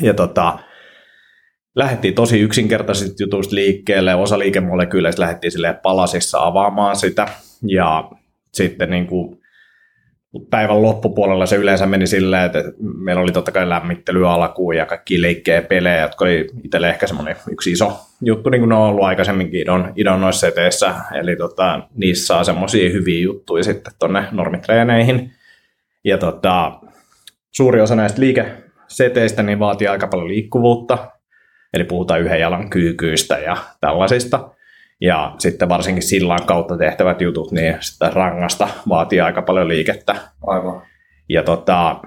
Ja 0.02 0.14
tota, 0.14 0.60
lähdettiin 1.76 2.14
tosi 2.14 2.40
yksinkertaisista 2.40 3.24
jutuista 3.24 3.56
liikkeelle. 3.56 4.16
Osa 4.16 4.40
liikemolekyyleistä 4.40 5.22
lähdettiin 5.22 5.52
sille 5.52 5.80
palasissa 5.84 6.40
avaamaan 6.40 6.96
sitä. 6.96 7.28
Ja 7.68 8.10
sitten 8.54 8.90
niin 8.90 9.08
kuin 9.08 9.41
päivän 10.50 10.82
loppupuolella 10.82 11.46
se 11.46 11.56
yleensä 11.56 11.86
meni 11.86 12.08
silleen, 12.08 12.46
että 12.46 12.64
meillä 12.80 13.22
oli 13.22 13.32
totta 13.32 13.52
kai 13.52 13.70
lämmittely 13.70 14.30
alkuun 14.30 14.76
ja 14.76 14.86
kaikki 14.86 15.22
leikkejä 15.22 15.62
pelejä, 15.62 16.02
jotka 16.02 16.26
oli 16.26 16.48
itselle 16.64 16.90
ehkä 16.90 17.08
semmoinen 17.08 17.36
yksi 17.52 17.72
iso 17.72 18.00
juttu, 18.22 18.50
niin 18.50 18.62
kuin 18.62 18.70
ne 18.70 18.76
on 18.76 18.82
ollut 18.82 19.04
aikaisemminkin 19.04 19.62
idon, 19.62 19.94
idon 19.96 20.22
noissa 20.22 20.40
seteissä. 20.40 20.96
Eli 21.14 21.36
tota, 21.36 21.88
niissä 21.96 22.26
saa 22.26 22.44
semmoisia 22.44 22.90
hyviä 22.90 23.22
juttuja 23.22 23.64
sitten 23.64 23.94
tuonne 24.00 24.24
normitreeneihin. 24.32 25.32
Ja 26.04 26.18
tota, 26.18 26.80
suuri 27.52 27.82
osa 27.82 27.96
näistä 27.96 28.22
liikeseteistä 28.22 29.44
niin 29.44 29.60
vaatii 29.60 29.88
aika 29.88 30.08
paljon 30.08 30.28
liikkuvuutta, 30.28 31.12
eli 31.74 31.84
puhutaan 31.84 32.22
yhden 32.22 32.40
jalan 32.40 32.70
kyykyistä 32.70 33.38
ja 33.38 33.58
tällaisista. 33.82 34.50
Ja 35.02 35.36
sitten 35.38 35.70
varsinkin 35.70 36.04
sillan 36.04 36.46
kautta 36.46 36.78
tehtävät 36.78 37.22
jutut, 37.22 37.52
niin 37.52 37.78
sitä 37.80 38.10
rangasta 38.14 38.68
vaatii 38.90 39.22
aika 39.22 39.42
paljon 39.42 39.68
liikettä. 39.68 40.16
Aivan. 40.48 40.82
Ja 41.30 41.44
tota, 41.44 42.02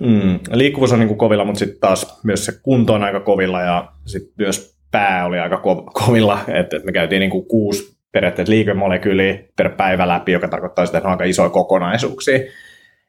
mm, 0.00 0.38
liikkuvuus 0.50 0.92
on 0.92 0.98
niin 0.98 1.08
kuin 1.08 1.18
kovilla, 1.18 1.44
mutta 1.44 1.58
sitten 1.58 1.80
taas 1.80 2.20
myös 2.24 2.46
se 2.46 2.52
kunto 2.62 2.94
on 2.94 3.04
aika 3.04 3.20
kovilla 3.20 3.60
ja 3.60 3.92
sitten 4.06 4.34
myös 4.38 4.78
pää 4.90 5.26
oli 5.26 5.38
aika 5.38 5.56
ko- 5.56 6.04
kovilla. 6.04 6.38
Että 6.48 6.76
et 6.76 6.84
me 6.84 6.92
käytiin 6.92 7.20
niin 7.20 7.30
kuin 7.30 7.48
kuusi 7.48 7.96
periaatteessa 8.12 8.52
liikemolekyyliä 8.52 9.38
per 9.56 9.68
päivä 9.68 10.08
läpi, 10.08 10.32
joka 10.32 10.48
tarkoittaa 10.48 10.86
sitä, 10.86 10.98
että 10.98 11.08
on 11.08 11.12
aika 11.12 11.24
isoja 11.24 11.50
kokonaisuuksia. 11.50 12.38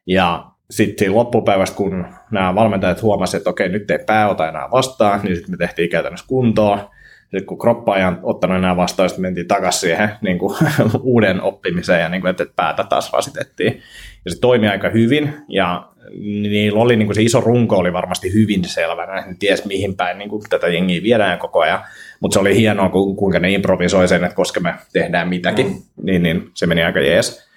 Ja 0.06 0.44
sitten 0.70 1.14
loppupäivästä, 1.14 1.76
kun 1.76 2.06
nämä 2.30 2.54
valmentajat 2.54 3.02
huomasivat, 3.02 3.40
että 3.40 3.50
okei, 3.50 3.68
nyt 3.68 3.90
ei 3.90 3.98
pää 4.06 4.28
ota 4.28 4.48
enää 4.48 4.70
vastaan, 4.70 5.20
niin 5.22 5.36
sitten 5.36 5.52
me 5.52 5.56
tehtiin 5.56 5.90
käytännössä 5.90 6.26
kuntoa 6.28 6.90
sitten 7.30 7.46
kun 7.46 7.58
kroppa 7.58 7.96
ei 7.96 8.04
ottanut 8.22 8.56
enää 8.56 8.76
vastaan, 8.76 9.08
sitten 9.08 9.22
mentiin 9.22 9.48
takaisin 9.48 9.80
siihen 9.80 10.10
niin 10.20 10.38
kuin, 10.38 10.56
uuden 11.02 11.42
oppimiseen 11.42 12.00
ja 12.00 12.08
niin 12.08 12.20
kuin, 12.20 12.30
että 12.30 12.46
päätä 12.56 12.84
taas 12.84 13.12
rasitettiin. 13.12 13.80
Ja 14.24 14.30
se 14.30 14.40
toimi 14.40 14.68
aika 14.68 14.88
hyvin 14.88 15.34
ja 15.48 15.88
niillä 16.20 16.80
oli 16.80 16.96
niin 16.96 17.06
kuin 17.06 17.14
se 17.14 17.22
iso 17.22 17.40
runko 17.40 17.76
oli 17.76 17.92
varmasti 17.92 18.32
hyvin 18.32 18.64
selvänä, 18.64 19.14
ne 19.14 19.36
ties 19.38 19.64
mihin 19.64 19.96
päin 19.96 20.18
niin 20.18 20.28
kuin, 20.28 20.42
tätä 20.50 20.68
jengiä 20.68 21.02
viedään 21.02 21.38
koko 21.38 21.60
ajan, 21.60 21.80
mutta 22.20 22.34
se 22.34 22.40
oli 22.40 22.56
hienoa, 22.56 22.88
kuinka 22.88 23.38
ne 23.38 23.50
improvisoi 23.50 24.08
sen, 24.08 24.24
että 24.24 24.36
koska 24.36 24.60
me 24.60 24.74
tehdään 24.92 25.28
mitäkin, 25.28 25.66
mm. 25.66 25.82
niin, 26.02 26.22
niin 26.22 26.50
se 26.54 26.66
meni 26.66 26.82
aika 26.82 27.00
jees. 27.00 27.48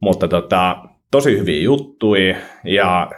Mutta 0.00 0.28
tota, 0.28 0.76
tosi 1.10 1.38
hyviä 1.38 1.62
juttuja 1.62 2.36
ja 2.64 3.10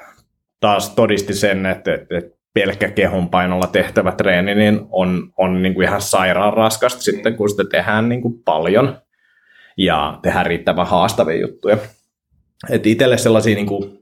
taas 0.61 0.95
todisti 0.95 1.35
sen, 1.35 1.67
että, 1.67 1.95
että, 1.95 2.19
että 2.19 2.40
pelkkä 2.61 2.91
kehon 2.91 3.29
painolla 3.29 3.67
tehtävä 3.67 4.13
treeni 4.13 4.55
niin 4.55 4.81
on, 4.91 5.33
on 5.37 5.63
niin 5.63 5.75
kuin 5.75 5.89
ihan 5.89 6.03
sairaan 6.03 6.53
raskasta 6.53 7.03
sitten, 7.03 7.37
kun 7.37 7.51
sitä 7.51 7.65
tehdään 7.71 8.09
niin 8.09 8.23
kuin 8.23 8.43
paljon 8.45 8.99
ja 9.77 10.19
tehdään 10.23 10.47
riittävän 10.47 10.87
haastavia 10.87 11.41
juttuja. 11.41 11.77
Et 12.71 12.87
itselle 12.87 13.19
sellaisia 13.19 13.55
niin 13.55 13.67
kuin 13.67 13.99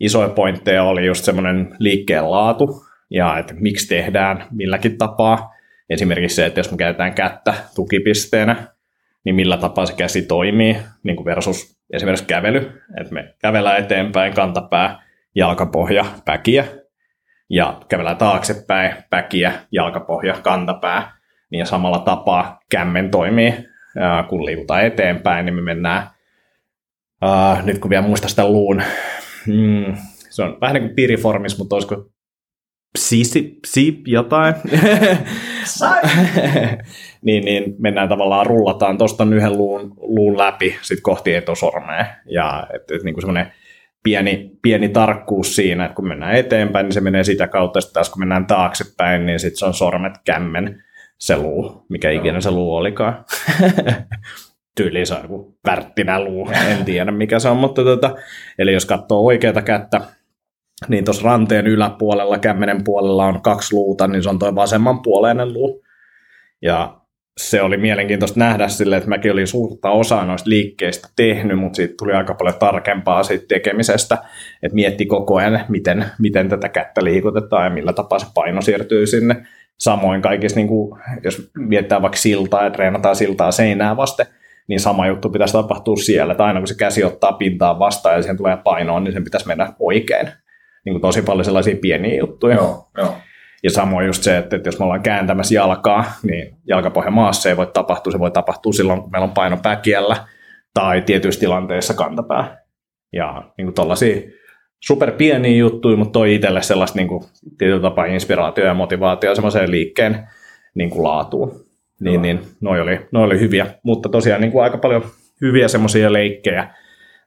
isoja 0.00 0.28
pointteja 0.28 0.84
oli 0.84 1.06
just 1.06 1.24
semmoinen 1.24 1.76
liikkeen 1.78 2.30
laatu 2.30 2.84
ja 3.10 3.38
että 3.38 3.54
miksi 3.54 3.88
tehdään 3.88 4.46
milläkin 4.50 4.98
tapaa. 4.98 5.54
Esimerkiksi 5.90 6.36
se, 6.36 6.46
että 6.46 6.60
jos 6.60 6.70
me 6.70 6.76
käytetään 6.76 7.14
kättä 7.14 7.54
tukipisteenä, 7.74 8.56
niin 9.24 9.34
millä 9.34 9.56
tapaa 9.56 9.86
se 9.86 9.94
käsi 9.94 10.22
toimii 10.22 10.76
niin 11.02 11.16
kuin 11.16 11.24
versus 11.24 11.76
esimerkiksi 11.92 12.26
kävely. 12.26 12.82
Että 13.00 13.14
me 13.14 13.34
kävellään 13.38 13.78
eteenpäin, 13.78 14.34
kantapää, 14.34 15.02
jalkapohja, 15.34 16.04
päkiä, 16.24 16.64
ja 17.50 17.80
kävellään 17.88 18.16
taaksepäin, 18.16 18.94
päkiä, 19.10 19.52
jalkapohja, 19.72 20.34
kantapää, 20.42 21.12
niin 21.50 21.66
samalla 21.66 21.98
tapaa 21.98 22.60
kämmen 22.70 23.10
toimii, 23.10 23.54
kun 24.28 24.46
liikutaan 24.46 24.84
eteenpäin, 24.84 25.46
niin 25.46 25.54
me 25.54 25.62
mennään, 25.62 26.10
uh, 27.24 27.64
nyt 27.64 27.78
kun 27.78 27.90
vielä 27.90 28.06
muista 28.06 28.28
sitä 28.28 28.48
luun, 28.48 28.82
mm, 29.46 29.96
se 30.30 30.42
on 30.42 30.58
vähän 30.60 30.74
niin 30.74 30.82
kuin 30.84 30.94
piriformis, 30.94 31.58
mutta 31.58 31.76
olisiko 31.76 32.10
psi, 32.98 33.58
psi 33.62 34.02
jotain, 34.06 34.54
niin, 37.22 37.44
niin 37.44 37.74
mennään 37.78 38.08
tavallaan, 38.08 38.46
rullataan 38.46 38.98
tuosta 38.98 39.24
yhden 39.24 39.52
luun, 39.52 39.94
luun 39.96 40.38
läpi 40.38 40.76
sit 40.82 41.00
kohti 41.02 41.34
etusormea, 41.34 42.06
ja 42.30 42.66
et, 42.74 42.90
et, 42.90 43.02
niin 43.02 43.14
kuin 43.14 43.22
semmoinen 43.22 43.52
pieni, 44.02 44.50
pieni 44.62 44.88
tarkkuus 44.88 45.56
siinä, 45.56 45.84
että 45.84 45.94
kun 45.94 46.08
mennään 46.08 46.34
eteenpäin, 46.34 46.84
niin 46.84 46.92
se 46.92 47.00
menee 47.00 47.24
sitä 47.24 47.48
kautta, 47.48 47.78
että 47.78 47.92
taas 47.92 48.10
kun 48.10 48.20
mennään 48.20 48.46
taaksepäin, 48.46 49.26
niin 49.26 49.40
sitten 49.40 49.58
se 49.58 49.66
on 49.66 49.74
sormet 49.74 50.12
kämmen 50.24 50.82
se 51.18 51.36
luu, 51.36 51.86
mikä 51.88 52.10
ikinä 52.10 52.40
se 52.40 52.50
luu 52.50 52.74
olikaan. 52.76 53.24
Tyyli 54.76 55.06
se 55.06 55.14
on 55.14 55.22
joku 55.22 55.58
värttinä 55.66 56.24
luu, 56.24 56.50
en 56.70 56.84
tiedä 56.84 57.10
mikä 57.10 57.38
se 57.38 57.48
on, 57.48 57.56
mutta 57.56 57.84
tota, 57.84 58.14
eli 58.58 58.72
jos 58.72 58.86
katsoo 58.86 59.26
oikeata 59.26 59.62
kättä, 59.62 60.00
niin 60.88 61.04
tuossa 61.04 61.28
ranteen 61.28 61.66
yläpuolella, 61.66 62.38
kämmenen 62.38 62.84
puolella 62.84 63.24
on 63.24 63.42
kaksi 63.42 63.74
luuta, 63.74 64.08
niin 64.08 64.22
se 64.22 64.28
on 64.28 64.38
tuo 64.38 64.54
vasemmanpuoleinen 64.54 65.52
luu. 65.52 65.84
Ja 66.62 66.97
se 67.38 67.62
oli 67.62 67.76
mielenkiintoista 67.76 68.38
nähdä 68.38 68.68
sille, 68.68 68.96
että 68.96 69.08
mäkin 69.08 69.32
olin 69.32 69.46
suurta 69.46 69.90
osaa 69.90 70.24
noista 70.24 70.50
liikkeistä 70.50 71.08
tehnyt, 71.16 71.58
mutta 71.58 71.76
siitä 71.76 71.94
tuli 71.98 72.12
aika 72.12 72.34
paljon 72.34 72.58
tarkempaa 72.58 73.22
siitä 73.22 73.44
tekemisestä, 73.48 74.18
että 74.62 74.74
mietti 74.74 75.06
koko 75.06 75.36
ajan, 75.36 75.60
miten, 75.68 76.04
miten 76.18 76.48
tätä 76.48 76.68
kättä 76.68 77.04
liikutetaan 77.04 77.64
ja 77.64 77.70
millä 77.70 77.92
tapaa 77.92 78.18
se 78.18 78.26
paino 78.34 78.62
siirtyy 78.62 79.06
sinne. 79.06 79.46
Samoin 79.78 80.22
kaikissa, 80.22 80.56
niin 80.56 80.68
kuin, 80.68 81.00
jos 81.24 81.50
miettää 81.56 82.02
vaikka 82.02 82.18
siltaa 82.18 82.64
ja 82.64 82.70
treenataan 82.70 83.16
siltaa 83.16 83.50
seinää 83.50 83.96
vasten, 83.96 84.26
niin 84.68 84.80
sama 84.80 85.06
juttu 85.06 85.30
pitäisi 85.30 85.52
tapahtua 85.52 85.96
siellä, 85.96 86.32
että 86.32 86.44
aina 86.44 86.60
kun 86.60 86.68
se 86.68 86.76
käsi 86.76 87.04
ottaa 87.04 87.32
pintaa 87.32 87.78
vastaan 87.78 88.14
ja 88.14 88.22
siihen 88.22 88.36
tulee 88.36 88.56
painoon, 88.64 89.04
niin 89.04 89.12
sen 89.12 89.24
pitäisi 89.24 89.46
mennä 89.46 89.72
oikein. 89.78 90.28
Niin 90.84 90.92
kuin 90.92 91.02
tosi 91.02 91.22
paljon 91.22 91.44
sellaisia 91.44 91.76
pieniä 91.80 92.18
juttuja. 92.18 92.56
Joo, 92.56 92.88
joo. 92.96 93.14
Ja 93.62 93.70
samoin 93.70 94.06
just 94.06 94.22
se, 94.22 94.36
että, 94.36 94.56
että 94.56 94.68
jos 94.68 94.78
me 94.78 94.84
ollaan 94.84 95.02
kääntämässä 95.02 95.54
jalkaa, 95.54 96.04
niin 96.22 96.56
jalkapohja 96.66 97.10
maassa 97.10 97.48
ei 97.48 97.56
voi 97.56 97.66
tapahtua. 97.66 98.12
Se 98.12 98.18
voi 98.18 98.30
tapahtua 98.30 98.72
silloin, 98.72 99.02
kun 99.02 99.10
meillä 99.10 99.24
on 99.24 99.34
paino 99.34 99.56
päkiällä 99.56 100.16
tai 100.74 101.02
tietyissä 101.02 101.40
tilanteissa 101.40 101.94
kantapää. 101.94 102.58
Ja 103.12 103.42
niin 103.58 103.74
tuollaisia 103.74 104.22
super 104.80 105.12
pieniä 105.12 105.56
juttuja, 105.56 105.96
mutta 105.96 106.12
toi 106.12 106.34
itselle 106.34 106.62
sellaista 106.62 106.98
niin 106.98 107.08
kuin, 107.08 107.24
tietyllä 107.58 107.82
tapaa 107.82 108.04
inspiraatio 108.04 108.64
ja 108.64 108.74
motivaatio 108.74 109.34
semmoiseen 109.34 109.70
liikkeen 109.70 110.28
niin 110.74 110.90
kuin 110.90 111.04
laatuun. 111.04 111.60
Niin, 112.00 112.22
niin 112.22 112.40
noi, 112.60 112.80
oli, 112.80 113.00
noi 113.12 113.24
oli 113.24 113.40
hyviä, 113.40 113.66
mutta 113.82 114.08
tosiaan 114.08 114.40
niin 114.40 114.52
kuin 114.52 114.64
aika 114.64 114.78
paljon 114.78 115.02
hyviä 115.40 115.68
semmoisia 115.68 116.12
leikkejä. 116.12 116.74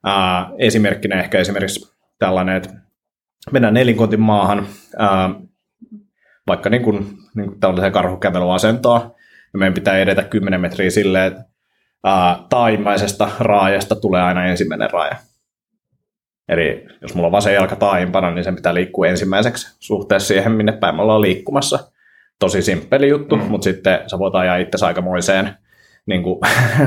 Ää, 0.05 0.49
esimerkkinä 0.57 1.19
ehkä 1.19 1.39
esimerkiksi 1.39 1.95
tällainen, 2.19 2.55
että 2.55 2.69
mennään 3.51 3.73
nelinkontin 3.73 4.21
maahan, 4.21 4.67
ää, 4.97 5.29
vaikka 6.47 6.69
niin 6.69 6.84
kuin, 6.84 7.17
niin 7.36 7.47
kuin 7.47 7.60
tällaiseen 7.60 7.91
karhukävelyasentoon, 7.91 9.01
ja 9.54 9.60
meidän 9.60 9.73
pitää 9.73 9.97
edetä 9.97 10.23
10 10.23 10.62
metriä 10.62 10.89
silleen, 10.89 11.27
että 11.27 11.43
ää, 12.04 12.43
taimaisesta 12.49 13.30
raajasta 13.39 13.95
tulee 13.95 14.21
aina 14.21 14.45
ensimmäinen 14.45 14.89
raaja. 14.89 15.15
Eli 16.49 16.86
jos 17.01 17.15
mulla 17.15 17.27
on 17.27 17.32
vasen 17.32 17.54
jalka 17.54 17.75
taimpana, 17.75 18.32
niin 18.32 18.43
sen 18.43 18.56
pitää 18.56 18.73
liikkua 18.73 19.08
ensimmäiseksi 19.08 19.75
suhteessa 19.80 20.27
siihen, 20.27 20.51
minne 20.51 20.71
päin 20.71 20.95
me 20.95 21.01
ollaan 21.01 21.21
liikkumassa. 21.21 21.80
Tosi 22.39 22.62
simppeli 22.62 23.10
juttu, 23.10 23.36
mm. 23.36 23.43
mutta 23.43 23.63
sitten 23.63 23.99
sä 24.10 24.19
voit 24.19 24.36
ajaa 24.36 24.58
itse 24.58 24.86
aikamoiseen 24.86 25.58
niin 26.06 26.23
kuin, 26.23 26.39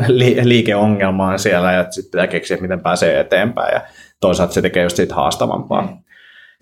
liikeongelmaan 0.42 1.38
siellä 1.38 1.72
ja 1.72 1.86
sitten 1.90 2.10
pitää 2.10 2.26
keksiä, 2.26 2.56
miten 2.56 2.80
pääsee 2.80 3.20
eteenpäin. 3.20 3.74
Ja 3.74 3.80
toisaalta 4.20 4.52
se 4.54 4.62
tekee 4.62 4.82
just 4.82 4.96
siitä 4.96 5.14
haastavampaa. 5.14 5.82
Mm. 5.82 6.03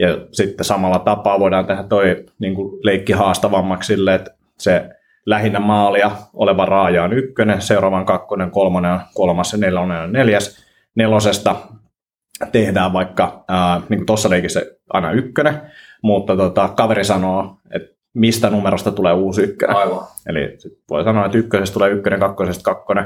Ja 0.03 0.19
sitten 0.33 0.65
samalla 0.65 0.99
tapaa 0.99 1.41
voidaan 1.41 1.67
tehdä 1.67 1.83
toi 1.83 2.25
niin 2.39 2.55
kuin 2.55 2.79
leikki 2.83 3.13
haastavammaksi 3.13 3.87
sille, 3.87 4.15
että 4.15 4.31
se 4.59 4.91
lähinnä 5.27 5.61
maalia 5.61 6.11
oleva 6.35 6.65
raaja 6.65 7.05
on 7.05 7.13
ykkönen, 7.13 7.61
seuraavan 7.61 8.07
kakkonen, 8.07 8.51
kolmonen, 8.51 9.01
kolmas 9.15 9.53
ja 9.53 9.59
nelonen 9.59 10.01
on 10.01 10.13
neljäs. 10.13 10.65
Nelosesta 10.95 11.57
tehdään 12.53 12.93
vaikka, 12.93 13.45
ää, 13.49 13.81
niin 13.89 13.99
kuin 13.99 14.07
tuossa 14.07 14.31
leikissä 14.31 14.63
aina 14.93 15.13
ykkönen, 15.13 15.61
mutta 16.03 16.37
tota, 16.37 16.69
kaveri 16.69 17.05
sanoo, 17.05 17.57
että 17.75 17.97
mistä 18.15 18.51
numerosta 18.51 18.93
tulee 18.93 19.13
uusi 19.13 19.43
ykkönen. 19.43 19.77
Aivan. 19.77 20.05
Eli 20.27 20.59
voi 20.91 21.05
sanoa, 21.05 21.27
että 21.27 21.39
ykkösestä 21.39 21.75
tulee 21.75 21.91
ykkönen, 21.91 22.21
kakkosesta 22.21 22.63
kakkonen, 22.65 23.05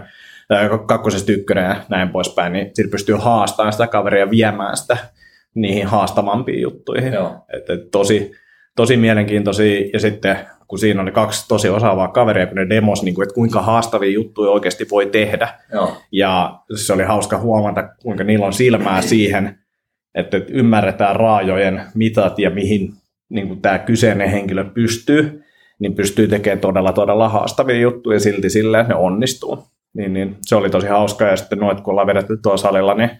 kakkosesta 0.86 1.32
ykkönen 1.32 1.64
ja 1.64 1.76
näin 1.88 2.08
poispäin, 2.08 2.52
niin 2.52 2.70
sillä 2.74 2.90
pystyy 2.90 3.14
haastamaan 3.14 3.72
sitä 3.72 3.86
kaveria 3.86 4.30
viemään 4.30 4.76
sitä 4.76 4.96
niihin 5.56 5.86
haastavampiin 5.86 6.62
juttuihin. 6.62 7.12
Joo. 7.12 7.32
Et, 7.56 7.70
et 7.70 7.90
tosi, 7.90 8.32
tosi 8.76 8.96
mielenkiintoisia, 8.96 9.90
ja 9.92 10.00
sitten 10.00 10.38
kun 10.68 10.78
siinä 10.78 11.02
oli 11.02 11.10
kaksi 11.10 11.48
tosi 11.48 11.68
osaavaa 11.68 12.08
kaveria, 12.08 12.46
kun 12.46 12.56
ne 12.56 12.68
demos, 12.68 13.02
niin 13.02 13.14
kuin, 13.14 13.22
että 13.22 13.34
kuinka 13.34 13.62
haastavia 13.62 14.10
juttuja 14.10 14.50
oikeasti 14.50 14.86
voi 14.90 15.06
tehdä. 15.06 15.48
Joo. 15.72 15.96
Ja 16.12 16.60
se 16.74 16.92
oli 16.92 17.02
hauska 17.02 17.38
huomata, 17.38 17.88
kuinka 18.02 18.24
niillä 18.24 18.46
on 18.46 18.52
silmää 18.52 19.02
siihen, 19.02 19.58
että 20.14 20.40
ymmärretään 20.48 21.16
raajojen 21.16 21.82
mitat 21.94 22.38
ja 22.38 22.50
mihin 22.50 22.92
niin 23.28 23.48
kuin 23.48 23.62
tämä 23.62 23.78
kyseinen 23.78 24.30
henkilö 24.30 24.64
pystyy, 24.64 25.42
niin 25.78 25.94
pystyy 25.94 26.28
tekemään 26.28 26.60
todella, 26.60 26.92
todella 26.92 27.28
haastavia 27.28 27.80
juttuja 27.80 28.20
silti 28.20 28.50
silleen, 28.50 28.80
että 28.80 28.94
ne 28.94 29.00
onnistuu. 29.00 29.64
Niin, 29.94 30.12
niin 30.12 30.36
se 30.40 30.56
oli 30.56 30.70
tosi 30.70 30.86
hauska, 30.86 31.24
ja 31.24 31.36
sitten 31.36 31.58
noit, 31.58 31.80
kun 31.80 31.90
ollaan 31.90 32.06
vedetty 32.06 32.36
tuolla 32.42 32.56
salilla, 32.56 32.94
niin 32.94 33.10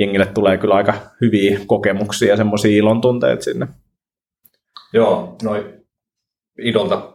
jengille 0.00 0.26
tulee 0.26 0.58
kyllä 0.58 0.74
aika 0.74 0.94
hyviä 1.20 1.58
kokemuksia 1.66 2.28
ja 2.28 2.36
semmoisia 2.36 2.78
ilon 2.78 3.00
tunteita 3.00 3.44
sinne. 3.44 3.66
Joo, 4.92 5.36
noin 5.42 5.64
idolta 6.58 7.12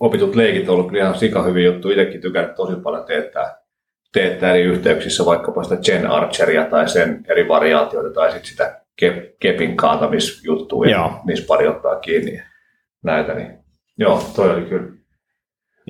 opitut 0.00 0.34
leikit 0.34 0.68
on 0.68 0.74
ollut 0.74 0.88
kyllä 0.88 1.02
ihan 1.02 1.18
sika 1.18 1.42
hyviä 1.42 1.64
juttu. 1.64 1.90
Itsekin 1.90 2.20
tykännyt 2.20 2.54
tosi 2.54 2.76
paljon 2.76 3.04
teettää, 3.04 3.56
teettää 4.12 4.50
eri 4.50 4.62
yhteyksissä 4.62 5.24
vaikkapa 5.24 5.62
sitä 5.62 5.76
Gen 5.76 6.06
Archeria 6.06 6.64
tai 6.64 6.88
sen 6.88 7.24
eri 7.28 7.48
variaatioita 7.48 8.14
tai 8.14 8.32
sitten 8.32 8.50
sitä 8.50 8.80
kep, 8.96 9.38
kepin 9.40 9.76
kaatamisjuttuja, 9.76 10.90
Joo. 10.90 11.20
missä 11.24 11.44
pari 11.48 11.68
ottaa 11.68 11.96
kiinni 11.96 12.34
ja 12.34 12.42
näitä. 13.04 13.34
Niin. 13.34 13.58
Joo, 13.98 14.22
toi 14.36 14.50
oli 14.50 14.62
kyllä. 14.62 14.92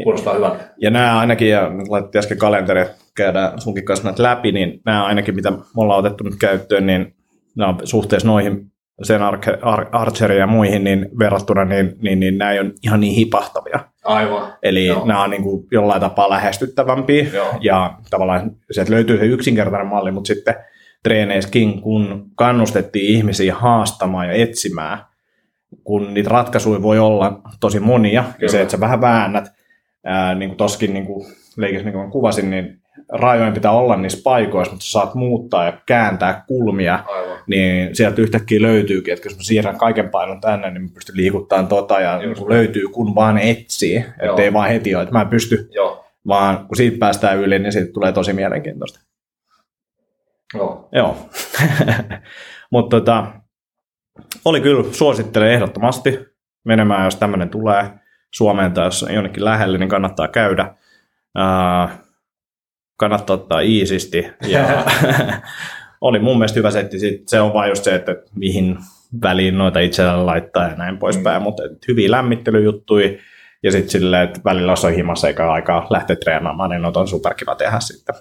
Kuulostaa 0.02 0.34
hyvältä. 0.34 0.64
Ja 0.80 0.90
nämä 0.90 1.18
ainakin, 1.18 1.48
ja 1.48 1.70
laitettiin 1.88 2.18
äsken 2.18 2.38
kalenteri, 2.38 2.80
että 2.80 3.01
käydään 3.16 3.60
sunkin 3.60 3.84
kanssa 3.84 4.04
näitä 4.04 4.22
läpi, 4.22 4.52
niin 4.52 4.80
nämä 4.84 5.04
ainakin, 5.04 5.34
mitä 5.34 5.50
me 5.50 5.58
ollaan 5.76 5.98
otettu 5.98 6.24
nyt 6.24 6.36
käyttöön, 6.40 6.86
niin 6.86 7.14
nämä 7.56 7.68
on 7.68 7.78
suhteessa 7.84 8.28
noihin 8.28 8.72
sen 9.02 9.20
Archeria 9.92 10.38
ja 10.38 10.46
muihin 10.46 10.84
niin 10.84 11.08
verrattuna, 11.18 11.64
niin, 11.64 11.94
niin, 12.02 12.20
niin 12.20 12.38
nämä 12.38 12.52
ei 12.52 12.60
ole 12.60 12.72
ihan 12.82 13.00
niin 13.00 13.14
hipahtavia. 13.14 13.80
Aivan. 14.04 14.52
Eli 14.62 14.86
Joo. 14.86 15.06
Nämä 15.06 15.24
on 15.24 15.30
niin 15.30 15.42
kuin 15.42 15.66
jollain 15.72 16.00
tapaa 16.00 16.30
lähestyttävämpiä 16.30 17.26
Joo. 17.34 17.54
ja 17.60 17.98
tavallaan 18.10 18.50
sieltä 18.70 18.92
löytyy 18.92 19.18
se 19.18 19.24
yksinkertainen 19.24 19.86
malli, 19.86 20.10
mutta 20.10 20.28
sitten 20.28 20.54
treeneissäkin, 21.02 21.80
kun 21.80 22.26
kannustettiin 22.34 23.16
ihmisiä 23.16 23.54
haastamaan 23.54 24.26
ja 24.26 24.32
etsimään, 24.32 24.98
kun 25.84 26.14
niitä 26.14 26.30
ratkaisuja 26.30 26.82
voi 26.82 26.98
olla 26.98 27.40
tosi 27.60 27.80
monia, 27.80 28.22
Kyllä. 28.22 28.36
ja 28.40 28.48
se, 28.48 28.60
että 28.62 28.72
sä 28.72 28.80
vähän 28.80 29.00
väännät, 29.00 29.52
ää, 30.04 30.34
niin 30.34 30.50
kuin 30.50 30.56
toskin 30.56 30.94
niin 30.94 31.06
kuin 31.06 31.26
leikissä, 31.56 31.84
niin 31.84 31.94
kuin 31.94 32.10
kuvasin, 32.10 32.50
niin 32.50 32.81
rajojen 33.08 33.52
pitää 33.52 33.70
olla 33.70 33.96
niissä 33.96 34.20
paikoissa, 34.24 34.72
mutta 34.72 34.84
sä 34.84 34.90
saat 34.90 35.14
muuttaa 35.14 35.64
ja 35.64 35.72
kääntää 35.86 36.44
kulmia, 36.46 36.94
Aivan. 37.06 37.38
niin 37.46 37.96
sieltä 37.96 38.22
yhtäkkiä 38.22 38.62
löytyykin, 38.62 39.14
että 39.14 39.26
jos 39.26 39.36
mä 39.36 39.42
siirrän 39.42 39.78
kaiken 39.78 40.10
painon 40.10 40.40
tänne, 40.40 40.70
niin 40.70 40.82
mä 40.82 40.88
pystyn 40.94 41.16
liikuttamaan 41.16 41.68
tota, 41.68 42.00
ja 42.00 42.22
Just 42.22 42.48
löytyy, 42.48 42.88
kun 42.88 43.14
vaan 43.14 43.38
etsii, 43.38 44.04
ettei 44.20 44.52
vaan 44.52 44.68
heti 44.68 44.94
ole, 44.94 45.02
että 45.02 45.12
mä 45.12 45.20
en 45.20 45.28
pysty, 45.28 45.68
Joo. 45.70 46.04
vaan 46.26 46.66
kun 46.66 46.76
siitä 46.76 46.98
päästään 46.98 47.38
yli, 47.38 47.58
niin 47.58 47.72
siitä 47.72 47.92
tulee 47.92 48.12
tosi 48.12 48.32
mielenkiintoista. 48.32 49.00
Joo. 50.54 50.88
Joo. 50.92 51.16
Mutta 52.72 52.96
tota, 52.96 53.26
oli 54.44 54.60
kyllä, 54.60 54.84
suosittelen 54.92 55.52
ehdottomasti 55.52 56.18
menemään, 56.64 57.04
jos 57.04 57.16
tämmöinen 57.16 57.48
tulee 57.48 57.90
Suomeen 58.30 58.72
tai 58.72 58.86
jos 58.86 59.02
on 59.02 59.14
jonnekin 59.14 59.44
lähelle, 59.44 59.78
niin 59.78 59.88
kannattaa 59.88 60.28
käydä. 60.28 60.74
Ää, 61.34 62.01
kannattaa 62.96 63.34
ottaa 63.34 63.60
iisisti. 63.60 64.26
Ja 64.46 64.84
oli 66.00 66.18
mun 66.18 66.38
mielestä 66.38 66.58
hyvä 66.58 66.70
setti. 66.70 66.98
Sit 66.98 67.28
se 67.28 67.40
on 67.40 67.52
vain 67.52 67.68
just 67.68 67.84
se, 67.84 67.94
että 67.94 68.16
mihin 68.34 68.78
väliin 69.22 69.58
noita 69.58 69.80
itsellä 69.80 70.26
laittaa 70.26 70.68
ja 70.68 70.76
näin 70.76 70.98
poispäin. 70.98 71.42
Mm. 71.42 71.44
Mutta 71.44 71.62
hyviä 71.88 72.10
lämmittelyjuttuja. 72.10 73.10
Ja 73.62 73.72
sitten 73.72 73.90
silleen, 73.90 74.22
että 74.22 74.40
välillä 74.44 74.72
on 74.72 74.94
himassa 74.94 75.28
eikä 75.28 75.52
aikaa 75.52 75.86
lähteä 75.90 76.16
treenaamaan, 76.16 76.70
niin 76.70 76.84
on 76.84 77.08
superkiva 77.08 77.54
tehdä 77.54 77.80
sitten. 77.80 78.14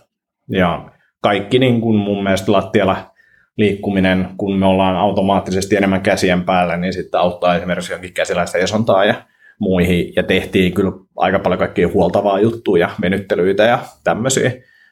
Ja 0.48 0.92
kaikki 1.22 1.60
niin 1.60 1.82
kuin 1.82 1.96
mun 1.96 2.24
mielestä 2.24 2.52
lattialla 2.52 3.12
liikkuminen, 3.58 4.30
kun 4.38 4.60
me 4.60 4.66
ollaan 4.66 4.96
automaattisesti 4.96 5.76
enemmän 5.76 6.02
käsien 6.02 6.44
päällä, 6.44 6.78
niin 6.78 6.94
sitten 6.94 7.20
auttaa 7.20 7.56
esimerkiksi 7.56 7.94
jonkin 7.94 8.14
käsiläistä 8.14 8.58
esontaa 8.58 9.06
ja 9.06 9.16
muihin. 9.62 10.14
Ja 10.16 10.24
tehtiin 10.24 10.74
kyllä 10.74 10.92
aika 11.18 11.40
paljon 11.40 11.60
kaikkia 11.60 11.88
huoltavaa 11.88 12.40
juttuja, 12.40 12.90
venyttelyitä 13.02 13.64
ja 13.64 13.80
tämmöisiä. 14.04 14.52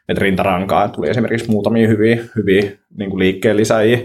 Että 0.09 0.21
rintarankaa 0.23 0.87
tuli 0.89 1.09
esimerkiksi 1.09 1.51
muutamia 1.51 1.87
hyviä, 1.87 2.23
hyviä 2.35 2.71
niin 2.97 3.19
liikkeen 3.19 3.57
lisäjiä, 3.57 3.99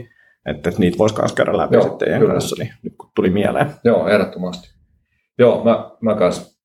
että 0.46 0.72
niitä 0.78 0.98
voisi 0.98 1.14
myös 1.18 1.32
käydä 1.32 1.56
läpi 1.56 1.74
Joo, 1.74 1.82
sitten 1.82 2.18
kyllä. 2.18 2.32
kanssa, 2.32 2.56
niin 2.58 2.72
nyt 2.82 2.92
kun 2.98 3.10
tuli 3.14 3.30
mieleen. 3.30 3.66
Joo, 3.84 4.08
ehdottomasti. 4.08 4.68
Joo, 5.38 5.64
mä, 5.64 5.90
mä 6.00 6.14
kans 6.14 6.60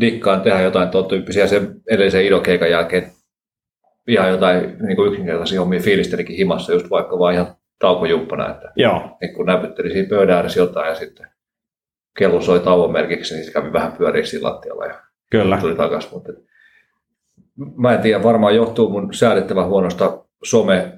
dikkaan 0.00 0.40
tehdä 0.40 0.60
jotain 0.60 0.88
tuon 0.88 1.06
tyyppisiä 1.06 1.46
sen 1.46 1.80
edellisen 1.90 2.24
idokeikan 2.24 2.70
jälkeen 2.70 3.10
ihan 4.08 4.30
jotain 4.30 4.76
niin 4.86 4.96
kuin 4.96 5.08
yksinkertaisia 5.08 5.60
hommia 5.60 5.80
fiilistelikin 5.80 6.36
himassa, 6.36 6.72
just 6.72 6.90
vaikka 6.90 7.18
vaan 7.18 7.34
ihan 7.34 7.54
taukojumppana, 7.78 8.50
että 8.50 8.72
Joo, 8.76 9.16
niin 9.20 9.34
kun 9.34 9.46
näpytteli 9.46 9.90
siinä 9.90 10.08
pöydän 10.08 10.50
jotain 10.56 10.88
ja 10.88 10.94
sitten 10.94 11.35
kello 12.18 12.40
soi 12.40 12.60
tauon 12.60 12.92
merkiksi, 12.92 13.34
niin 13.34 13.44
se 13.44 13.52
kävi 13.52 13.72
vähän 13.72 13.92
pyöriä 13.92 14.24
siinä 14.24 14.48
lattialla 14.48 14.86
ja 14.86 15.00
kyllä. 15.30 15.58
tuli 15.58 15.74
takaisin. 15.74 16.10
Mutta 16.12 16.32
mä 17.76 17.94
en 17.94 18.00
tiedä, 18.00 18.22
varmaan 18.22 18.56
johtuu 18.56 18.88
mun 18.88 19.14
säädettävän 19.14 19.66
huonosta 19.66 20.24
some, 20.44 20.92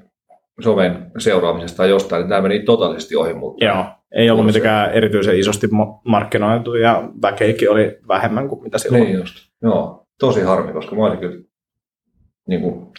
somen 0.61 1.11
seuraamisesta 1.19 1.77
tai 1.77 1.91
jostain, 1.91 2.21
että 2.21 2.31
nämä 2.31 2.49
meni 2.49 2.63
totaalisesti 2.63 3.17
ohi 3.17 3.35
multa. 3.35 3.65
Joo, 3.65 3.85
ei 4.13 4.31
ollut 4.31 4.47
mitenkään 4.47 4.93
erityisen 4.93 5.39
isosti 5.39 5.69
markkinoitu 6.05 6.75
ja 6.75 7.09
väkeikin 7.23 7.71
oli 7.71 7.99
vähemmän 8.09 8.49
kuin 8.49 8.63
mitä 8.63 8.79
silloin. 8.79 9.05
Niin 9.05 9.19
just. 9.19 9.35
Joo, 9.63 10.07
tosi 10.21 10.41
harmi, 10.43 10.73
koska 10.73 10.97
mä 10.97 11.03
olisin 11.03 11.21
kyllä 11.21 11.45
niin 12.49 12.61
kuin, 12.61 12.93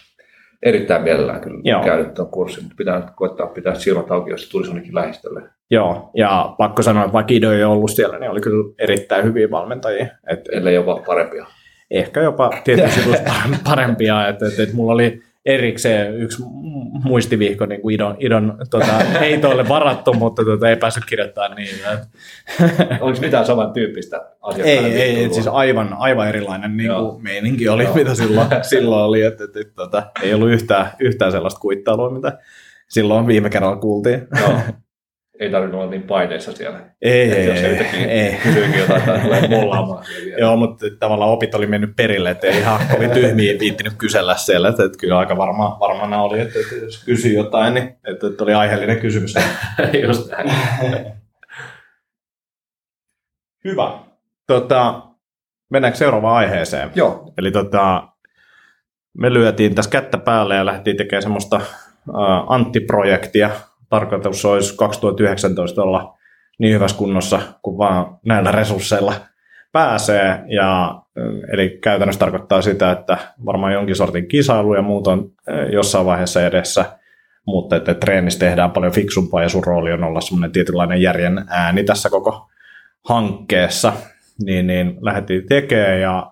erittäin 0.64 1.04
mielellään 1.04 1.42
kyllä 1.42 1.62
Joo. 1.64 1.84
käynyt 1.84 2.14
tuon 2.14 2.32
kurssin, 2.32 2.64
mutta 2.64 2.76
pitää 2.78 3.00
nyt 3.00 3.10
koettaa 3.16 3.48
pitää 3.48 3.76
silmät 3.76 4.12
auki, 4.12 4.32
jos 4.32 4.44
se 4.44 4.52
tulisi 4.52 4.70
jonnekin 4.70 4.96
lähistölle. 4.96 5.42
Joo, 5.72 6.12
ja 6.14 6.56
pakko 6.58 6.82
sanoa, 6.82 7.04
että 7.04 7.14
vaikka 7.14 7.34
Ido 7.34 7.52
ei 7.52 7.64
ollut 7.64 7.92
siellä, 7.92 8.20
niin 8.20 8.32
oli 8.32 8.42
kyllä 8.42 8.74
erittäin 8.80 9.24
hyviä 9.26 9.52
valmentajia. 9.52 10.08
Et, 10.28 10.40
ellei 10.52 10.76
jopa 10.76 11.02
parempia. 11.06 11.46
ehkä 11.92 12.22
jopa 12.22 12.50
tietysti 12.64 13.02
parempia, 13.70 14.28
että 14.28 14.46
et, 14.48 14.60
et 14.60 14.74
mulla 14.74 14.94
oli 14.94 15.22
erikseen 15.46 16.16
yksi 16.16 16.44
muistivihko 17.04 17.66
niin 17.66 17.82
kuin 17.82 17.96
Idon, 17.96 18.16
Idon 18.20 18.58
tota, 18.70 18.94
heitoille 19.20 19.70
varattu, 19.70 20.14
mutta 20.14 20.46
tota, 20.46 20.70
ei 20.70 20.76
päässyt 20.76 21.06
kirjoittamaan 21.06 21.56
niin. 21.56 21.76
Et, 21.94 22.00
Oliko 23.02 23.22
mitään 23.22 23.46
samantyyppistä 23.46 24.18
ei, 24.18 24.24
asiakkaana? 24.42 24.88
ei, 24.88 25.24
et 25.24 25.34
siis 25.34 25.48
aivan, 25.48 25.96
aivan 26.00 26.28
erilainen 26.28 26.78
niin 26.78 26.88
Joo. 26.88 27.12
kuin 27.12 27.24
meininki 27.24 27.70
oli, 27.70 27.84
Joo. 27.84 27.94
mitä 27.94 28.16
silloin, 28.16 28.48
silloin 28.70 29.04
oli, 29.04 29.22
että 29.22 29.44
et, 29.44 29.56
et, 29.56 29.76
tota, 29.76 30.12
ei 30.24 30.34
ollut 30.34 30.50
yhtään, 30.50 30.92
yhtään 31.00 31.32
sellaista 31.32 31.60
kuittailua, 31.60 32.10
mitä 32.10 32.38
silloin 32.90 33.28
viime 33.28 33.50
kerralla 33.50 33.78
kuultiin. 33.78 34.28
Joo. 34.42 34.54
Ei 35.40 35.50
tarvinnut 35.50 35.82
olla 35.82 35.92
niin 35.92 36.04
paineissa 36.04 36.52
siellä. 36.52 36.80
Ei, 37.02 37.32
ei, 37.32 37.46
jos 37.46 37.58
ei, 37.60 38.08
ei. 38.08 38.38
kysyykin 38.44 38.80
jotain 38.80 39.02
tai 39.02 39.20
tulee 39.20 39.48
mollaamaan. 39.48 40.06
Joo, 40.38 40.56
mutta 40.56 40.86
tavallaan 41.00 41.32
opit 41.32 41.56
oli 41.56 41.68
mennyt 41.68 41.96
perille, 41.96 42.32
että 42.32 42.48
ei 42.48 42.58
ihan 42.58 42.80
kovin 42.92 43.12
tyhmiä 43.12 43.60
viittinyt 43.60 43.94
kysellä 43.98 44.36
siellä, 44.36 44.70
että, 44.70 44.84
että 44.84 44.98
kyllä 44.98 45.18
aika 45.18 45.38
varma, 45.38 45.78
varmana 45.80 46.22
oli, 46.22 46.40
että, 46.40 46.60
että 46.60 46.76
jos 46.76 47.04
kysyi 47.04 47.34
jotain, 47.34 47.74
niin 47.74 47.88
että, 47.88 48.28
että 48.28 48.44
oli 48.44 48.54
aiheellinen 48.54 49.00
kysymys. 49.00 49.36
Just 50.08 50.32
näin. 50.32 50.50
Hyvä. 53.64 54.00
Tota, 54.48 55.02
mennäänkö 55.70 55.98
seuraavaan 55.98 56.38
aiheeseen? 56.38 56.92
Joo, 56.96 57.34
Eli 57.38 57.52
tota, 57.52 58.08
me 59.18 59.34
lyötiin 59.34 59.76
tässä 59.76 59.92
kättä 59.92 60.18
päälle 60.18 60.56
ja 60.56 60.66
lähdettiin 60.66 60.98
tekemään 60.98 61.24
semmoista 61.24 61.56
äh, 61.56 61.66
Antti-projektia. 62.48 63.50
Tarkoitus 63.90 64.46
olisi 64.46 64.78
2019 64.78 65.84
olla 65.84 66.18
niin 66.60 66.74
hyvässä 66.74 66.98
kunnossa 66.98 67.40
kuin 67.62 67.78
vaan 67.78 68.18
näillä 68.26 68.52
resursseilla 68.52 69.14
pääsee. 69.72 70.44
Ja, 70.48 71.02
eli 71.54 71.80
käytännössä 71.84 72.20
tarkoittaa 72.20 72.62
sitä, 72.62 72.92
että 72.92 73.18
varmaan 73.46 73.74
jonkin 73.74 73.96
sortin 73.96 74.28
kisailu 74.28 74.74
ja 74.74 74.82
muut 74.82 75.08
on 75.08 75.32
jossain 75.72 76.06
vaiheessa 76.06 76.46
edessä, 76.46 76.86
mutta 77.46 77.76
että 77.76 77.94
treenissä 77.94 78.40
tehdään 78.40 78.72
paljon 78.72 78.92
fiksumpaa 78.92 79.44
ja 79.44 79.50
sun 79.50 79.64
rooli 79.64 79.92
on 79.92 80.04
olla 80.04 80.22
semmoinen 80.22 80.52
tietynlainen 80.52 81.02
järjen 81.02 81.46
ääni 81.50 81.84
tässä 81.84 82.10
koko 82.10 82.50
hankkeessa. 83.10 83.94
Niin, 84.44 84.68
niin 84.68 84.98
lähdettiin 85.02 85.48
tekemään 85.50 86.02
ja 86.02 86.32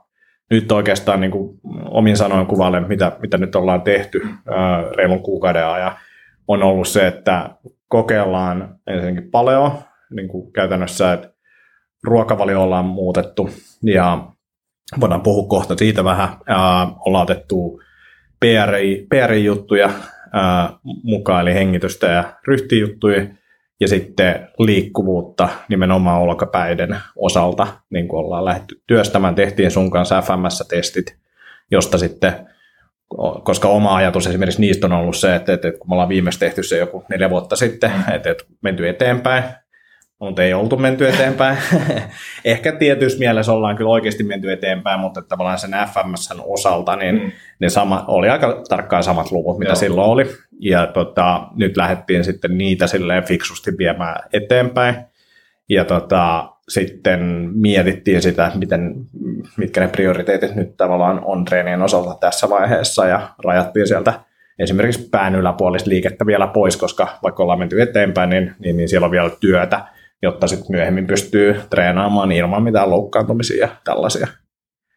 nyt 0.52 0.72
oikeastaan 0.72 1.22
niin 1.22 1.32
kuin 1.32 1.60
omin 1.90 2.18
sanoin 2.18 2.48
kuvailen, 2.48 2.88
mitä, 2.88 3.12
mitä 3.20 3.38
nyt 3.38 3.56
ollaan 3.56 3.82
tehty 3.82 4.22
reilun 4.98 5.24
kuukauden 5.24 5.68
ajan, 5.68 5.92
on 6.48 6.64
ollut 6.64 6.88
se, 6.88 7.08
että 7.08 7.50
kokeillaan 7.88 8.76
ensinnäkin 8.88 9.32
paljon, 9.32 9.72
niin 10.10 10.28
kuin 10.28 10.54
käytännössä, 10.54 11.14
että 11.14 11.30
ruokavalio 12.04 12.64
ollaan 12.64 12.86
muutettu 12.86 13.50
ja 13.84 14.28
voidaan 15.00 15.22
puhua 15.22 15.50
kohta 15.50 15.76
siitä 15.78 16.04
vähän. 16.04 16.30
Ää, 16.48 16.88
ollaan 17.06 17.24
otettu 17.24 17.82
PRI, 18.40 19.08
PRI-juttuja 19.10 19.90
ää, 20.34 20.70
mukaan, 21.04 21.42
eli 21.42 21.54
hengitystä 21.54 22.08
ja 22.08 22.24
ryhtijuttuja, 22.48 23.28
ja 23.80 23.88
sitten 23.88 24.48
liikkuvuutta 24.60 25.50
nimenomaan 25.70 26.22
olkapäiden 26.22 26.98
osalta, 27.16 27.68
niin 27.90 28.08
kuin 28.08 28.20
ollaan 28.20 28.46
lähdetty 28.46 28.82
työstämään, 28.88 29.36
tehtiin 29.36 29.72
sun 29.72 29.92
kanssa 29.92 30.22
FMS-testit, 30.22 31.18
josta 31.72 31.98
sitten, 31.98 32.34
koska 33.44 33.68
oma 33.68 33.96
ajatus 33.96 34.28
esimerkiksi 34.28 34.62
niistä 34.62 34.88
on 34.88 34.94
ollut 34.94 35.18
se, 35.18 35.36
että, 35.36 35.54
että, 35.54 35.68
että 35.68 35.80
kun 35.80 35.90
me 35.90 35.94
ollaan 35.94 36.10
viimeksi 36.10 36.40
tehty 36.40 36.64
se 36.64 36.78
joku 36.78 37.04
neljä 37.10 37.30
vuotta 37.30 37.56
sitten, 37.56 37.92
että, 38.14 38.32
että 38.32 38.44
menty 38.62 38.90
eteenpäin, 38.90 39.44
mutta 40.20 40.44
ei 40.44 40.54
oltu 40.54 40.78
menty 40.78 41.08
eteenpäin. 41.08 41.58
Ehkä 42.46 42.72
tietyssä 42.72 43.20
mielessä 43.20 43.52
ollaan 43.52 43.76
kyllä 43.76 43.90
oikeasti 43.90 44.24
menty 44.24 44.52
eteenpäin, 44.52 45.00
mutta 45.00 45.22
tavallaan 45.22 45.60
sen 45.60 45.72
FMSn 45.94 46.42
osalta 46.44 46.96
niin 46.96 47.16
mm. 47.16 47.32
ne 47.60 47.70
sama, 47.70 48.06
oli 48.08 48.30
aika 48.30 48.64
tarkkaan 48.70 49.04
samat 49.04 49.32
luvut, 49.32 49.60
mitä 49.60 49.70
Joo. 49.70 49.76
silloin 49.76 50.10
oli. 50.10 50.26
Ja 50.60 50.88
tota, 50.88 51.48
nyt 51.56 51.78
lähdettiin 51.78 52.24
sitten 52.24 52.58
niitä 52.58 52.88
silleen 52.88 53.24
fiksusti 53.24 53.72
viemään 53.78 54.16
eteenpäin. 54.34 54.96
Ja 55.70 55.86
tota, 55.86 56.50
sitten 56.70 57.50
mietittiin 57.54 58.22
sitä, 58.22 58.52
miten, 58.56 58.96
mitkä 59.58 59.82
ne 59.82 59.88
prioriteetit 59.88 60.56
nyt 60.56 60.78
tavallaan 60.78 61.22
on 61.26 61.46
treenien 61.46 61.82
osalta 61.82 62.18
tässä 62.20 62.50
vaiheessa 62.50 63.08
ja 63.08 63.30
rajattiin 63.44 63.88
sieltä 63.88 64.14
esimerkiksi 64.60 65.10
pään 65.12 65.36
yläpuolista 65.36 65.90
liikettä 65.90 66.26
vielä 66.26 66.48
pois, 66.48 66.78
koska 66.78 67.08
vaikka 67.24 67.44
ollaan 67.44 67.60
menty 67.60 67.82
eteenpäin, 67.82 68.30
niin, 68.30 68.56
niin, 68.60 68.78
niin 68.78 68.90
siellä 68.90 69.06
on 69.06 69.12
vielä 69.12 69.30
työtä 69.40 69.82
jotta 70.22 70.48
sitten 70.48 70.68
myöhemmin 70.70 71.08
pystyy 71.08 71.62
treenaamaan 71.70 72.32
ilman 72.32 72.64
mitään 72.64 72.90
loukkaantumisia 72.90 73.66
ja 73.66 73.76
tällaisia. 73.84 74.28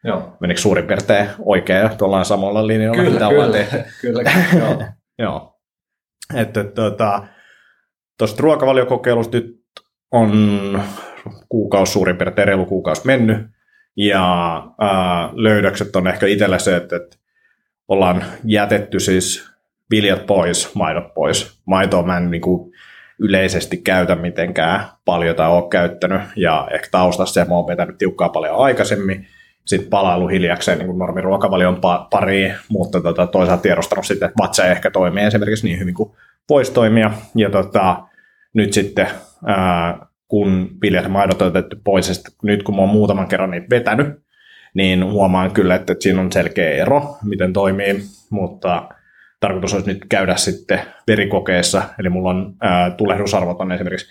Joo. 0.05 0.37
Menikö 0.41 0.61
suurin 0.61 0.87
piirtein 0.87 1.29
oikein, 1.39 1.87
että 1.87 2.05
ollaan 2.05 2.25
samalla 2.25 2.67
linjalla, 2.67 2.97
kyllä, 2.97 3.11
mitä 3.11 3.29
kyllä, 3.29 3.29
ollaan 3.29 3.53
tehty? 3.53 3.77
Kyllä, 4.01 4.23
joo. 4.59 4.83
joo. 5.27 5.61
Että 6.35 6.65
tuota, 6.65 7.27
tuosta 8.19 8.43
ruokavaliokokeilusta 8.43 9.37
nyt 9.37 9.61
on 10.13 10.83
kuukausi 11.49 11.93
suurin 11.93 12.17
piirtein, 12.17 12.49
reilu 12.49 12.67
kuukausi 12.67 13.07
mennyt, 13.07 13.47
ja 14.09 14.55
ää, 14.81 15.31
löydökset 15.33 15.97
on 15.97 16.07
ehkä 16.07 16.27
itsellä 16.27 16.59
se, 16.59 16.77
että, 16.77 16.97
että 16.97 17.17
ollaan 17.89 18.25
jätetty 18.45 19.01
siis 19.01 19.51
viljat 19.91 20.27
pois, 20.27 20.75
maidot 20.75 21.15
pois. 21.15 21.61
Maitoa 21.67 22.03
mä 22.03 22.17
en 22.17 22.31
niin 22.31 22.41
kuin, 22.41 22.73
yleisesti 23.19 23.77
käytä 23.77 24.15
mitenkään 24.15 24.85
paljon 25.05 25.37
tai 25.37 25.51
ole 25.51 25.69
käyttänyt, 25.71 26.21
ja 26.37 26.69
ehkä 26.71 26.89
taustassa 26.91 27.35
se, 27.35 27.49
mä 27.49 27.55
oon 27.55 27.67
vetänyt 27.67 27.99
tiukkaa 27.99 28.29
paljon 28.29 28.57
aikaisemmin, 28.57 29.27
sitten 29.67 29.91
palailu 29.91 30.29
hiljakseen 30.29 30.79
niin 30.79 30.99
normiruokavalion 30.99 31.81
pariin, 32.11 32.55
mutta 32.69 33.01
tota, 33.01 33.27
toisaalta 33.27 33.63
tiedostanut 33.63 34.07
sitten, 34.07 34.27
että 34.29 34.43
vatsa 34.43 34.65
ei 34.65 34.71
ehkä 34.71 34.91
toimi 34.91 35.21
esimerkiksi 35.21 35.67
niin 35.67 35.79
hyvin 35.79 35.95
kuin 35.95 36.13
voisi 36.49 36.73
toimia, 36.73 37.11
ja 37.35 37.51
tota, 37.51 38.03
nyt 38.55 38.73
sitten 38.73 39.09
ää, 39.47 40.07
kun 40.31 40.71
viljat 40.83 41.05
ja 41.05 41.11
maidot 41.11 41.43
on 41.43 41.49
otettu 41.49 41.77
pois, 41.85 42.09
ja 42.09 42.15
nyt 42.43 42.63
kun 42.63 42.75
mä 42.75 42.81
oon 42.81 42.91
muutaman 42.91 43.29
kerran 43.29 43.51
niitä 43.51 43.67
vetänyt, 43.71 44.07
niin 44.75 45.05
huomaan 45.05 45.51
kyllä, 45.51 45.75
että 45.75 45.97
siinä 46.01 46.21
on 46.21 46.33
selkeä 46.33 46.71
ero, 46.71 47.17
miten 47.25 47.53
toimii, 47.53 48.01
mutta 48.31 48.89
tarkoitus 49.41 49.75
olisi 49.75 49.89
nyt 49.89 50.07
käydä 50.09 50.37
sitten 50.37 50.81
verikokeessa, 51.07 51.83
eli 51.99 52.09
mulla 52.09 52.31
on 52.31 52.55
ää, 52.61 52.91
tulehdusarvot 52.91 53.61
on 53.61 53.73
esimerkiksi 53.73 54.07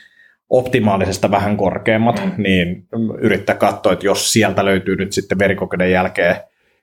optimaalisesta 0.50 1.32
vähän 1.32 1.58
korkeammat, 1.58 2.22
mm. 2.26 2.44
niin 2.44 2.88
yrittää 3.22 3.56
katsoa, 3.56 3.94
että 3.94 4.06
jos 4.06 4.34
sieltä 4.34 4.66
löytyy 4.66 4.96
nyt 4.96 5.12
sitten 5.12 5.40
verikokeiden 5.40 5.92
jälkeen 5.92 6.36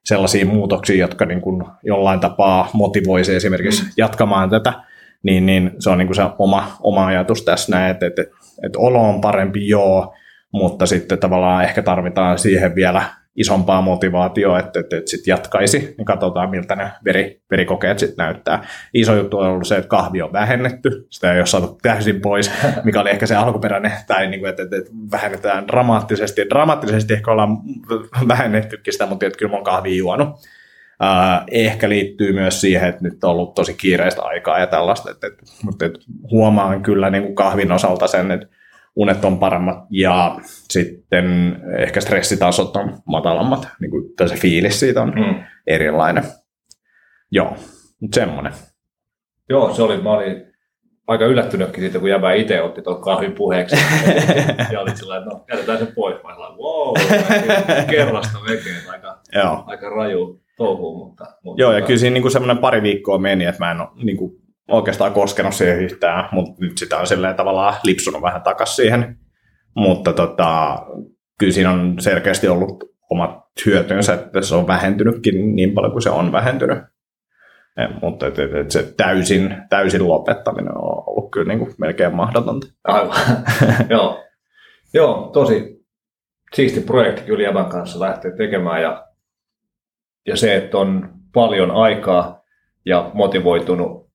sellaisia 0.04 0.46
muutoksia, 0.46 0.96
jotka 0.96 1.26
niin 1.26 1.40
kuin 1.40 1.64
jollain 1.82 2.20
tapaa 2.20 2.70
motivoisi 2.72 3.34
esimerkiksi 3.34 3.82
mm. 3.82 3.88
jatkamaan 3.96 4.50
tätä, 4.50 4.72
niin, 5.22 5.46
niin 5.46 5.70
se 5.78 5.90
on 5.90 5.98
niin 5.98 6.08
kuin 6.08 6.16
se 6.16 6.22
oma, 6.38 6.76
oma 6.80 7.06
ajatus 7.06 7.44
tässä 7.44 7.72
näin, 7.72 7.90
että, 7.90 8.06
että, 8.06 8.22
että 8.62 8.78
olo 8.78 9.08
on 9.08 9.20
parempi 9.20 9.68
joo, 9.68 10.14
mutta 10.52 10.86
sitten 10.86 11.18
tavallaan 11.18 11.64
ehkä 11.64 11.82
tarvitaan 11.82 12.38
siihen 12.38 12.74
vielä 12.74 13.02
isompaa 13.36 13.82
motivaatioa, 13.82 14.58
että, 14.58 14.80
että, 14.80 14.96
että 14.96 15.10
sitten 15.10 15.32
jatkaisi, 15.32 15.94
niin 15.98 16.04
katsotaan 16.04 16.50
miltä 16.50 16.76
ne 16.76 16.90
veri, 17.04 17.40
verikokeet 17.50 17.98
sitten 17.98 18.24
näyttää. 18.24 18.66
Iso 18.94 19.14
juttu 19.14 19.38
on 19.38 19.46
ollut 19.46 19.66
se, 19.66 19.76
että 19.76 19.88
kahvi 19.88 20.22
on 20.22 20.32
vähennetty, 20.32 21.06
sitä 21.10 21.32
ei 21.32 21.38
ole 21.38 21.46
saatu 21.46 21.78
täysin 21.82 22.20
pois, 22.20 22.50
mikä 22.84 23.00
oli 23.00 23.10
ehkä 23.10 23.26
se 23.26 23.36
alkuperäinen, 23.36 23.92
tai 24.06 24.26
niin 24.26 24.40
kuin, 24.40 24.50
että, 24.50 24.62
että, 24.62 24.76
että 24.76 24.90
vähennetään 25.12 25.68
dramaattisesti. 25.68 26.46
Dramaattisesti 26.50 27.14
ehkä 27.14 27.30
ollaan 27.30 27.58
vähennettykin 28.28 28.92
sitä, 28.92 29.06
mutta 29.06 29.26
että 29.26 29.38
kyllä 29.38 29.50
mä 29.50 29.56
oon 29.56 29.64
kahvia 29.64 29.96
juonut. 29.96 30.28
Ehkä 31.50 31.88
liittyy 31.88 32.32
myös 32.32 32.60
siihen, 32.60 32.88
että 32.88 33.02
nyt 33.02 33.24
on 33.24 33.30
ollut 33.30 33.54
tosi 33.54 33.74
kiireistä 33.74 34.22
aikaa 34.22 34.58
ja 34.58 34.66
tällaista, 34.66 35.10
että, 35.10 35.26
että, 35.26 35.42
mutta 35.62 35.86
että 35.86 35.98
huomaan 36.30 36.82
kyllä 36.82 37.10
niin 37.10 37.22
kuin 37.22 37.34
kahvin 37.34 37.72
osalta 37.72 38.06
sen, 38.06 38.30
että 38.30 38.46
unet 38.96 39.24
on 39.24 39.38
paremmat 39.38 39.86
ja 39.90 40.38
sitten 40.68 41.56
ehkä 41.78 42.00
stressitasot 42.00 42.76
on 42.76 42.98
matalammat, 43.04 43.68
niin 43.80 43.90
kuin, 43.90 44.16
tai 44.16 44.28
se 44.28 44.36
fiilis 44.36 44.80
siitä 44.80 45.02
on 45.02 45.08
mm. 45.08 45.44
erilainen. 45.66 46.24
Joo, 47.30 47.56
mutta 48.00 48.14
semmoinen. 48.14 48.52
Joo, 49.48 49.74
se 49.74 49.82
oli, 49.82 50.02
mä 50.02 50.10
olin 50.10 50.46
aika 51.06 51.24
yllättynytkin 51.24 51.82
siitä, 51.82 51.98
kun 51.98 52.10
jäbä 52.10 52.32
itse 52.32 52.62
otti 52.62 52.82
tuon 52.82 53.00
kahvin 53.00 53.32
puheeksi. 53.32 53.76
ja 54.72 54.80
oli 54.80 54.96
sillä 54.96 55.16
että 55.16 55.30
no, 55.30 55.44
jätetään 55.52 55.78
se 55.78 55.86
pois. 55.86 56.22
Mä 56.22 56.34
olin, 56.34 56.58
wow, 56.58 56.94
kerrasta 57.90 58.38
vekeen, 58.48 58.90
aika, 58.90 59.18
Joo. 59.34 59.64
aika 59.66 59.88
raju 59.90 60.45
touhu. 60.56 61.06
Mutta, 61.06 61.24
mutta 61.44 61.62
Joo, 61.62 61.72
ja 61.72 61.80
kyllä 61.80 61.98
siinä 61.98 62.14
niin 62.14 62.30
semmoinen 62.30 62.58
pari 62.58 62.82
viikkoa 62.82 63.18
meni, 63.18 63.44
että 63.44 63.64
mä 63.64 63.70
en 63.70 63.80
ole 63.80 63.88
niin 64.04 64.16
kuin, 64.16 64.32
oikeastaan 64.70 65.12
koskenut 65.12 65.54
siihen 65.54 65.80
yhtään, 65.80 66.28
mutta 66.32 66.52
nyt 66.60 66.78
sitä 66.78 66.98
on 66.98 67.06
silleen 67.06 67.34
tavallaan 67.34 67.74
lipsunut 67.84 68.22
vähän 68.22 68.42
takaisin 68.42 68.76
siihen. 68.76 69.18
Mutta 69.76 70.12
tota, 70.12 70.78
kyllä 71.38 71.52
siinä 71.52 71.70
on 71.70 71.94
selkeästi 71.98 72.48
ollut 72.48 72.84
omat 73.10 73.30
hyötynsä, 73.66 74.14
että 74.14 74.42
se 74.42 74.54
on 74.54 74.66
vähentynytkin 74.66 75.56
niin 75.56 75.72
paljon 75.72 75.92
kuin 75.92 76.02
se 76.02 76.10
on 76.10 76.32
vähentynyt. 76.32 76.78
Ja, 77.76 77.88
mutta 78.02 78.26
et, 78.26 78.38
et, 78.38 78.54
et 78.54 78.70
se 78.70 78.94
täysin, 78.96 79.56
täysin 79.70 80.08
lopettaminen 80.08 80.78
on 80.78 81.02
ollut 81.06 81.30
kyllä 81.30 81.48
niin 81.48 81.58
kuin 81.58 81.74
melkein 81.78 82.14
mahdotonta. 82.14 82.66
Aivan, 82.84 83.16
joo. 83.90 84.24
joo, 84.94 85.30
tosi 85.32 85.76
siisti 86.54 86.80
projekti 86.80 87.22
kyllä 87.22 87.42
Jävän 87.42 87.66
kanssa 87.66 88.00
lähteä 88.00 88.30
tekemään 88.36 88.82
ja, 88.82 89.05
ja 90.26 90.36
se, 90.36 90.56
että 90.56 90.78
on 90.78 91.14
paljon 91.32 91.70
aikaa 91.70 92.42
ja 92.86 93.10
motivoitunut 93.14 94.10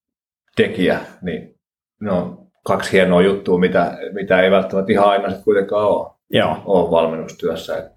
tekijä, 0.56 1.00
niin 1.22 1.60
ne 2.00 2.12
on 2.12 2.50
kaksi 2.64 2.92
hienoa 2.92 3.22
juttua, 3.22 3.58
mitä, 3.58 3.98
mitä 4.12 4.40
ei 4.40 4.50
välttämättä 4.50 4.92
ihan 4.92 5.08
aina 5.08 5.30
sit 5.30 5.44
kuitenkaan 5.44 5.86
ole, 5.86 6.14
Joo. 6.30 6.62
ole 6.64 6.90
valmennustyössä. 6.90 7.78
Et, 7.78 7.92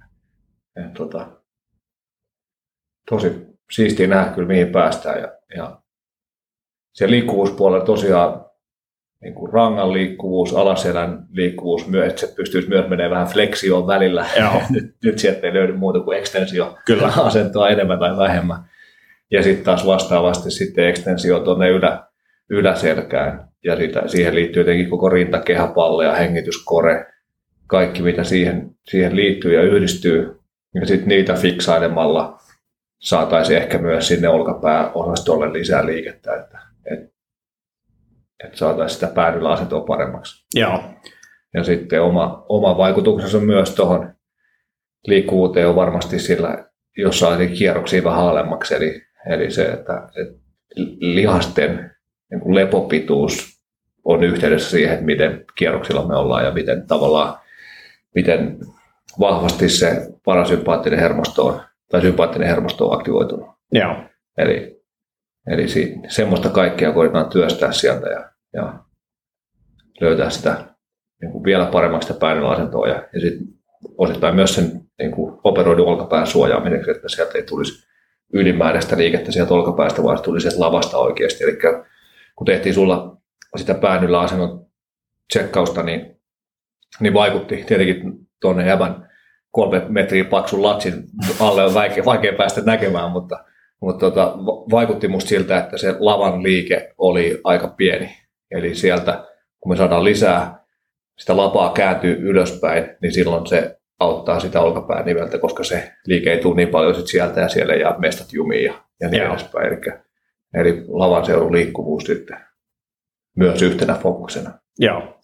et, 0.75 0.93
tota, 0.93 1.27
tosi 3.09 3.31
siistiä 3.71 4.07
nähdä 4.07 4.33
kyllä 4.33 4.47
mihin 4.47 4.71
päästään. 4.71 5.21
Ja, 5.21 5.37
ja 5.55 5.81
siellä 6.93 7.11
liikkuvuuspuolella 7.11 7.85
tosiaan 7.85 8.44
niin 9.25 9.35
kuin 9.35 9.53
rangan 9.53 9.93
liikkuvuus, 9.93 10.53
alaselän 10.53 11.25
liikkuvuus, 11.31 11.87
myös, 11.87 12.09
että 12.09 12.21
se 12.21 12.33
pystyisi 12.35 12.69
myös 12.69 12.87
menemään 12.87 13.11
vähän 13.11 13.27
fleksioon 13.27 13.87
välillä. 13.87 14.25
Joo. 14.39 14.61
nyt, 14.69 14.95
nyt 15.03 15.19
sieltä 15.19 15.47
ei 15.47 15.53
löydy 15.53 15.73
muuta 15.73 15.99
kuin 15.99 16.17
ekstensio 16.17 16.77
Kyllä. 16.85 17.07
asentoa 17.17 17.69
enemmän 17.69 17.99
tai 17.99 18.17
vähemmän. 18.17 18.57
Ja 19.31 19.43
sitten 19.43 19.65
taas 19.65 19.85
vastaavasti 19.85 20.51
sitten 20.51 20.87
ekstensio 20.87 21.39
tuonne 21.39 21.69
ylä, 21.69 22.03
yläselkään 22.49 23.47
ja 23.63 23.75
siitä, 23.75 24.03
siihen 24.07 24.35
liittyy 24.35 24.61
jotenkin 24.61 24.89
koko 24.89 25.09
rintakehäpalle 25.09 26.05
ja 26.05 26.13
hengityskore, 26.13 27.05
kaikki 27.67 28.01
mitä 28.01 28.23
siihen, 28.23 28.71
siihen 28.83 29.15
liittyy 29.15 29.53
ja 29.53 29.63
yhdistyy. 29.63 30.39
Ja 30.73 30.85
sitten 30.85 31.07
niitä 31.07 31.33
fiksailemalla 31.33 32.39
saataisiin 32.99 33.57
ehkä 33.57 33.77
myös 33.77 34.07
sinne 34.07 34.29
olkapääosastolle 34.29 35.53
lisää 35.53 35.85
liikettä, 35.85 36.35
että, 36.35 36.59
että, 36.91 37.14
että 38.43 38.57
saataisiin 38.57 38.99
sitä 38.99 39.13
päädyllä 39.13 39.49
asentoa 39.49 39.81
paremmaksi. 39.81 40.45
Joo. 40.55 40.83
Ja 41.53 41.63
sitten 41.63 42.01
oma, 42.01 42.45
oma 42.49 42.77
vaikutuksensa 42.77 43.39
myös 43.39 43.75
tuohon 43.75 44.13
liikkuvuuteen 45.07 45.67
on 45.67 45.75
varmasti 45.75 46.19
sillä, 46.19 46.65
jos 46.97 47.19
saatiin 47.19 47.53
kierroksia 47.53 48.03
vähän 48.03 48.25
alemmaksi, 48.25 48.75
eli, 48.75 49.01
eli 49.29 49.51
se, 49.51 49.65
että, 49.65 50.07
että 50.21 50.39
lihasten 50.99 51.91
niin 52.31 52.41
kuin 52.41 52.55
lepopituus 52.55 53.61
on 54.03 54.23
yhteydessä 54.23 54.69
siihen, 54.69 54.93
että 54.93 55.05
miten 55.05 55.45
kierroksilla 55.55 56.07
me 56.07 56.15
ollaan 56.15 56.45
ja 56.45 56.51
miten 56.51 56.87
tavallaan, 56.87 57.37
miten 58.15 58.57
vahvasti 59.19 59.69
se 59.69 60.07
parasympaattinen 60.25 60.99
hermosto 60.99 61.45
on, 61.45 61.61
tai 61.91 62.01
sympaattinen 62.01 62.47
hermosto 62.47 62.87
on 62.89 62.95
aktivoitunut. 62.95 63.49
Joo. 63.71 63.95
Eli, 64.37 64.74
eli 65.47 65.67
si, 65.67 65.95
semmoista 66.07 66.49
kaikkea 66.49 66.91
koitetaan 66.91 67.29
työstää 67.29 67.71
sieltä 67.71 68.09
ja, 68.09 68.29
ja 68.53 68.73
löytää 70.01 70.29
sitä 70.29 70.75
niin 71.21 71.31
kuin 71.31 71.43
vielä 71.43 71.65
paremmaksi 71.65 72.07
sitä 72.07 72.19
ja, 72.87 73.07
ja 73.13 73.19
sitten 73.21 73.47
osittain 73.97 74.35
myös 74.35 74.55
sen 74.55 74.81
niin 74.99 75.11
kuin 75.11 75.39
operoidun 75.43 75.87
olkapään 75.87 76.27
suojaamiseksi, 76.27 76.91
että 76.91 77.09
sieltä 77.09 77.37
ei 77.37 77.43
tulisi 77.43 77.87
ylimääräistä 78.33 78.97
liikettä 78.97 79.31
sieltä 79.31 79.53
olkapäästä, 79.53 80.03
vaan 80.03 80.17
se 80.17 80.23
tulisi 80.23 80.57
lavasta 80.57 80.97
oikeasti. 80.97 81.43
Eli 81.43 81.57
kun 82.35 82.45
tehtiin 82.45 82.75
sulla 82.75 83.17
sitä 83.55 83.73
päännyllä 83.73 84.19
asennon 84.19 84.65
tsekkausta, 85.33 85.83
niin, 85.83 86.21
niin 86.99 87.13
vaikutti 87.13 87.63
tietenkin 87.67 88.13
tuonne 88.41 88.67
jävän 88.67 89.09
kolme 89.51 89.85
metriä 89.89 90.25
paksun 90.25 90.63
latsin 90.63 91.03
alle 91.39 91.63
on 91.63 91.73
vaikea, 91.73 92.05
vaikea 92.05 92.33
päästä 92.33 92.61
näkemään, 92.61 93.11
mutta, 93.11 93.45
mutta 93.81 94.05
tota, 94.05 94.33
vaikutti 94.71 95.07
musta 95.07 95.29
siltä, 95.29 95.57
että 95.57 95.77
se 95.77 95.95
lavan 95.99 96.43
liike 96.43 96.93
oli 96.97 97.41
aika 97.43 97.67
pieni. 97.67 98.15
Eli 98.51 98.75
sieltä, 98.75 99.25
kun 99.59 99.71
me 99.71 99.77
saadaan 99.77 100.03
lisää 100.03 100.65
sitä 101.17 101.37
lapaa 101.37 101.73
kääntyy 101.73 102.17
ylöspäin, 102.21 102.97
niin 103.01 103.13
silloin 103.13 103.47
se 103.47 103.77
auttaa 103.99 104.39
sitä 104.39 104.61
olkapään 104.61 105.05
niveltä, 105.05 105.37
koska 105.37 105.63
se 105.63 105.91
liike 106.05 106.31
ei 106.31 106.39
tule 106.39 106.55
niin 106.55 106.69
paljon 106.69 106.95
sit 106.95 107.07
sieltä 107.07 107.41
ja 107.41 107.49
siellä 107.49 107.73
ja 107.73 107.95
mestat 107.97 108.33
jumiin 108.33 108.63
ja, 108.63 108.73
ja 108.99 109.09
niin 109.09 109.23
edespäin. 109.23 109.67
Eli, 109.67 109.77
eli 110.53 110.85
lavan 110.87 111.25
seudun 111.25 111.51
liikkuvuus 111.51 112.03
sitten 112.03 112.37
myös 113.35 113.61
yhtenä 113.61 113.93
fokuksena. 113.93 114.51
Joo. 114.79 115.19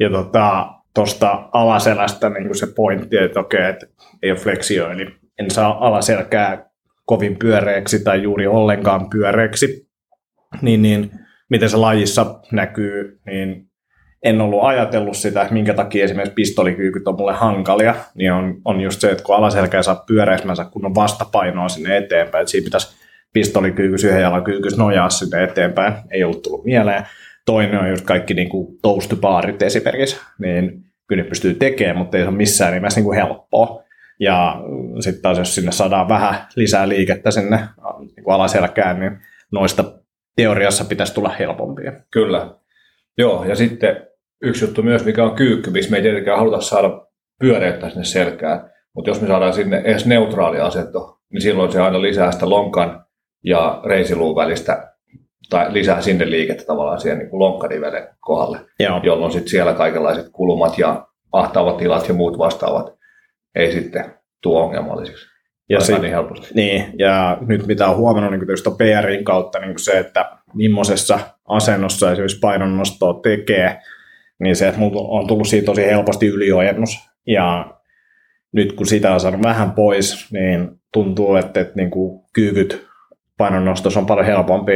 Ja 0.00 0.10
tota, 0.10 0.66
tuosta 0.94 1.48
alaselästä 1.52 2.30
niin 2.30 2.54
se 2.54 2.66
pointti, 2.66 3.16
että 3.16 3.40
okei, 3.40 3.70
että 3.70 3.86
ei 4.22 4.30
ole 4.30 4.38
fleksio, 4.38 4.90
eli 4.90 5.06
en 5.38 5.50
saa 5.50 5.86
alaselkää 5.86 6.70
kovin 7.04 7.38
pyöreäksi 7.38 8.04
tai 8.04 8.22
juuri 8.22 8.46
ollenkaan 8.46 9.10
pyöreäksi, 9.10 9.88
niin, 10.62 10.82
niin 10.82 11.10
miten 11.50 11.70
se 11.70 11.76
lajissa 11.76 12.40
näkyy, 12.52 13.20
niin 13.26 13.66
en 14.24 14.40
ollut 14.40 14.64
ajatellut 14.64 15.16
sitä, 15.16 15.48
minkä 15.50 15.74
takia 15.74 16.04
esimerkiksi 16.04 16.34
pistolikyykyt 16.34 17.08
on 17.08 17.16
mulle 17.16 17.32
hankalia, 17.32 17.94
niin 18.14 18.32
on, 18.32 18.60
on 18.64 18.80
just 18.80 19.00
se, 19.00 19.10
että 19.10 19.24
kun 19.24 19.36
alaselkä 19.36 19.82
saa 19.82 20.04
pyöreäsmänsä, 20.06 20.64
kun 20.64 20.86
on 20.86 20.94
vastapainoa 20.94 21.68
sinne 21.68 21.96
eteenpäin, 21.96 22.42
että 22.42 22.50
siinä 22.50 22.64
pitäisi 22.64 22.96
pistolikyykys 23.32 24.04
yhden 24.04 24.22
jalan 24.22 24.44
kyykys 24.44 24.76
nojaa 24.76 25.10
sinne 25.10 25.44
eteenpäin, 25.44 25.94
ei 26.10 26.24
ollut 26.24 26.42
tullut 26.42 26.64
mieleen. 26.64 27.06
Toinen 27.46 27.80
on 27.80 27.90
just 27.90 28.04
kaikki 28.04 28.34
niin 28.34 28.48
kuin 28.48 28.78
esimerkiksi, 29.60 30.16
niin 30.38 30.84
kyllä 31.08 31.22
ne 31.22 31.28
pystyy 31.28 31.54
tekemään, 31.54 31.98
mutta 31.98 32.16
ei 32.16 32.22
se 32.22 32.28
ole 32.28 32.36
missään 32.36 32.72
nimessä 32.72 33.00
niin 33.00 33.14
helppoa. 33.14 33.83
Ja 34.20 34.62
sitten 35.00 35.22
taas 35.22 35.38
jos 35.38 35.54
sinne 35.54 35.72
saadaan 35.72 36.08
vähän 36.08 36.34
lisää 36.56 36.88
liikettä 36.88 37.30
sinne 37.30 37.60
niin 37.98 38.24
kuin 38.24 38.34
alaselkään, 38.34 39.00
niin 39.00 39.18
noista 39.52 39.84
teoriassa 40.36 40.84
pitäisi 40.84 41.14
tulla 41.14 41.28
helpompia. 41.38 41.92
Kyllä. 42.10 42.54
Joo, 43.18 43.44
ja 43.44 43.56
sitten 43.56 44.08
yksi 44.42 44.64
juttu 44.64 44.82
myös, 44.82 45.04
mikä 45.04 45.24
on 45.24 45.36
kyykky, 45.36 45.70
missä 45.70 45.90
me 45.90 45.96
ei 45.96 46.02
tietenkään 46.02 46.38
haluta 46.38 46.60
saada 46.60 47.06
pyöreyttä 47.40 47.88
sinne 47.88 48.04
selkään, 48.04 48.70
mutta 48.94 49.10
jos 49.10 49.20
me 49.20 49.28
saadaan 49.28 49.54
sinne 49.54 49.76
edes 49.84 50.06
neutraali 50.06 50.60
asento, 50.60 51.18
niin 51.32 51.40
silloin 51.42 51.72
se 51.72 51.80
aina 51.80 52.02
lisää 52.02 52.32
sitä 52.32 52.50
lonkan 52.50 53.04
ja 53.44 53.80
reisiluun 53.84 54.36
välistä, 54.36 54.94
tai 55.50 55.72
lisää 55.72 56.00
sinne 56.00 56.30
liikettä 56.30 56.64
tavallaan 56.64 57.00
siihen 57.00 57.18
niin 57.18 57.28
lonkkanivelen 57.32 58.08
kohdalle, 58.20 58.58
Joo. 58.80 59.00
jolloin 59.02 59.32
sitten 59.32 59.50
siellä 59.50 59.72
kaikenlaiset 59.72 60.28
kulumat 60.32 60.78
ja 60.78 61.06
ahtaavat 61.32 61.76
tilat 61.76 62.08
ja 62.08 62.14
muut 62.14 62.38
vastaavat 62.38 62.94
ei 63.54 63.72
sitten 63.72 64.14
tuo 64.42 64.62
ongelmallisiksi. 64.62 65.34
Ja 65.68 65.80
sit, 65.80 66.00
niin, 66.00 66.10
helposti. 66.10 66.54
niin, 66.54 66.84
ja 66.98 67.38
nyt 67.40 67.66
mitä 67.66 67.88
on 67.88 67.96
huomannut 67.96 68.30
niin 68.30 68.46
tietysti 68.46 68.70
PRin 68.70 69.24
kautta 69.24 69.58
niin 69.58 69.78
se, 69.78 69.98
että 69.98 70.30
millaisessa 70.54 71.18
asennossa 71.48 72.12
esimerkiksi 72.12 72.38
painonnostoa 72.40 73.20
tekee, 73.22 73.78
niin 74.40 74.56
se, 74.56 74.68
että 74.68 74.80
mulla 74.80 75.20
on 75.20 75.26
tullut 75.26 75.48
siitä 75.48 75.66
tosi 75.66 75.86
helposti 75.86 76.26
yliojennus. 76.26 76.98
Ja 77.26 77.74
nyt 78.52 78.72
kun 78.72 78.86
sitä 78.86 79.14
on 79.14 79.20
saanut 79.20 79.42
vähän 79.42 79.72
pois, 79.72 80.32
niin 80.32 80.70
tuntuu, 80.92 81.36
että, 81.36 81.60
että 81.60 81.74
niin 81.76 81.90
kuin 81.90 82.20
kyykyt 82.32 82.86
painonnostossa 83.36 84.00
on 84.00 84.06
paljon 84.06 84.26
helpompi 84.26 84.72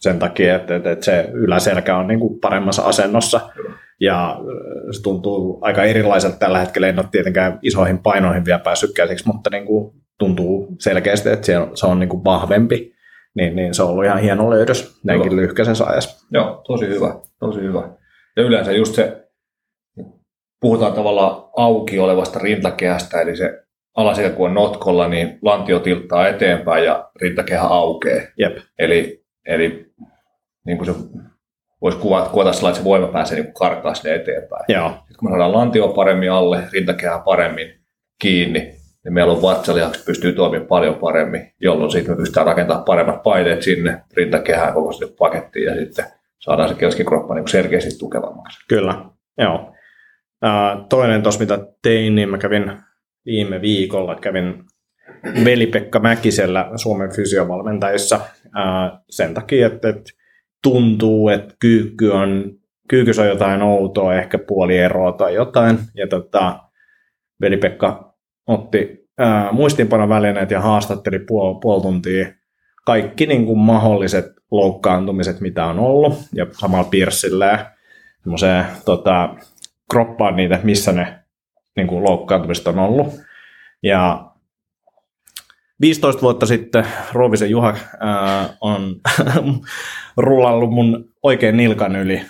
sen 0.00 0.18
takia, 0.18 0.56
että, 0.56 0.76
että, 0.76 0.90
että 0.90 1.04
se 1.04 1.28
yläselkä 1.32 1.96
on 1.96 2.06
niin 2.06 2.20
kuin 2.20 2.40
paremmassa 2.40 2.82
asennossa. 2.82 3.40
Ja 4.00 4.40
se 4.90 5.02
tuntuu 5.02 5.58
aika 5.62 5.84
erilaiselta 5.84 6.36
tällä 6.36 6.58
hetkellä. 6.58 6.88
En 6.88 6.98
ole 6.98 7.06
tietenkään 7.10 7.58
isoihin 7.62 7.98
painoihin 7.98 8.44
vielä 8.44 8.58
päässyt 8.58 8.94
käsiksi, 8.94 9.26
mutta 9.26 9.50
niin 9.50 9.66
kuin 9.66 9.94
tuntuu 10.18 10.76
selkeästi, 10.78 11.28
että 11.28 11.46
se 11.46 11.58
on, 11.58 11.76
se 11.76 11.86
on 11.86 11.98
niin 11.98 12.08
kuin 12.08 12.24
vahvempi. 12.24 12.92
Niin, 13.34 13.56
niin 13.56 13.74
se 13.74 13.82
on 13.82 13.90
ollut 13.90 14.04
ihan 14.04 14.20
hieno 14.20 14.50
löydös 14.50 15.00
näinkin 15.04 15.36
lyhkäisessä 15.36 15.84
ajassa. 15.84 16.26
Joo, 16.30 16.62
tosi 16.66 16.86
hyvä, 16.86 17.14
tosi 17.38 17.60
hyvä. 17.60 17.88
Ja 18.36 18.42
yleensä 18.42 18.72
just 18.72 18.94
se, 18.94 19.28
puhutaan 20.60 20.92
tavallaan 20.92 21.44
auki 21.56 21.98
olevasta 21.98 22.38
rintakehästä, 22.38 23.20
eli 23.20 23.36
se 23.36 23.62
alaselkä 23.96 24.36
on 24.38 24.54
notkolla, 24.54 25.08
niin 25.08 25.38
lantio 25.42 25.78
tilttaa 25.78 26.28
eteenpäin 26.28 26.84
ja 26.84 27.10
rintakehä 27.20 27.62
aukeaa. 27.62 28.26
Jep. 28.38 28.56
Eli, 28.78 29.24
eli 29.46 29.92
niin 30.66 30.78
kuin 30.78 30.86
se 30.86 30.94
voisi 31.82 31.98
kuvata, 31.98 32.30
kuvata 32.30 32.52
sillä, 32.52 32.68
että 32.68 32.78
se 32.78 32.84
voima 32.84 33.06
pääsee 33.06 33.40
niin 33.40 33.54
karkaa 33.54 33.94
sinne 33.94 34.14
eteenpäin. 34.14 34.64
Joo. 34.68 34.88
Sitten 34.90 35.16
kun 35.18 35.28
me 35.28 35.32
saadaan 35.32 35.52
lantio 35.52 35.88
paremmin 35.88 36.32
alle, 36.32 36.62
rintakehä 36.72 37.18
paremmin 37.24 37.80
kiinni, 38.18 38.60
niin 39.04 39.12
meillä 39.14 39.32
on 39.32 39.42
vatsalihakset 39.42 40.04
pystyy 40.04 40.32
toimimaan 40.32 40.68
paljon 40.68 40.94
paremmin, 40.94 41.52
jolloin 41.60 41.90
sitten 41.90 42.12
me 42.12 42.16
pystytään 42.16 42.46
rakentamaan 42.46 42.84
paremmat 42.84 43.22
paineet 43.22 43.62
sinne 43.62 44.02
rintakehään 44.16 44.74
koko 44.74 44.92
sinne 44.92 45.14
pakettiin 45.18 45.66
ja 45.66 45.74
sitten 45.74 46.04
saadaan 46.38 46.68
se 46.68 46.74
keskikroppa 46.74 47.34
niin 47.34 47.48
selkeästi 47.48 47.98
tukevammaksi. 47.98 48.58
Kyllä, 48.68 49.04
joo. 49.38 49.74
toinen 50.88 51.22
tuossa, 51.22 51.40
mitä 51.40 51.58
tein, 51.82 52.14
niin 52.14 52.28
mä 52.28 52.38
kävin 52.38 52.72
viime 53.26 53.60
viikolla, 53.60 54.14
kävin 54.14 54.64
Veli-Pekka 55.44 55.98
Mäkisellä 55.98 56.70
Suomen 56.76 57.12
fysiovalmentajissa 57.12 58.20
sen 59.10 59.34
takia, 59.34 59.66
että, 59.66 59.88
että 59.88 60.12
tuntuu, 60.62 61.28
että 61.28 61.54
kyykky 61.58 62.10
on, 62.10 62.52
kyykyssä 62.88 63.22
on 63.22 63.28
jotain 63.28 63.62
outoa, 63.62 64.14
ehkä 64.14 64.38
puoli 64.38 64.78
eroa 64.78 65.12
tai 65.12 65.34
jotain. 65.34 65.78
Ja 65.94 66.06
tota, 66.06 66.58
Veli-Pekka 67.40 68.14
otti 68.46 69.08
ää, 69.18 69.52
muistiinpanovälineet 69.52 70.50
ja 70.50 70.60
haastatteli 70.60 71.18
puoli, 71.18 71.58
puoli 71.62 71.82
tuntia 71.82 72.26
kaikki 72.84 73.26
niin 73.26 73.46
kuin 73.46 73.58
mahdolliset 73.58 74.26
loukkaantumiset, 74.50 75.40
mitä 75.40 75.66
on 75.66 75.78
ollut, 75.78 76.14
ja 76.32 76.46
samalla 76.52 76.88
pirssillä 76.90 77.72
semmoiseen 78.22 78.64
tota, 78.84 79.34
kroppaan 79.90 80.36
niitä, 80.36 80.60
missä 80.62 80.92
ne 80.92 81.18
niin 81.76 81.86
kuin 81.86 82.04
loukkaantumiset 82.04 82.66
on 82.66 82.78
ollut. 82.78 83.20
Ja 83.82 84.29
15 85.80 86.22
vuotta 86.22 86.46
sitten 86.46 86.86
Roovisen 87.12 87.50
Juha 87.50 87.76
ää, 88.00 88.48
on 88.60 88.96
rullannut 90.16 90.70
mun 90.70 91.08
oikein 91.22 91.56
nilkan 91.56 91.96
yli 91.96 92.22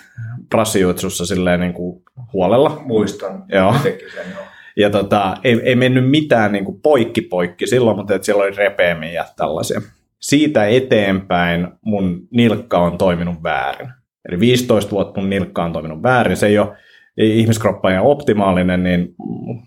prassijuitsussa 0.49 1.25
silleen 1.25 1.59
niin 1.59 1.73
kuin 1.73 2.03
huolella. 2.33 2.81
Muistan. 2.85 3.43
Joo. 3.49 3.75
Sen, 3.83 3.93
joo. 4.31 4.43
Ja 4.75 4.89
tota, 4.89 5.37
ei, 5.43 5.61
ei 5.63 5.75
mennyt 5.75 6.09
mitään 6.09 6.51
niin 6.51 6.65
kuin 6.65 6.81
poikki 6.81 7.21
poikki 7.21 7.67
silloin, 7.67 7.97
mutta 7.97 8.15
että 8.15 8.25
siellä 8.25 8.43
oli 8.43 8.55
repeämiä 8.55 9.11
ja 9.11 9.25
tällaisia 9.35 9.81
siitä 10.21 10.67
eteenpäin 10.67 11.67
mun 11.81 12.27
nilkka 12.31 12.79
on 12.79 12.97
toiminut 12.97 13.43
väärin. 13.43 13.89
Eli 14.29 14.39
15 14.39 14.91
vuotta 14.91 15.19
mun 15.19 15.29
nilkka 15.29 15.63
on 15.63 15.73
toiminut 15.73 16.03
väärin. 16.03 16.37
Se 16.37 16.47
ei 16.47 16.59
ole 16.59 16.77
ihmiskroppa 17.17 17.89
ole 17.89 17.99
optimaalinen, 17.99 18.83
niin 18.83 19.15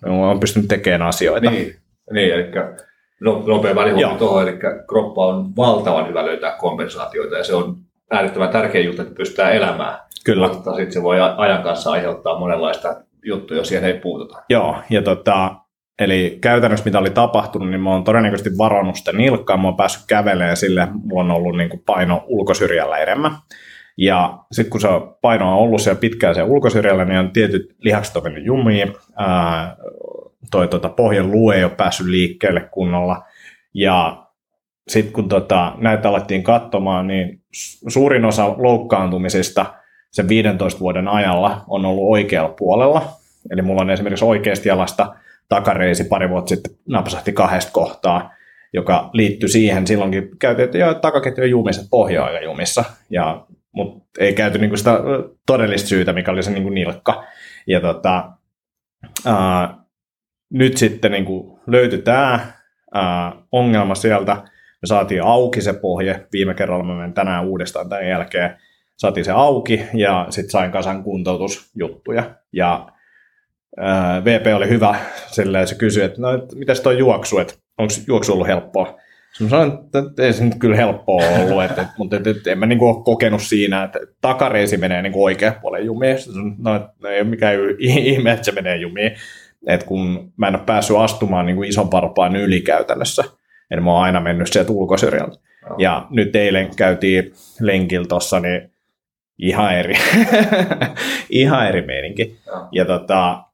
on 0.05 0.41
pystynyt 0.41 0.69
tekemään 0.69 1.03
asioita. 1.03 1.51
Niin, 1.51 1.77
niin 2.13 2.35
eli 2.35 2.45
nopea 3.25 3.75
välihuomio 3.75 4.19
tuohon, 4.19 4.43
eli 4.43 4.59
kroppa 4.89 5.27
on 5.27 5.57
valtavan 5.57 6.09
hyvä 6.09 6.27
löytää 6.27 6.57
kompensaatioita 6.57 7.37
ja 7.37 7.45
se 7.45 7.55
on 7.55 7.77
äärettömän 8.11 8.49
tärkeä 8.49 8.81
juttu, 8.81 9.03
että 9.03 9.15
pystytään 9.15 9.53
elämään. 9.53 9.99
Kyllä. 10.25 10.49
Mutta 10.49 10.75
sitten 10.75 10.93
se 10.93 11.03
voi 11.03 11.17
ajan 11.37 11.63
kanssa 11.63 11.91
aiheuttaa 11.91 12.39
monenlaista 12.39 12.97
juttuja, 13.25 13.61
jos 13.61 13.69
siihen 13.69 13.85
ei 13.85 14.01
puututa. 14.01 14.43
Joo, 14.49 14.77
ja 14.91 15.03
tota, 15.03 15.55
Eli 15.99 16.39
käytännössä 16.41 16.85
mitä 16.85 16.99
oli 16.99 17.11
tapahtunut, 17.11 17.71
niin 17.71 17.81
mä 17.81 17.91
oon 17.91 18.05
todennäköisesti 18.05 18.59
varannut 18.59 18.97
sitä 18.97 19.13
nilkkaa, 19.13 19.57
mä 19.57 19.69
oon 19.69 19.77
päässyt 19.77 20.05
kävelemään 20.07 20.57
sille, 20.57 20.89
mulla 21.05 21.23
on 21.23 21.31
ollut 21.31 21.57
niin 21.57 21.71
kuin 21.71 21.83
paino 21.87 22.25
ulkosyrjällä 22.27 22.99
enemmän. 22.99 23.31
Ja 23.97 24.39
sitten 24.53 24.71
kun 24.71 24.81
se 24.81 24.89
paino 25.21 25.53
on 25.53 25.59
ollut 25.59 25.81
siellä 25.81 26.01
pitkään 26.01 26.35
siellä 26.35 26.53
ulkosyrjällä, 26.53 27.05
niin 27.05 27.19
on 27.19 27.31
tietyt 27.31 27.75
lihakset 27.79 28.17
on 28.17 28.23
mennyt 28.23 28.45
jumiin, 28.45 28.95
ää, 29.17 29.77
toi 30.51 30.69
tota, 30.69 30.89
pohjan 30.89 31.31
luu 31.31 31.51
ei 31.51 31.65
ole 31.65 31.73
päässyt 31.77 32.07
liikkeelle 32.07 32.61
kunnolla. 32.61 33.25
Ja 33.75 34.27
sitten 34.89 35.13
kun 35.13 35.29
tota, 35.29 35.75
näitä 35.79 36.09
alettiin 36.09 36.43
katsomaan, 36.43 37.07
niin 37.07 37.41
suurin 37.89 38.25
osa 38.25 38.55
loukkaantumisista 38.59 39.67
sen 40.11 40.29
15 40.29 40.81
vuoden 40.81 41.09
ajalla 41.09 41.65
on 41.69 41.85
ollut 41.85 42.11
oikealla 42.11 42.55
puolella. 42.59 43.09
Eli 43.51 43.63
mulla 43.63 43.83
on 43.83 43.91
esimerkiksi 43.91 44.25
oikeasta 44.25 44.69
jalasta 44.69 45.15
takareisi 45.49 46.05
pari 46.05 46.31
vuotta 46.31 46.49
sitten 46.49 46.73
napsahti 46.89 47.33
kahdesta 47.33 47.73
kohtaa, 47.73 48.31
joka 48.73 49.11
liittyi 49.13 49.49
siihen. 49.49 49.87
Silloinkin 49.87 50.31
käytiin, 50.39 50.65
että 50.65 50.79
joo, 50.79 50.95
takaketju 50.95 51.45
on 51.45 51.51
jumissa, 51.51 51.83
pohja 51.91 52.25
on 52.25 52.43
jumissa, 52.43 52.85
ja, 53.11 53.47
mutta 53.75 54.05
ei 54.19 54.35
käyty 54.35 54.59
niinku 54.59 54.77
sitä 54.77 54.99
todellista 55.47 55.89
syytä, 55.89 56.13
mikä 56.13 56.33
oli 56.33 56.43
se 56.43 56.51
niinku 56.51 56.71
nilkka. 56.71 57.25
Ja 57.67 57.81
tota, 57.81 58.31
ää, 59.27 59.75
nyt 60.53 60.77
sitten 60.77 61.13
niinku 61.13 61.61
löytyi 61.67 61.99
tämä 61.99 62.53
ongelma 63.53 63.95
sieltä. 63.95 64.35
Me 64.83 64.87
saatiin 64.87 65.23
auki 65.23 65.61
se 65.61 65.73
pohje. 65.73 66.27
Viime 66.33 66.55
kerralla 66.55 66.85
mä 66.85 66.95
menen 66.95 67.13
tänään 67.13 67.47
uudestaan 67.47 67.89
tämän 67.89 68.09
jälkeen. 68.09 68.57
saatiin 68.97 69.25
se 69.25 69.33
auki 69.33 69.83
ja 69.95 70.27
sitten 70.31 70.51
sain 70.51 70.73
kasan 70.73 71.03
kuntoutusjuttuja. 71.03 72.35
Ja 72.53 72.89
ää, 73.77 74.25
VP 74.25 74.47
oli 74.57 74.69
hyvä, 74.69 74.95
silleen 75.27 75.69
se 75.69 75.75
kysyi, 75.75 76.05
että 76.05 76.21
no, 76.21 76.29
mitäs 76.55 76.81
toi 76.81 76.99
juoksu, 76.99 77.39
että 77.39 77.55
onko 77.79 77.95
juoksu 78.07 78.33
ollut 78.33 78.47
helppoa? 78.47 78.99
Mä 79.41 79.49
sanoin, 79.49 79.73
että 79.73 80.23
ei 80.23 80.33
se 80.33 80.45
nyt 80.45 80.55
kyllä 80.59 80.77
helppoa 80.77 81.23
ollut, 81.43 81.65
että, 81.65 81.83
että, 81.83 81.95
mutta 81.99 82.17
että, 82.17 82.31
että 82.31 82.53
en 82.53 82.59
mä 82.59 82.67
niinku 82.67 82.89
ole 82.89 83.05
kokenut 83.05 83.43
siinä, 83.43 83.85
että 83.85 83.99
takareisi 84.21 84.77
menee 84.77 85.03
niinku 85.03 85.25
oikean 85.25 85.55
puolen 85.63 85.87
jumiin. 85.87 86.17
No, 86.59 86.73
no 87.03 87.09
ei 87.09 87.21
ole 87.21 87.31
mikään 87.31 87.55
ihme, 87.79 88.33
että 88.33 88.45
se 88.45 88.53
menee 88.53 88.77
jumiin. 88.77 89.13
että 89.67 89.87
kun 89.87 90.33
mä 90.37 90.49
en 90.49 90.55
ole 90.55 90.65
päässyt 90.67 90.97
astumaan 90.97 91.47
niinku 91.47 91.63
ison 91.63 91.91
parpaan 91.91 92.37
yli 92.37 92.61
käytännössä, 92.61 93.25
en 93.71 93.85
mä 93.85 93.93
oon 93.93 94.03
aina 94.03 94.21
mennyt 94.21 94.53
sieltä 94.53 94.73
ulkosyrjältä. 94.73 95.39
Oh. 95.71 95.77
Ja 95.79 96.07
nyt 96.11 96.37
eilen 96.37 96.71
käytiin 96.77 97.33
lenkillä 97.61 98.07
tuossa, 98.07 98.41
niin 98.41 98.71
ihan 99.39 99.75
eri, 99.75 99.95
ihan 101.31 101.69
eri 101.69 101.83
meininki. 101.83 102.37
Oh. 102.53 102.69
Ja 102.73 102.85
tota, 102.85 103.45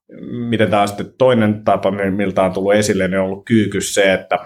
miten 0.48 0.70
tämä 0.70 0.82
on 0.82 0.88
sitten 0.88 1.12
toinen 1.18 1.64
tapa, 1.64 1.90
miltä 1.90 2.42
on 2.42 2.52
tullut 2.52 2.74
esille, 2.74 3.08
niin 3.08 3.18
on 3.18 3.26
ollut 3.26 3.44
kyykys 3.44 3.94
se, 3.94 4.12
että 4.12 4.38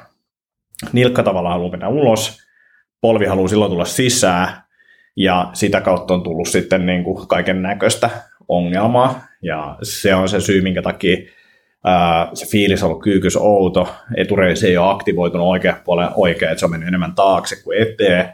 nilkka 0.92 1.22
tavallaan 1.22 1.52
haluaa 1.52 1.70
mennä 1.70 1.88
ulos, 1.88 2.38
polvi 3.00 3.26
haluaa 3.26 3.48
silloin 3.48 3.70
tulla 3.70 3.84
sisään, 3.84 4.48
ja 5.16 5.50
sitä 5.52 5.80
kautta 5.80 6.14
on 6.14 6.22
tullut 6.22 6.48
sitten 6.48 6.86
niin 6.86 7.04
kuin 7.04 7.28
kaiken 7.28 7.62
näköistä 7.62 8.10
ongelmaa, 8.48 9.26
ja 9.42 9.76
se 9.82 10.14
on 10.14 10.28
se 10.28 10.40
syy, 10.40 10.60
minkä 10.60 10.82
takia 10.82 11.16
ää, 11.84 12.28
se 12.34 12.46
fiilis 12.46 12.82
on 12.82 12.88
ollut 12.90 13.02
kyykys 13.02 13.36
outo, 13.36 13.88
etureisi 14.16 14.66
ei 14.66 14.76
ole 14.76 14.90
aktivoitunut 14.90 15.46
oikean 15.46 15.76
puolen 15.84 16.08
oikein, 16.14 16.50
että 16.50 16.60
se 16.60 16.64
on 16.64 16.70
mennyt 16.70 16.88
enemmän 16.88 17.14
taakse 17.14 17.62
kuin 17.64 17.82
eteen, 17.82 18.32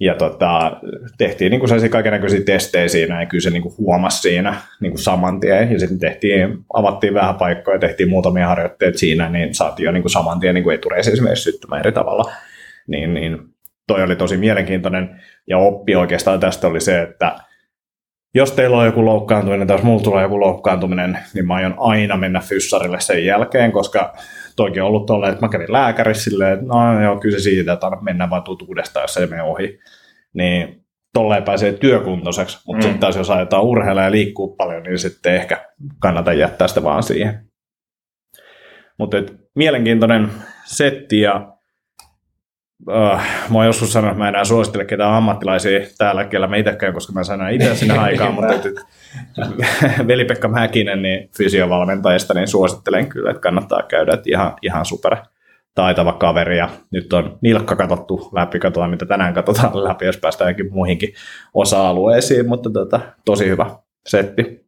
ja 0.00 0.14
tota, 0.14 0.80
tehtiin 1.18 1.50
niin 1.50 1.68
sellaisia 1.68 1.88
kaikenlaisia 1.88 2.40
testejä 2.40 2.88
siinä, 2.88 3.20
ja 3.20 3.26
kyllä 3.26 3.42
se 3.42 3.50
niin 3.50 3.62
kuin 3.62 3.74
huomasi 3.78 4.20
siinä 4.22 4.54
niin 4.80 4.92
kuin 4.92 5.02
saman 5.02 5.40
tien. 5.40 5.72
Ja 5.72 5.78
sitten 5.78 5.98
tehtiin, 5.98 6.58
avattiin 6.74 7.14
vähän 7.14 7.34
paikkoja, 7.34 7.78
tehtiin 7.78 8.08
muutamia 8.08 8.48
harjoitteita 8.48 8.98
siinä, 8.98 9.28
niin 9.28 9.54
saatiin 9.54 9.84
jo 9.84 9.92
niin 9.92 10.02
kuin 10.02 10.10
saman 10.10 10.40
tien 10.40 10.54
niin 10.54 10.64
kuin 10.64 10.78
esimerkiksi 10.96 11.42
syttymään 11.42 11.80
eri 11.80 11.92
tavalla. 11.92 12.32
Niin, 12.86 13.14
niin 13.14 13.38
toi 13.86 14.02
oli 14.02 14.16
tosi 14.16 14.36
mielenkiintoinen, 14.36 15.20
ja 15.46 15.58
oppi 15.58 15.96
oikeastaan 15.96 16.40
tästä 16.40 16.66
oli 16.66 16.80
se, 16.80 17.02
että 17.02 17.36
jos 18.34 18.52
teillä 18.52 18.76
on 18.76 18.86
joku 18.86 19.04
loukkaantuminen 19.04 19.66
tai 19.66 19.74
jos 19.76 19.84
mulla 19.84 20.02
tulee 20.02 20.22
joku 20.22 20.40
loukkaantuminen, 20.40 21.18
niin 21.34 21.46
mä 21.46 21.54
aion 21.54 21.74
aina 21.78 22.16
mennä 22.16 22.40
fyssarille 22.40 23.00
sen 23.00 23.24
jälkeen, 23.24 23.72
koska 23.72 24.14
toikin 24.60 24.82
on 24.82 24.88
ollut 24.88 25.06
tolleen, 25.06 25.32
että 25.32 25.46
mä 25.46 25.50
kävin 25.50 25.72
lääkärissä 25.72 26.24
silleen, 26.24 26.52
että 26.52 26.66
no 26.66 27.02
joo, 27.02 27.16
kyllä 27.16 27.38
se 27.38 27.42
siitä, 27.42 27.72
että 27.72 27.90
mennään 28.00 28.30
vaan 28.30 28.42
tutuudesta, 28.42 29.00
jos 29.00 29.14
se 29.14 29.26
mene 29.26 29.42
ohi. 29.42 29.78
Niin 30.32 30.84
tolleen 31.14 31.42
pääsee 31.42 31.72
työkuntoiseksi, 31.72 32.58
mutta 32.66 32.78
mm. 32.78 32.82
sitten 32.82 33.00
taas 33.00 33.16
jos 33.16 33.30
ajetaan 33.30 33.62
urheilla 33.62 34.02
ja 34.02 34.10
liikkuu 34.10 34.56
paljon, 34.56 34.82
niin 34.82 34.98
sitten 34.98 35.34
ehkä 35.34 35.66
kannata 35.98 36.32
jättää 36.32 36.68
sitä 36.68 36.82
vaan 36.82 37.02
siihen. 37.02 37.44
Mutta 38.98 39.16
mielenkiintoinen 39.54 40.28
setti 40.64 41.20
ja 41.20 41.52
Uh, 42.88 43.20
mä 43.50 43.58
oon 43.58 43.66
joskus 43.66 43.92
sanonut, 43.92 44.12
että 44.12 44.22
mä 44.24 44.28
enää 44.28 44.44
suosittele 44.44 44.84
ketään 44.84 45.14
ammattilaisia 45.14 45.80
täällä, 45.98 46.24
kellä 46.24 46.46
mä 46.46 46.56
itsekään, 46.56 46.94
koska 46.94 47.12
mä 47.12 47.24
sanon 47.24 47.50
itse 47.50 47.74
sinne 47.74 47.98
aikaan, 48.08 48.34
mutta 48.34 48.54
et, 48.54 48.62
veli-Pekka 50.08 50.48
Mäkinen, 50.48 51.02
niin 51.02 51.30
fysiovalmentajista, 51.36 52.34
niin 52.34 52.48
suosittelen 52.48 53.08
kyllä, 53.08 53.30
että 53.30 53.40
kannattaa 53.40 53.82
käydä, 53.82 54.12
että 54.12 54.30
ihan, 54.30 54.56
ihan 54.62 54.84
super 54.84 55.16
taitava 55.74 56.12
kaveri 56.12 56.58
ja 56.58 56.68
nyt 56.90 57.12
on 57.12 57.38
nilkka 57.40 57.76
katsottu 57.76 58.30
läpi, 58.32 58.58
katsotaan 58.58 58.90
mitä 58.90 59.06
tänään 59.06 59.34
katsotaan 59.34 59.84
läpi, 59.88 60.06
jos 60.06 60.16
päästään 60.16 60.46
johonkin 60.46 60.72
muihinkin 60.74 61.14
osa-alueisiin, 61.54 62.48
mutta 62.48 62.70
tota, 62.70 63.00
tosi 63.24 63.48
hyvä 63.48 63.70
setti. 64.06 64.66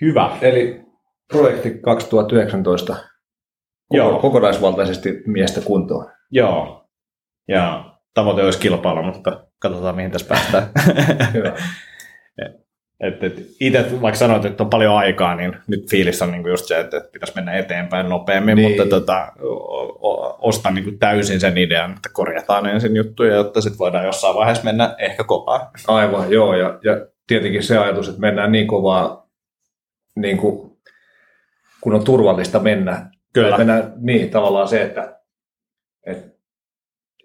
Hyvä. 0.00 0.30
Eli 0.40 0.82
projekti 1.32 1.78
2019 1.78 3.11
Joo. 3.96 4.18
kokonaisvaltaisesti 4.18 5.22
miestä 5.26 5.60
kuntoon. 5.60 6.10
Joo. 6.30 6.88
Ja 7.48 7.84
tavoite 8.14 8.42
olisi 8.42 8.58
kilpailla, 8.58 9.02
mutta 9.02 9.46
katsotaan 9.58 9.96
mihin 9.96 10.10
tässä 10.10 10.28
päästään. 10.28 10.68
Hyvä. 11.34 11.52
Et, 13.02 13.24
et 13.24 13.46
itse 13.60 14.00
vaikka 14.02 14.18
sanoit, 14.18 14.44
että 14.44 14.62
on 14.62 14.70
paljon 14.70 14.96
aikaa, 14.96 15.34
niin 15.34 15.56
nyt 15.66 15.90
fiilis 15.90 16.22
on 16.22 16.30
niinku 16.30 16.48
just 16.48 16.64
se, 16.64 16.80
että 16.80 17.00
pitäisi 17.12 17.34
mennä 17.34 17.52
eteenpäin 17.52 18.08
nopeammin, 18.08 18.56
niin. 18.56 18.68
mutta 18.68 18.86
tota, 18.86 19.32
ostan 20.38 20.74
niinku 20.74 20.90
täysin 21.00 21.40
sen 21.40 21.58
idean, 21.58 21.90
että 21.90 22.08
korjataan 22.12 22.66
ensin 22.66 22.96
juttuja, 22.96 23.34
jotta 23.34 23.60
sitten 23.60 23.78
voidaan 23.78 24.04
jossain 24.04 24.36
vaiheessa 24.36 24.64
mennä 24.64 24.94
ehkä 24.98 25.24
kovaa. 25.24 25.70
Aivan, 25.88 26.32
joo, 26.32 26.56
ja, 26.56 26.78
ja 26.84 27.06
tietenkin 27.26 27.62
se 27.62 27.78
ajatus, 27.78 28.08
että 28.08 28.20
mennään 28.20 28.52
niin 28.52 28.66
kovaa, 28.66 29.28
niin 30.16 30.38
kuin, 30.38 30.78
kun 31.80 31.94
on 31.94 32.04
turvallista 32.04 32.58
mennä, 32.58 33.10
Kyllä. 33.32 33.58
Mennään, 33.58 33.92
niin, 33.96 34.30
tavallaan 34.30 34.68
se, 34.68 34.82
että, 34.82 35.20
että 36.06 36.32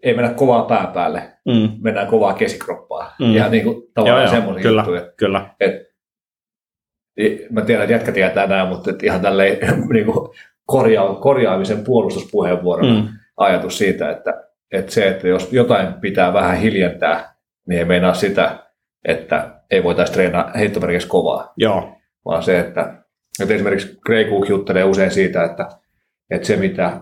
ei 0.03 0.13
mennä 0.13 0.33
kovaa 0.33 0.65
pää 0.65 0.91
päälle, 0.93 1.23
mm. 1.45 1.71
mennään 1.81 2.07
kovaa 2.07 2.33
kesikroppaa. 2.33 3.15
Mm. 3.19 3.35
Ihan 3.35 3.51
niin 3.51 3.63
kuin, 3.63 3.83
tavallaan 3.93 4.29
semmoisia 4.29 4.63
kyllä, 4.63 4.81
juttuja. 4.81 5.11
Kyllä. 5.17 5.49
Et, 5.59 5.87
mä 7.49 7.61
tiedän, 7.61 7.83
että 7.83 7.93
jätkä 7.93 8.11
tietää 8.11 8.47
nämä, 8.47 8.65
mutta 8.65 8.91
et 8.91 9.03
ihan 9.03 9.21
tälleen 9.21 9.57
niin 9.93 10.05
kuin 10.05 10.29
korjaa, 10.65 11.15
korjaamisen 11.15 11.83
puolustuspuheenvuoron 11.83 12.95
mm. 12.95 13.07
ajatus 13.37 13.77
siitä, 13.77 14.11
että, 14.11 14.43
että 14.71 14.91
se, 14.91 15.07
että 15.07 15.27
jos 15.27 15.53
jotain 15.53 15.93
pitää 15.93 16.33
vähän 16.33 16.57
hiljentää, 16.57 17.35
niin 17.67 17.79
ei 17.79 17.85
meinaa 17.85 18.13
sitä, 18.13 18.59
että 19.05 19.61
ei 19.71 19.83
voitaisiin 19.83 20.13
treenaa 20.13 20.51
heittomerkissä 20.55 21.09
kovaa. 21.09 21.53
Joo. 21.57 21.97
Vaan 22.25 22.43
se, 22.43 22.59
että, 22.59 22.93
että 23.41 23.53
esimerkiksi 23.53 23.97
Grey 24.05 24.29
Cook 24.29 24.49
juttelee 24.49 24.83
usein 24.83 25.11
siitä, 25.11 25.43
että 25.43 25.69
että 26.29 26.47
se, 26.47 26.55
mitä 26.55 27.01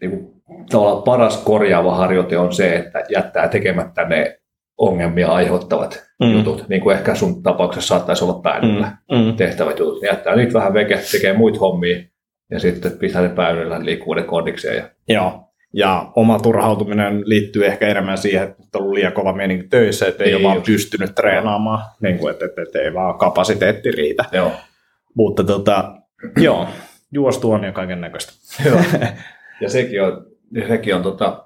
niin 0.00 0.10
kuin, 0.10 0.42
tavallaan 0.70 1.02
paras 1.02 1.36
korjaava 1.36 1.94
harjoite 1.94 2.38
on 2.38 2.52
se, 2.52 2.76
että 2.76 3.04
jättää 3.08 3.48
tekemättä 3.48 4.04
ne 4.04 4.40
ongelmia 4.78 5.28
aiheuttavat 5.28 6.04
mm. 6.22 6.32
jutut, 6.32 6.68
niin 6.68 6.80
kuin 6.80 6.96
ehkä 6.96 7.14
sun 7.14 7.42
tapauksessa 7.42 7.88
saattaisi 7.88 8.24
olla 8.24 8.40
päädyllä 8.42 8.92
mm. 9.12 9.18
mm. 9.18 9.36
tehtävät 9.36 9.78
jutut. 9.78 10.00
Niin 10.00 10.08
jättää 10.08 10.36
niitä 10.36 10.52
vähän 10.52 10.74
veke, 10.74 10.98
tekee 11.12 11.32
muita 11.32 11.58
hommia 11.58 12.02
ja 12.50 12.60
sitten 12.60 12.92
pistää 12.92 13.22
ne 13.22 13.28
päädyllä 13.28 13.84
liikkuvuuden 13.84 14.24
kondikseen. 14.24 14.76
Ja... 14.76 14.88
Joo, 15.08 15.48
ja 15.72 16.12
oma 16.16 16.38
turhautuminen 16.38 17.22
liittyy 17.24 17.66
ehkä 17.66 17.88
enemmän 17.88 18.18
siihen, 18.18 18.42
että 18.42 18.62
on 18.74 18.82
ollut 18.82 18.94
liian 18.94 19.12
kova 19.12 19.32
meininki 19.32 19.68
töissä, 19.68 20.06
että 20.06 20.24
ei, 20.24 20.30
ei 20.30 20.34
ole 20.34 20.42
vaan 20.42 20.62
pystynyt 20.62 21.14
treenaamaan, 21.14 21.84
niin 22.02 22.18
kuin, 22.18 22.30
että, 22.30 22.44
että, 22.44 22.62
että 22.62 22.78
ei 22.78 22.94
vaan 22.94 23.18
kapasiteetti 23.18 23.90
riitä. 23.90 24.24
Joo. 24.32 24.52
Mutta 25.14 25.44
tota, 25.44 25.94
joo, 26.46 26.68
juostu 27.12 27.52
on 27.52 27.64
ja 27.64 27.72
kaiken 27.72 28.00
näköistä. 28.00 28.32
ja 29.60 29.70
sekin 29.70 30.02
on, 30.02 30.26
sekin 30.68 30.94
on 30.94 31.02
tota, 31.02 31.44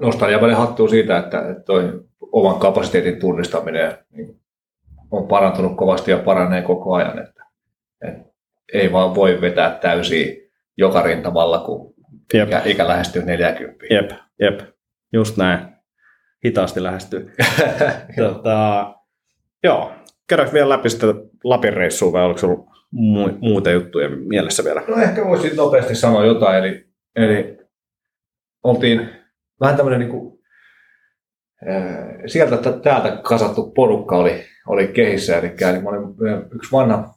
nostan 0.00 0.32
ja 0.32 0.56
hattua 0.56 0.88
siitä, 0.88 1.18
että, 1.18 1.50
että 1.50 1.62
toi 1.62 2.00
oman 2.32 2.60
kapasiteetin 2.60 3.20
tunnistaminen 3.20 3.98
niin 4.10 4.40
on 5.10 5.28
parantunut 5.28 5.76
kovasti 5.76 6.10
ja 6.10 6.18
paranee 6.18 6.62
koko 6.62 6.94
ajan. 6.94 7.18
Että, 7.18 7.44
että 8.02 8.28
ei 8.72 8.92
vaan 8.92 9.14
voi 9.14 9.40
vetää 9.40 9.70
täysiä 9.70 10.34
joka 10.76 11.02
rintamalla, 11.02 11.58
kun 11.58 11.94
jep. 12.34 12.48
Ikä, 12.48 12.62
ikä 12.64 12.88
lähestyy 12.88 13.22
40. 13.22 13.86
Jep, 13.90 14.10
jep. 14.40 14.60
Just 15.12 15.36
näin. 15.36 15.68
Hitaasti 16.44 16.82
lähestyy. 16.82 17.32
tota, 18.16 18.94
joo, 19.64 19.92
käydäänkö 20.28 20.54
vielä 20.54 20.68
läpi 20.68 20.90
sitä 20.90 21.06
Lapin 21.44 21.72
reissua 21.72 22.12
vai 22.12 22.24
oliko 22.24 22.38
sinulla 22.38 22.77
mu- 22.94 23.38
muuta 23.40 23.70
juttuja 23.70 24.08
mielessä 24.08 24.64
vielä? 24.64 24.82
No 24.88 24.96
ehkä 24.96 25.24
voisin 25.24 25.56
nopeasti 25.56 25.94
sanoa 25.94 26.24
jotain, 26.24 26.64
eli, 26.64 26.88
eli 27.16 27.58
oltiin 28.62 29.10
vähän 29.60 29.76
tämmöinen 29.76 30.00
niin 30.00 30.10
kuin, 30.10 30.38
sieltä 32.26 32.72
täältä 32.72 33.20
kasattu 33.22 33.70
porukka 33.70 34.16
oli, 34.16 34.44
oli 34.66 34.88
kehissä, 34.88 35.38
eli, 35.38 35.46
eli 35.70 35.82
mä 35.82 35.88
olin 35.88 36.14
yksi 36.54 36.72
vanha 36.72 37.14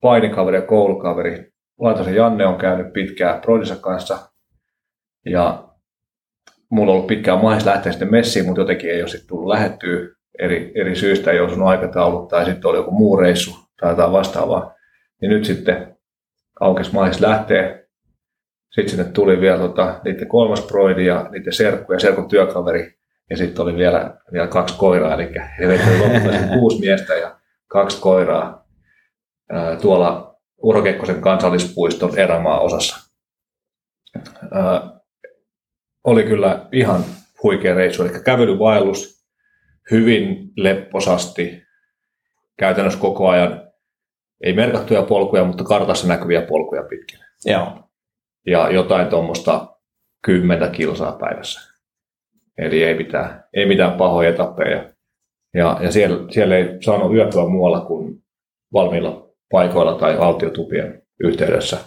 painikaveri 0.00 0.56
ja 0.56 0.62
koulukaveri, 0.62 1.52
Laitosen 1.80 2.14
Janne 2.14 2.46
on 2.46 2.58
käynyt 2.58 2.92
pitkään 2.92 3.40
Brodissa 3.40 3.76
kanssa, 3.76 4.18
ja 5.26 5.68
mulla 6.70 6.92
on 6.92 6.94
ollut 6.94 7.06
pitkään 7.06 7.42
mahis 7.42 7.64
lähteä 7.64 7.92
sitten 7.92 8.10
messiin, 8.10 8.46
mutta 8.46 8.60
jotenkin 8.60 8.90
ei 8.90 9.00
ole 9.00 9.08
sitten 9.08 9.28
tullut 9.28 9.48
lähettyä 9.48 10.08
eri, 10.38 10.72
eri 10.74 10.96
syistä, 10.96 11.30
ei 11.30 11.40
osunut 11.40 11.68
aikataulut 11.68 12.28
tai 12.28 12.44
sitten 12.44 12.66
oli 12.66 12.76
joku 12.76 12.90
muu 12.90 13.16
reissu 13.16 13.50
tai 13.80 13.92
jotain 13.92 14.12
vastaavaa. 14.12 14.75
Niin 15.20 15.30
nyt 15.30 15.44
sitten 15.44 15.96
aukesi 16.60 16.92
mahis 16.92 17.20
lähtee. 17.20 17.88
Sitten 18.70 18.88
sinne 18.88 19.12
tuli 19.12 19.40
vielä 19.40 19.58
tota, 19.58 20.00
niiden 20.04 20.28
kolmas 20.28 20.60
proidi 20.60 21.06
ja 21.06 21.28
niiden 21.30 21.52
serkku 21.52 21.92
ja 21.92 22.00
serkun 22.00 22.28
työkaveri. 22.28 22.96
Ja 23.30 23.36
sitten 23.36 23.62
oli 23.62 23.76
vielä, 23.76 24.18
vielä 24.32 24.46
kaksi 24.46 24.78
koiraa, 24.78 25.14
eli 25.14 25.34
he 25.60 25.68
veivät 25.68 26.50
kuusi 26.58 26.80
miestä 26.80 27.14
ja 27.14 27.38
kaksi 27.68 28.00
koiraa 28.00 28.66
ää, 29.50 29.76
tuolla 29.76 30.36
Urho 30.62 30.82
Kekkosen 30.82 31.20
kansallispuiston 31.20 32.18
erämaa 32.18 32.60
osassa. 32.60 33.10
Ää, 34.52 35.00
oli 36.04 36.22
kyllä 36.22 36.68
ihan 36.72 37.04
huikea 37.42 37.74
reissu. 37.74 38.02
Eli 38.02 38.20
kävelyvaellus 38.24 39.26
hyvin 39.90 40.52
lepposasti, 40.56 41.62
käytännössä 42.56 43.00
koko 43.00 43.28
ajan, 43.28 43.65
ei 44.40 44.52
merkattuja 44.52 45.02
polkuja, 45.02 45.44
mutta 45.44 45.64
kartassa 45.64 46.08
näkyviä 46.08 46.42
polkuja 46.42 46.82
pitkin. 46.82 47.18
Joo. 47.44 47.90
Ja 48.46 48.70
jotain 48.70 49.06
tuommoista 49.06 49.76
kymmentä 50.24 50.68
kilsaa 50.68 51.12
päivässä. 51.12 51.76
Eli 52.58 52.82
ei 52.82 52.94
mitään, 52.94 53.44
ei 53.54 53.66
mitään 53.66 53.92
pahoja 53.92 54.30
etappeja. 54.30 54.92
Ja, 55.54 55.78
ja 55.80 55.92
siellä, 55.92 56.32
siellä 56.32 56.56
ei 56.56 56.82
saanut 56.82 57.14
yöpyä 57.14 57.46
muualla 57.48 57.80
kuin 57.80 58.22
valmiilla 58.72 59.28
paikoilla 59.50 59.94
tai 59.94 60.18
valtiotupien 60.18 61.02
yhteydessä. 61.20 61.78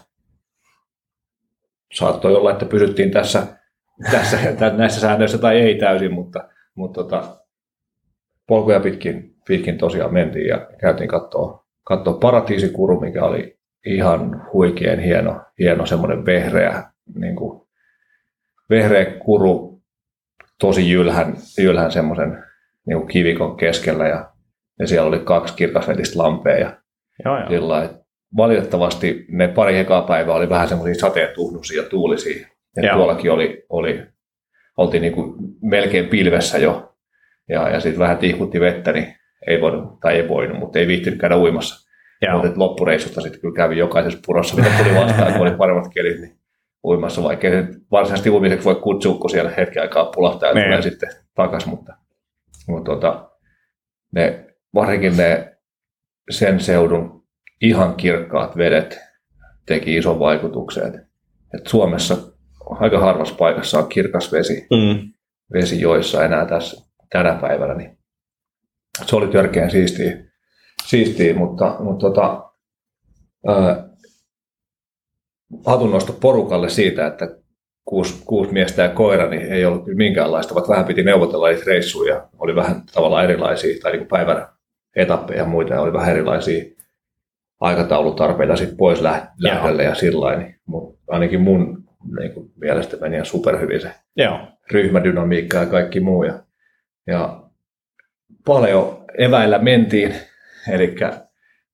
Saattoi 1.94 2.36
olla, 2.36 2.52
että 2.52 2.66
pysyttiin 2.66 3.12
tässä, 3.12 3.48
tässä 4.12 4.38
näissä 4.78 5.02
säännöissä 5.02 5.38
tai 5.38 5.58
ei 5.58 5.76
täysin, 5.76 6.14
mutta, 6.14 6.50
mutta 6.76 7.04
tota, 7.04 7.38
polkuja 8.48 8.80
pitkin, 8.80 9.36
pitkin 9.48 9.78
tosiaan 9.78 10.14
mentiin 10.14 10.48
ja 10.48 10.68
käytiin 10.80 11.10
katsoa, 11.10 11.66
katsoa 11.90 12.14
paratiisikuru, 12.14 13.00
mikä 13.00 13.24
oli 13.24 13.60
ihan 13.86 14.48
huikean 14.54 15.00
hieno, 15.00 15.42
hieno 15.60 15.86
semmoinen 15.86 16.26
vehreä, 16.26 16.84
niin 17.16 17.36
kuin, 17.36 17.68
vehreä 18.70 19.06
kuru, 19.06 19.82
tosi 20.60 20.90
jylhän, 20.90 21.36
jylhän 21.58 21.92
semmoisen 21.92 22.44
niin 22.88 23.08
kivikon 23.08 23.58
keskellä 23.58 24.08
ja, 24.08 24.32
ja 24.80 24.88
siellä 24.88 25.08
oli 25.08 25.20
kaksi 25.20 25.56
kirkasvetistä 25.56 26.20
lampea 26.20 26.58
ja 26.58 26.78
Joo, 27.26 27.40
joo. 27.40 27.50
Sillä, 27.50 27.90
valitettavasti 28.38 29.26
ne 29.30 29.48
pari 29.48 29.80
ekaa 29.80 30.02
päivää 30.02 30.36
oli 30.36 30.50
vähän 30.50 30.68
semmoisia 30.68 31.02
sateetuhnuisia 31.02 31.84
ja 31.84 31.90
tuulisia. 31.90 32.48
Ja 32.76 32.94
tuollakin 32.94 33.32
oli, 33.32 33.66
oli, 33.70 34.04
oltiin 34.78 35.02
niin 35.02 35.14
kuin 35.14 35.36
melkein 35.62 36.08
pilvessä 36.08 36.58
jo. 36.58 36.96
Ja, 37.50 37.70
ja 37.70 37.80
sitten 37.80 38.00
vähän 38.00 38.18
tihkutti 38.18 38.60
vettä, 38.60 38.92
niin 38.92 39.16
ei 39.48 39.62
voinut, 39.62 40.00
tai 40.00 40.16
ei 40.16 40.30
voinut, 40.30 40.60
mutta 40.60 40.80
ei 40.80 40.88
viihtynyt 40.88 41.20
käydä 41.20 41.38
uimassa. 41.38 41.90
Mutta 42.34 42.60
loppureissusta 42.60 43.22
sitten 43.22 43.42
kyllä 43.42 43.56
kävi 43.56 43.78
jokaisessa 43.78 44.20
purossa, 44.26 44.56
mitä 44.56 44.70
tuli 44.78 44.96
vastaan, 44.96 45.34
kun 45.34 45.48
oli 45.48 45.56
paremmat 45.56 45.94
kelit, 45.94 46.22
niin 46.22 46.40
uimassa, 46.84 47.24
vaikka 47.24 47.48
ei 47.48 47.64
varsinaisesti 47.92 48.30
uimiseksi 48.30 48.66
voi 48.66 48.76
kutsua, 48.76 49.18
kun 49.18 49.30
siellä 49.30 49.52
hetken 49.58 49.82
aikaa 49.82 50.06
pulahtaa 50.06 50.50
ja 50.50 50.56
niin. 50.56 50.66
tulee 50.66 50.82
sitten 50.82 51.10
takaisin, 51.36 51.70
mutta, 51.70 51.94
mutta 52.68 52.86
tuota, 52.92 53.30
ne, 54.12 54.46
varsinkin 54.76 55.18
ne 55.18 55.58
sen 56.30 56.60
seudun 56.60 57.24
ihan 57.62 57.96
kirkkaat 57.96 58.58
vedet 58.58 59.00
teki 59.66 59.98
ison 59.98 60.20
vaikutuksen. 60.20 60.88
Et, 60.88 60.96
et 61.54 61.68
Suomessa 61.68 62.18
aika 62.70 63.00
harvassa 63.00 63.36
paikassa 63.36 63.80
on 63.80 63.90
kirkas 63.90 64.32
vesi, 64.32 64.68
mm. 64.72 65.14
vesi 65.54 65.82
joissa 65.82 66.26
enää 66.26 66.46
tässä 66.46 66.88
tänä 67.10 67.34
päivänä. 67.42 67.74
Niin 67.74 67.99
se 69.06 69.16
oli 69.16 69.28
törkeän 69.28 69.72
siistiä, 69.72 70.18
siistiä 70.84 71.36
mutta, 71.36 71.76
mutta 71.80 72.08
tota, 72.08 72.52
ää, 73.48 73.90
hatunnosto 75.66 76.14
porukalle 76.14 76.70
siitä, 76.70 77.08
että 77.08 77.38
kuusi, 77.86 78.22
kuusi 78.26 78.52
miestä 78.54 78.82
ja 78.82 78.90
koira, 78.90 79.30
niin 79.30 79.54
ei 79.54 79.66
ollut 79.66 79.88
minkäänlaista, 79.88 80.56
vaikka 80.56 80.72
vähän 80.72 80.86
piti 80.86 81.04
neuvotella 81.04 81.50
niitä 81.50 81.64
reissuja, 81.68 82.30
oli 82.40 82.56
vähän 82.56 82.84
tavallaan 82.94 83.24
erilaisia, 83.24 83.80
tai 83.82 83.92
niin 83.92 84.08
päivän 84.08 84.48
etappeja 84.96 85.40
ja 85.40 85.46
muita, 85.46 85.74
ja 85.74 85.82
oli 85.82 85.94
vähän 85.94 86.12
erilaisia 86.12 86.64
aikataulutarpeita 87.60 88.56
sitten 88.56 88.78
pois 88.78 89.02
lähdölle 89.42 89.84
ja 89.84 89.96
sillä 89.96 90.36
niin, 90.36 90.56
mutta 90.66 91.00
ainakin 91.08 91.42
mun 91.42 91.84
niin 92.20 92.34
kuin, 92.34 92.52
mielestä 92.56 92.98
meni 92.98 93.16
ihan 93.16 93.26
superhyvin 93.26 93.82
se 93.82 93.92
Joo. 94.16 94.40
ryhmädynamiikka 94.72 95.58
ja 95.58 95.66
kaikki 95.66 96.00
muu. 96.00 96.24
Ja, 96.24 96.44
ja 97.08 97.44
paljon 98.50 98.98
eväillä 99.18 99.60
mentiin, 99.60 100.16
eli, 100.72 100.96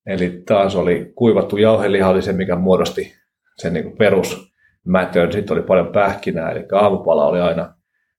eli 0.06 0.42
taas 0.48 0.76
oli 0.76 1.12
kuivattu 1.16 1.58
jauheliha 1.58 2.10
oli 2.10 2.22
se, 2.22 2.34
mikä 2.34 2.56
muodosti 2.56 3.14
sen 3.58 3.74
niin 3.74 3.98
perusmätön. 3.98 5.32
Sitten 5.32 5.58
oli 5.58 5.64
paljon 5.64 5.88
pähkinää, 5.88 6.52
eli 6.52 6.66
aamupala 6.72 7.28
oli 7.28 7.42
aina 7.42 7.76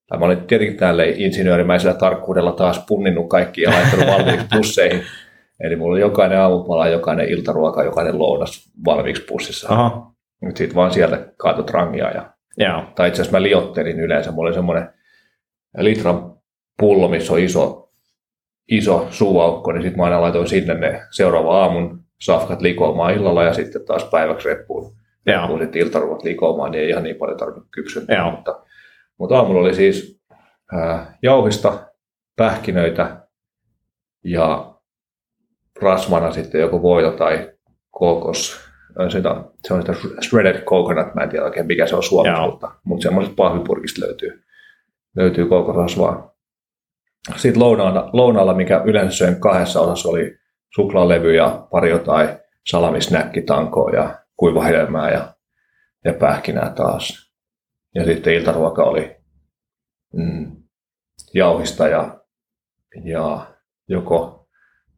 tai 0.09 0.19
mä 0.19 0.27
olin 0.27 0.47
tietenkin 0.47 0.77
tälle 0.77 1.09
insinöörimäisellä 1.09 1.95
tarkkuudella 1.95 2.53
taas 2.53 2.85
punninnut 2.89 3.29
kaikki 3.29 3.63
ja 3.63 3.71
laittanut 3.71 4.07
valmiiksi 4.07 4.47
pusseihin. 4.57 5.03
Eli 5.65 5.77
mulla 5.77 5.93
oli 5.93 6.01
jokainen 6.01 6.41
aamupala, 6.41 6.89
jokainen 6.89 7.29
iltaruoka, 7.29 7.85
jokainen 7.85 8.19
lounas 8.19 8.71
valmiiksi 8.85 9.23
pussissa. 9.23 9.69
Aha. 9.69 10.13
Nyt 10.43 10.57
sitten 10.57 10.77
vaan 10.77 10.93
sieltä 10.93 11.33
kaatut 11.37 11.71
rangia. 11.71 12.11
Ja, 12.11 12.33
Joo. 12.59 12.83
Tai 12.95 13.09
itse 13.09 13.23
asiassa 13.23 13.39
mä 13.39 13.43
liottelin 13.43 14.01
yleensä. 14.01 14.33
Mulla 14.33 14.49
oli 14.49 14.55
semmoinen 14.55 14.89
litran 15.79 16.33
pullo, 16.79 17.09
missä 17.09 17.33
on 17.33 17.39
iso, 17.39 17.86
iso 18.69 19.07
suuaukko, 19.11 19.73
niin 19.73 19.83
sitten 19.83 19.99
mä 19.99 20.05
aina 20.05 20.21
laitoin 20.21 20.49
sinne 20.49 20.75
ne 20.75 21.03
seuraava 21.11 21.61
aamun 21.61 22.01
safkat 22.21 22.61
likoamaan 22.61 23.14
illalla 23.14 23.43
ja 23.45 23.55
sitten 23.55 23.85
taas 23.85 24.05
päiväksi 24.05 24.49
reppuun. 24.49 24.97
Reppuun 25.27 25.61
sitten 25.61 25.83
iltaruokat 25.83 26.23
likoamaan, 26.23 26.71
niin 26.71 26.83
ei 26.83 26.89
ihan 26.89 27.03
niin 27.03 27.17
paljon 27.17 27.39
tarvitse 27.39 27.69
kypsyntää. 27.71 28.31
Mutta, 28.31 28.61
mutta 29.19 29.37
aamulla 29.37 29.61
oli 29.61 29.75
siis 29.75 30.21
ää, 30.73 31.19
jauhista, 31.23 31.87
pähkinöitä 32.37 33.17
ja 34.25 34.75
rasvana 35.83 36.33
sitten 36.33 36.61
joku 36.61 36.83
voita 36.83 37.11
tai 37.11 37.53
kokos. 37.91 38.67
Sitä, 39.09 39.45
se 39.64 39.75
on 39.75 39.81
sitä 39.81 39.95
shredded 40.29 40.62
coconut, 40.62 41.14
mä 41.14 41.23
en 41.23 41.29
tiedä 41.29 41.45
oikein 41.45 41.67
mikä 41.67 41.87
se 41.87 41.97
on 41.97 42.03
suomeksi, 42.03 42.41
mutta, 42.41 42.71
mutta 42.85 43.03
semmoisesta 43.03 43.37
pahvipurkista 43.37 44.07
löytyy, 44.07 44.43
löytyy 45.17 45.47
kokosrasvaa. 45.47 46.36
Sitten 47.37 47.62
lounaalla, 47.62 48.11
lounaalla, 48.12 48.55
mikä 48.55 48.83
yleensä 48.85 49.17
söin 49.17 49.41
kahdessa 49.41 49.81
osassa, 49.81 50.09
oli 50.09 50.39
suklaalevy 50.75 51.35
ja 51.35 51.67
pari 51.71 51.91
jotain 51.91 52.29
salamisnäkkitankoa 52.67 53.91
ja 53.91 54.19
kuivahedelmää 54.37 55.11
ja, 55.11 55.35
ja 56.05 56.14
pähkinää 56.14 56.73
taas. 56.77 57.33
Ja 57.95 58.05
sitten 58.05 58.35
iltaruoka 58.35 58.85
oli 58.85 59.17
mm, 60.14 60.57
jauhista 61.35 61.89
ja, 61.89 62.21
ja 63.05 63.47
joko 63.89 64.49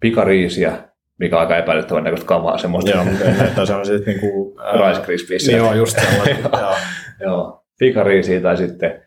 pikariisiä, 0.01 0.89
mikä 1.19 1.37
on 1.37 1.41
aika 1.41 1.57
epäilyttävän 1.57 2.05
näköistä 2.05 2.27
kamaa. 2.27 2.59
Semmoista. 2.59 2.91
Joo, 2.91 3.05
mutta 3.05 3.25
näyttää 3.25 3.67
sellaiset 3.67 4.07
niin 4.07 4.21
kuin... 4.21 4.57
Rice 4.89 5.01
Krispies. 5.01 5.49
Joo, 5.49 5.75
just 5.75 5.99
sellainen. 6.11 6.39
joo. 6.53 6.75
joo. 7.21 7.65
Pikariisiä 7.79 8.41
tai 8.41 8.57
sitten 8.57 9.05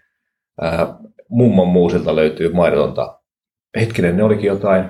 äh, 0.64 0.80
mummon 1.32 1.68
muusilta 1.68 2.16
löytyy 2.16 2.54
maidotonta. 2.54 3.20
Hetkinen, 3.80 4.18
ne 4.18 4.24
olikin 4.24 4.48
jotain, 4.48 4.84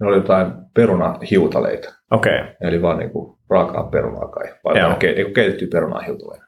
ne 0.00 0.06
oli 0.06 0.16
jotain 0.16 0.52
perunahiutaleita. 0.74 1.94
Okei. 2.10 2.40
Okay. 2.40 2.54
Eli 2.60 2.82
vaan 2.82 2.98
niin 2.98 3.10
kuin 3.10 3.38
raakaa 3.50 3.84
perunaa 3.84 4.28
kai. 4.28 4.54
Vai 4.64 4.96
ke, 4.98 5.12
niin 5.12 5.34
keitettyä 5.34 5.68
perunahiutaleita. 5.72 6.46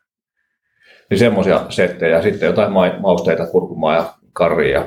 Niin 1.11 1.19
semmoisia 1.19 1.67
settejä. 1.69 2.23
Sitten 2.23 2.47
jotain 2.47 2.73
ma- 2.73 2.99
mausteita, 3.01 3.47
kurkumaa 3.47 3.95
ja 3.95 4.05
karria 4.33 4.79
ja 4.79 4.87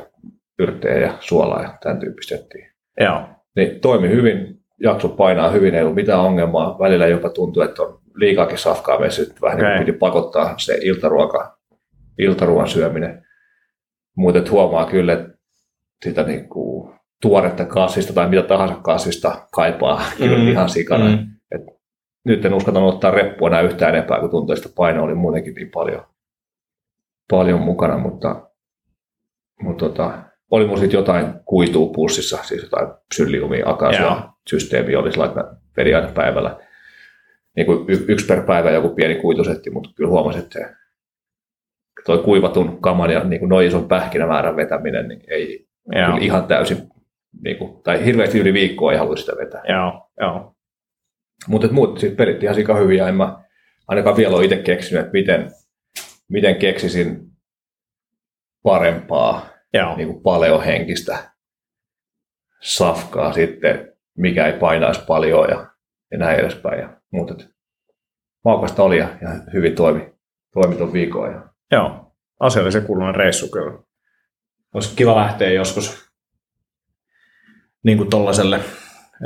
yrttejä 0.60 0.98
ja 0.98 1.14
suolaa 1.20 1.62
ja 1.62 1.78
tämän 1.84 2.00
tyyppistä 2.00 2.38
settiä. 2.38 2.72
Joo. 3.00 3.22
Niin 3.56 3.80
toimi 3.80 4.10
hyvin, 4.10 4.60
jakso 4.80 5.10
painaa 5.10 5.50
hyvin, 5.50 5.76
ei 5.76 5.82
ollut 5.82 5.96
mitään 5.96 6.20
ongelmaa. 6.20 6.80
Välillä 6.80 7.08
jopa 7.08 7.30
tuntui, 7.30 7.66
että 7.66 7.84
on 7.84 8.00
liikaakin 8.16 8.58
safkaa 8.58 9.00
messinyt. 9.00 9.42
Vähän 9.42 9.60
okay. 9.60 9.70
niin 9.70 9.86
piti 9.86 9.98
pakottaa 9.98 10.54
se 10.58 10.78
iltaruoka, 10.82 11.58
iltaruoan 12.18 12.68
syöminen. 12.68 13.26
Mutta 14.22 14.52
huomaa 14.52 14.86
kyllä, 14.86 15.14
että 15.14 15.30
sitä 16.04 16.24
niin 16.24 16.50
kuin 16.50 16.94
tuoretta 17.22 17.66
kasvista 17.66 18.14
tai 18.14 18.30
mitä 18.30 18.42
tahansa 18.42 18.76
kasvista 18.76 19.48
kaipaa 19.52 20.02
mm. 20.20 20.28
kyllä 20.28 20.52
ihan 20.52 20.70
sikana. 20.70 21.06
Mm. 21.06 21.28
Et 21.52 21.62
nyt 22.26 22.46
en 22.46 22.54
uskata 22.54 22.80
ottaa 22.80 23.12
reppua 23.12 23.48
enää 23.48 23.62
yhtään 23.62 23.96
enempää, 23.96 24.20
kun 24.20 24.30
tuntuu, 24.30 24.56
että 24.56 24.70
paino 24.76 25.04
oli 25.04 25.16
muutenkin 25.16 25.54
niin 25.54 25.72
paljon, 25.72 26.06
paljon 27.30 27.62
mukana, 27.62 27.98
mutta, 27.98 28.48
mutta 29.62 29.86
tota, 29.86 30.24
oli 30.52 30.68
mun 30.68 30.78
sitten 30.78 30.98
jotain 30.98 31.34
kuituu 31.46 31.94
pussissa, 31.94 32.44
siis 32.44 32.64
jotain 32.64 32.88
psylliumia, 33.08 33.70
akasia 33.70 34.30
systeemi 34.50 34.96
oli 34.96 35.12
sillä, 35.12 35.26
että 35.26 35.56
vedin 35.78 35.96
aina 35.96 36.12
päivällä 36.12 36.58
niin 37.56 37.66
kuin 37.66 37.86
y- 37.88 38.06
yksi 38.08 38.26
per 38.26 38.42
päivä 38.42 38.72
joku 38.72 38.90
pieni 38.90 39.16
kuitusetti, 39.16 39.70
mutta 39.70 39.90
kyllä 39.96 40.10
huomasin, 40.10 40.42
että 40.42 40.81
toi 42.06 42.18
kuivatun 42.18 42.82
kaman 42.82 43.12
ja 43.12 43.24
niin 43.24 43.40
kuin 43.40 43.50
noin 43.50 43.68
ison 43.68 43.88
pähkinämäärän 43.88 44.56
vetäminen 44.56 45.08
niin 45.08 45.22
ei 45.28 45.68
kyllä 45.94 46.18
ihan 46.22 46.48
täysin, 46.48 46.78
niin 47.44 47.58
kuin, 47.58 47.84
tai 47.84 48.06
hirveästi 48.06 48.40
yli 48.40 48.54
viikkoa 48.54 48.92
ei 48.92 48.98
halua 48.98 49.16
sitä 49.16 49.32
vetää. 49.38 49.62
Joo, 49.70 50.10
joo. 50.20 50.56
Mutta 51.48 51.68
muut 51.72 52.00
siis 52.00 52.14
pelit 52.14 52.44
ihan 52.44 52.56
sika 52.56 52.76
hyviä, 52.76 53.08
en 53.08 53.16
mä 53.16 53.44
ainakaan 53.88 54.18
vielä 54.18 54.36
ole 54.36 54.44
itse 54.44 54.58
keksinyt, 54.58 55.02
että 55.02 55.14
miten, 55.14 55.52
miten 56.30 56.56
keksisin 56.56 57.20
parempaa 58.64 59.52
Joo. 59.74 59.96
Niin 59.96 60.08
kuin 60.08 60.24
paleohenkistä 60.24 61.32
safkaa 62.62 63.34
sitten, 63.34 63.94
mikä 64.18 64.48
ei 64.48 64.60
painaisi 64.60 65.02
paljon 65.08 65.50
ja, 65.50 65.68
ja 66.12 66.18
näin 66.18 66.40
edespäin. 66.40 66.80
Ja, 66.80 67.02
mutta 67.12 67.36
maukasta 68.46 68.84
oli 68.84 68.98
ja, 68.98 69.10
ja 69.22 69.30
hyvin 69.54 69.76
toimi, 69.76 70.14
toimi 70.54 70.76
tuon 70.76 70.94
viikon. 70.94 71.32
Ja. 71.32 71.51
Joo, 71.72 72.14
asiallisen 72.40 72.86
kuulunen 72.86 73.16
reissu 73.16 73.48
kyllä. 73.48 73.80
olisi 74.74 74.96
kiva 74.96 75.16
lähteä 75.16 75.52
joskus 75.52 76.12
niin 77.84 77.98
kuin 77.98 78.10
tollaselle, 78.10 78.60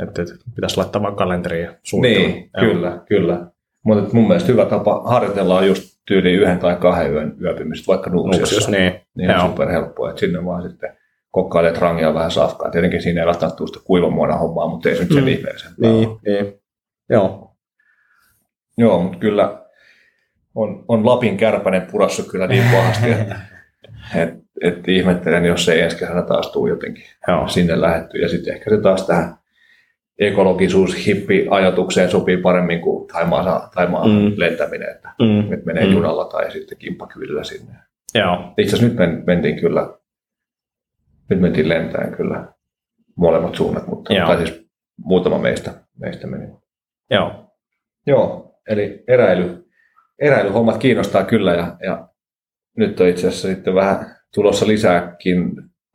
että, 0.02 0.22
pitäisi 0.54 0.76
laittaa 0.76 1.02
vaan 1.02 1.16
kalenteriin 1.16 1.68
suunnitella. 1.82 2.28
Niin, 2.28 2.50
Joo. 2.62 2.72
kyllä, 2.72 3.00
kyllä. 3.08 3.46
Mutta 3.82 4.14
mun 4.14 4.28
mielestä 4.28 4.52
hyvä 4.52 4.64
tapa 4.64 5.02
harjoitella 5.06 5.58
on 5.58 5.66
just 5.66 5.98
tyyli 6.06 6.32
yhden 6.32 6.58
tai 6.58 6.76
kahden 6.76 7.12
yön 7.12 7.36
yöpymistä, 7.42 7.86
vaikka 7.86 8.10
Nuuksiossa. 8.10 8.70
niin. 8.70 9.00
niin 9.14 9.30
on 9.30 9.50
superhelppoa, 9.50 10.10
että 10.10 10.20
sinne 10.20 10.44
vaan 10.44 10.62
sitten 10.62 10.96
kokkailet 11.30 11.78
rangia 11.78 12.14
vähän 12.14 12.30
safkaa. 12.30 12.70
Tietenkin 12.70 13.02
siinä 13.02 13.20
ei 13.20 13.26
välttämättä 13.26 13.56
tule 13.56 13.68
sitä 13.68 13.80
kuivamuodon 13.84 14.38
hommaa, 14.38 14.68
mutta 14.68 14.88
ei 14.88 14.96
se 14.96 15.02
nyt 15.02 15.12
sen 15.12 15.22
mm. 15.22 15.28
ihmeellisempää 15.28 15.90
Niin, 15.90 16.08
niin. 16.26 16.60
Joo. 17.10 17.56
Joo, 18.78 19.02
mutta 19.02 19.18
kyllä 19.18 19.65
on, 20.56 20.84
on 20.88 21.06
Lapin 21.06 21.36
kärpänen 21.36 21.86
purassu 21.90 22.22
kyllä 22.22 22.46
niin 22.46 22.64
pahasti, 22.72 23.10
että 23.10 23.40
et, 24.22 24.34
et 24.62 24.88
ihmettelen, 24.88 25.44
jos 25.44 25.68
ei 25.68 25.80
ensi 25.80 25.96
kesänä 25.96 26.22
taas 26.22 26.52
tule 26.52 26.70
jotenkin 26.70 27.04
Joo. 27.28 27.48
sinne 27.48 27.80
lähetty. 27.80 28.18
Ja 28.18 28.28
sitten 28.28 28.54
ehkä 28.54 28.70
se 28.70 28.80
taas 28.80 29.06
tähän 29.06 29.34
ekologisuus 30.18 31.06
hippi 31.06 31.46
ajatukseen 31.50 32.10
sopii 32.10 32.36
paremmin 32.36 32.80
kuin 32.80 33.08
Taimaan, 33.08 33.70
Taimaan 33.74 34.10
mm. 34.10 34.32
lentäminen, 34.36 34.90
että, 34.90 35.08
mm. 35.22 35.52
että 35.52 35.66
menee 35.66 35.86
mm. 35.86 35.92
junalla 35.92 36.24
tai 36.24 36.50
sitten 36.50 36.78
kimppakyydellä 36.78 37.44
sinne. 37.44 37.72
Joo. 38.14 38.54
Itse 38.58 38.76
asiassa 38.76 39.06
nyt 39.06 39.26
mentiin 39.26 39.60
kyllä, 39.60 39.88
nyt 41.30 41.40
mentiin 41.40 41.68
lentäen 41.68 42.12
kyllä 42.16 42.44
molemmat 43.16 43.54
suunnat, 43.54 43.86
mutta 43.86 44.14
Joo. 44.14 44.26
tai 44.26 44.46
siis 44.46 44.66
muutama 45.04 45.38
meistä, 45.38 45.72
meistä 45.98 46.26
meni. 46.26 46.46
Joo. 47.10 47.52
Joo, 48.06 48.54
eli 48.68 49.04
eräily, 49.08 49.65
eräilyhommat 50.18 50.78
kiinnostaa 50.78 51.24
kyllä 51.24 51.54
ja, 51.54 51.76
ja 51.82 52.08
nyt 52.76 53.00
on 53.00 53.08
itse 53.08 53.28
asiassa 53.28 53.48
sitten 53.48 53.74
vähän 53.74 54.16
tulossa 54.34 54.66
lisääkin 54.66 55.52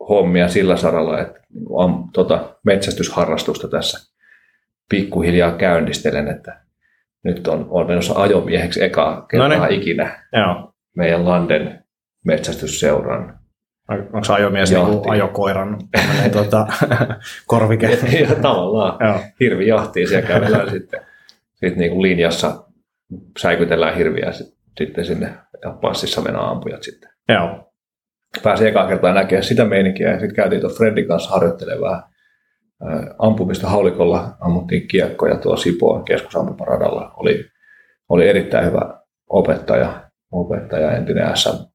hommia 0.09 0.47
sillä 0.47 0.78
saralla, 0.78 1.22
että 1.22 1.39
on 1.69 2.09
tota, 2.13 2.55
metsästysharrastusta 2.65 3.67
tässä 3.67 4.11
pikkuhiljaa 4.89 5.51
käynnistelen, 5.51 6.28
että 6.28 6.61
nyt 7.24 7.47
on, 7.47 7.67
on 7.69 7.88
menossa 7.88 8.13
ajomieheksi 8.22 8.84
eka 8.84 9.26
kertaa 9.30 9.47
Noniin. 9.47 9.82
ikinä 9.82 10.26
Joo. 10.34 10.74
meidän 10.95 11.26
Landen 11.26 11.84
metsästysseuran. 12.26 13.39
Onko 13.89 14.24
se 14.24 14.34
ajomies 14.34 14.72
niin 14.72 14.82
ajokoiran 15.09 15.78
tuota, 16.32 16.67
korvike? 17.47 17.88
ja, 18.30 18.36
tavallaan. 18.36 19.07
Joo. 19.07 19.19
Hirvi 19.39 19.67
jahtiin 19.67 20.07
siellä 20.07 20.28
kävellään 20.28 20.69
sitten, 20.69 21.01
sitten 21.53 21.78
niin 21.78 21.91
kuin 21.91 22.01
linjassa 22.01 22.63
säikytellään 23.39 23.95
hirviä 23.95 24.32
sitten 24.78 25.05
sinne 25.05 25.34
ja 25.64 25.72
passissa 25.82 26.22
mennään 26.22 26.45
ampujat 26.45 26.84
sitten. 26.84 27.09
Joo. 27.30 27.74
Pääsin 28.43 28.68
ekaa 28.68 28.88
kertaa 28.88 29.14
näkemään 29.14 29.43
sitä 29.43 29.66
meininkiä 29.66 30.12
ja 30.12 30.20
sitten 30.20 30.36
käytiin 30.36 30.62
tuon 30.62 30.74
Fredin 30.74 31.07
kanssa 31.07 31.30
harjoittelemaan 31.30 32.03
ampumista 33.20 33.68
haulikolla, 33.68 34.38
ammuttiin 34.39 34.88
kiekkoja 34.88 35.38
tuo 35.38 35.57
Sipoon 35.57 36.05
keskusampumaradalla. 36.05 37.14
Oli, 37.18 37.45
oli 38.09 38.30
erittäin 38.30 38.66
hyvä 38.66 38.99
opettaja, 39.30 40.09
opettaja 40.32 40.91
entinen 40.91 41.38
SM 41.38 41.72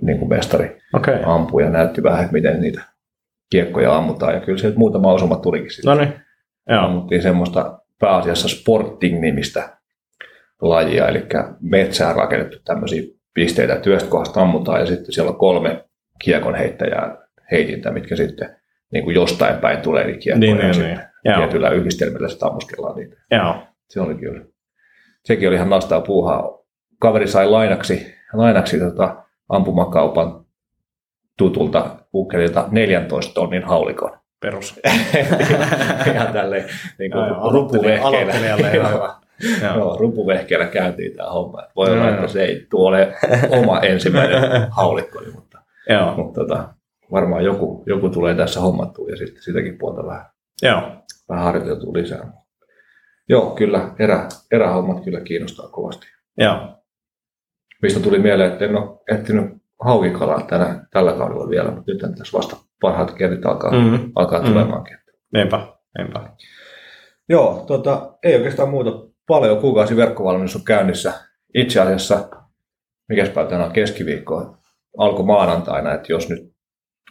niin 0.00 0.18
kuin 0.18 0.28
mestari 0.28 0.78
okay. 0.94 1.18
ampui 1.24 1.62
ja 1.62 1.70
näytti 1.70 2.02
vähän, 2.02 2.20
että 2.20 2.32
miten 2.32 2.60
niitä 2.60 2.82
kiekkoja 3.50 3.96
ammutaan. 3.96 4.34
Ja 4.34 4.40
kyllä 4.40 4.58
sieltä 4.58 4.78
muutama 4.78 5.12
osuma 5.12 5.36
tulikin 5.36 5.70
sitten. 5.70 5.96
No 5.96 6.04
niin. 6.04 6.14
Ammuttiin 6.68 7.22
semmoista 7.22 7.78
pääasiassa 8.00 8.48
Sporting-nimistä 8.48 9.78
lajia, 10.68 11.08
eli 11.08 11.26
metsään 11.60 12.16
rakennettu 12.16 12.58
tämmöisiä 12.64 13.02
pisteitä, 13.34 13.76
työstä 13.76 14.10
kohdasta 14.10 14.40
ammutaan 14.40 14.80
ja 14.80 14.86
sitten 14.86 15.12
siellä 15.12 15.30
on 15.30 15.38
kolme 15.38 15.84
kiekon 16.24 16.54
heittäjää 16.54 17.16
heitintä, 17.50 17.90
mitkä 17.90 18.16
sitten 18.16 18.56
niin 18.92 19.04
kuin 19.04 19.14
jostain 19.14 19.58
päin 19.58 19.80
tulee 19.80 20.06
niin 20.06 20.18
kiekkoja 20.18 20.54
niin, 20.54 20.58
ja 20.58 20.64
niin, 20.64 20.74
sitten 20.74 21.06
niin. 21.24 21.36
tietyillä 21.36 21.70
yhdistelmillä 21.70 22.28
sitä 22.28 22.46
ammuskellaan 22.46 22.96
niitä. 22.96 23.16
Joo. 23.30 23.56
Se 23.88 24.00
oli 24.00 24.14
kyllä. 24.14 24.44
Sekin 25.24 25.48
oli 25.48 25.56
ihan 25.56 25.70
nastaa 25.70 26.00
puuhaa. 26.00 26.58
Kaveri 26.98 27.28
sai 27.28 27.48
lainaksi, 27.48 28.14
lainaksi 28.32 28.78
tota, 28.78 29.24
ampumakaupan 29.48 30.44
tutulta 31.38 31.96
ukkelilta 32.14 32.68
14 32.70 33.34
tonnin 33.34 33.64
haulikon. 33.64 34.18
Perus. 34.40 34.80
ihan 36.14 36.32
tälleen 36.32 36.64
niin 36.98 37.10
kuin 37.10 37.52
rupuvehkeellä. 37.52 39.14
Joo, 39.62 39.96
rupuvehkeellä 39.96 40.66
käyntiin 40.66 41.16
tämä 41.16 41.30
homma. 41.30 41.62
Voi 41.76 41.90
olla, 41.90 42.10
että 42.10 42.26
se 42.26 42.44
ei 42.44 42.66
tuole 42.70 43.14
oma 43.50 43.80
ensimmäinen 43.80 44.40
haulikko, 44.70 45.22
mutta, 45.34 45.58
Joo. 45.88 46.14
mutta 46.16 46.40
tota, 46.40 46.74
varmaan 47.12 47.44
joku, 47.44 47.82
joku 47.86 48.08
tulee 48.08 48.34
tässä 48.34 48.60
hommattua 48.60 49.10
ja 49.10 49.16
sitten 49.16 49.42
sitäkin 49.42 49.78
puolta 49.78 50.06
vähän, 50.06 50.26
Joo. 50.62 50.82
vähän 51.28 51.44
harjoiteltua 51.44 51.92
lisää. 51.92 52.32
Joo, 53.28 53.50
kyllä, 53.50 53.94
erä, 53.98 54.28
erähommat 54.52 55.04
kyllä 55.04 55.20
kiinnostaa 55.20 55.68
kovasti. 55.68 56.06
Joo. 56.38 56.58
Mistä 57.82 58.00
tuli 58.00 58.18
mieleen, 58.18 58.52
että 58.52 58.64
en 58.64 58.76
ole 58.76 58.98
ehtinyt 59.10 59.50
haukikalaa 59.80 60.40
tänä, 60.40 60.86
tällä 60.90 61.12
kaudella 61.12 61.48
vielä, 61.48 61.70
mutta 61.70 61.92
nyt 61.92 62.00
tässä 62.00 62.38
vasta 62.38 62.56
parhaat 62.80 63.12
kertit 63.14 63.46
alkaa, 63.46 63.70
mm-hmm. 63.70 64.12
alkaa 64.14 64.38
mm-hmm. 64.38 64.54
tulemaankin. 64.54 64.98
Niinpä, 65.32 65.66
niinpä. 65.98 66.20
Joo, 67.28 67.64
tota, 67.66 68.18
ei 68.22 68.34
oikeastaan 68.34 68.68
muuta. 68.68 69.13
Paljon 69.26 69.60
kuukausi 69.60 69.96
verkkovalmennus 69.96 70.56
on 70.56 70.64
käynnissä. 70.64 71.12
Itse 71.54 71.80
asiassa, 71.80 72.28
mikä 73.08 73.26
päivä 73.34 73.64
on 73.64 73.72
keskiviikko, 73.72 74.56
alkoi 74.98 75.24
maanantaina, 75.24 75.94
että 75.94 76.12
jos 76.12 76.28
nyt 76.28 76.54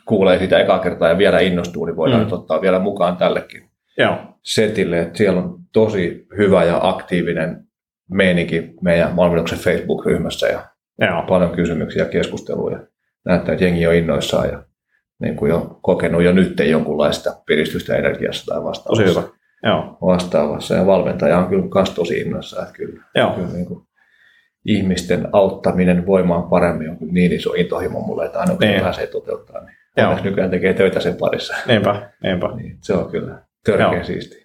kuulee 0.05 0.39
sitä 0.39 0.59
ekaa 0.59 0.80
kertaa 0.80 1.09
ja 1.09 1.18
vielä 1.18 1.39
innostuu, 1.39 1.86
niin 1.86 1.95
voidaan 1.95 2.28
mm. 2.28 2.34
ottaa 2.34 2.61
vielä 2.61 2.80
mukaan 2.80 3.18
tällekin 3.18 3.70
Joo. 3.97 4.18
setille. 4.43 4.99
Että 4.99 5.18
siellä 5.18 5.41
on 5.41 5.59
tosi 5.74 6.26
hyvä 6.38 6.64
ja 6.64 6.80
aktiivinen 6.82 7.68
meininki 8.09 8.74
meidän 8.82 9.16
valmennuksen 9.16 9.59
Facebook-ryhmässä 9.59 10.47
ja 10.47 10.66
Joo. 11.01 11.24
paljon 11.28 11.51
kysymyksiä 11.51 12.03
ja 12.03 12.09
keskusteluja. 12.09 12.80
Näyttää, 13.26 13.53
että 13.53 13.66
jengi 13.66 13.88
on 13.88 13.95
innoissaan 13.95 14.49
ja 14.49 14.64
niin 15.20 15.36
kuin 15.36 15.49
jo 15.49 15.80
kokenut 15.82 16.24
jo 16.24 16.32
nyt 16.32 16.59
jonkunlaista 16.59 17.41
piristystä 17.45 17.95
energiassa 17.95 18.45
tai 18.45 18.64
vastaavassa. 18.64 19.03
Tosi 19.03 19.20
hyvä. 19.20 19.43
Joo. 19.64 19.97
vastaavassa. 20.01 20.76
Ja 20.76 20.86
valmentaja 20.86 21.38
on 21.38 21.47
kyllä 21.47 21.66
myös 21.76 21.89
tosi 21.89 22.20
innoissaan. 22.20 22.64
Että 22.64 22.78
kyllä, 22.78 23.03
Joo. 23.16 23.32
kyllä 23.32 23.47
niin 23.47 23.66
kuin 23.66 23.88
ihmisten 24.66 25.28
auttaminen 25.32 26.05
voimaan 26.05 26.43
paremmin 26.43 26.89
on 26.89 26.97
niin 27.11 27.34
iso 27.34 27.53
intohimo 27.53 27.99
mulle, 27.99 28.26
että 28.26 28.39
aina 28.39 28.51
kun 28.51 28.59
niin. 28.59 28.82
pääsee 28.82 29.07
toteuttaa, 29.07 29.61
niin 29.61 29.78
Joo. 29.97 30.20
nykyään 30.24 30.51
tekee 30.51 30.74
töitä 30.74 30.99
sen 30.99 31.16
parissa. 31.16 31.55
Niinpä, 31.68 32.09
niinpä. 32.24 32.47
Niin, 32.55 32.78
se 32.82 32.93
on 32.93 33.11
kyllä 33.11 33.41
törkeä 33.66 34.03
siisti. 34.03 34.43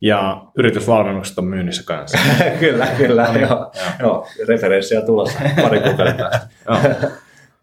Ja 0.00 0.42
yritysvalmennukset 0.58 1.38
on 1.38 1.44
myynnissä 1.44 1.82
kanssa. 1.86 2.18
kyllä, 2.60 2.86
kyllä. 2.86 3.26
No, 3.26 3.32
niin, 3.32 3.48
joo. 3.48 3.72
joo. 4.00 4.26
Referenssiä 4.48 5.00
tulossa 5.00 5.38
pari 5.62 5.80
kuukauden 5.80 6.14
päästä. 6.14 6.48
joo. 6.66 6.78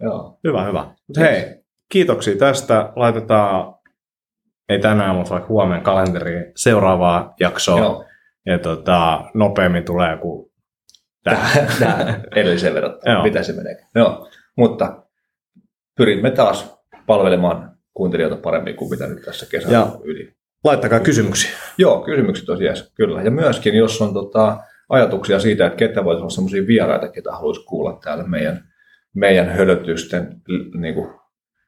joo. 0.04 0.40
Hyvä, 0.44 0.64
hyvä. 0.64 0.86
Mut 1.08 1.18
hei, 1.18 1.64
kiitoksia 1.92 2.36
tästä. 2.36 2.90
Laitetaan, 2.96 3.75
ei 4.70 4.80
tänään, 4.80 5.16
mutta 5.16 5.32
vaikka 5.32 5.50
huomenna 5.50 5.84
kalenteriin 5.84 6.52
seuraavaa 6.56 7.34
jaksoa. 7.40 7.80
Joo. 7.80 8.06
Ja 8.46 8.60
tota, 8.60 9.24
nopeammin 9.34 9.86
tulee 9.86 10.12
joku 10.12 10.52
tähän 11.24 12.24
edelliseen 12.36 12.74
verrattuna, 12.74 13.24
mitä 13.24 13.44
se 13.44 13.54
menee. 13.54 13.78
Joo. 13.96 14.30
Mutta 14.58 15.04
pyrimme 15.98 16.32
taas 16.32 16.78
palvelemaan 17.06 17.78
kuuntelijoita 17.94 18.38
paremmin 18.38 18.76
kuin 18.76 18.90
mitä 18.90 19.08
nyt 19.08 19.22
tässä 19.22 19.46
kesällä 19.52 19.78
ja 19.78 19.88
yli. 20.04 20.36
Laittakaa 20.64 21.00
kysymyksiä. 21.00 21.52
Joo, 21.78 22.02
kysymykset 22.02 22.50
on 22.50 22.64
jees, 22.64 22.92
kyllä. 22.96 23.22
Ja 23.22 23.32
myöskin, 23.32 23.76
jos 23.76 24.02
on 24.02 24.14
tota, 24.14 24.58
ajatuksia 24.90 25.40
siitä, 25.40 25.66
että 25.66 25.78
ketä 25.78 26.04
voisi 26.04 26.20
olla 26.20 26.30
sellaisia 26.30 26.68
vieraita, 26.68 27.08
ketä 27.08 27.32
haluaisi 27.32 27.66
kuulla 27.66 28.00
täällä 28.04 28.24
meidän, 28.24 28.68
meidän 29.14 29.50
hölötysten 29.50 30.42
niin 30.74 30.96
kuin, 30.96 31.10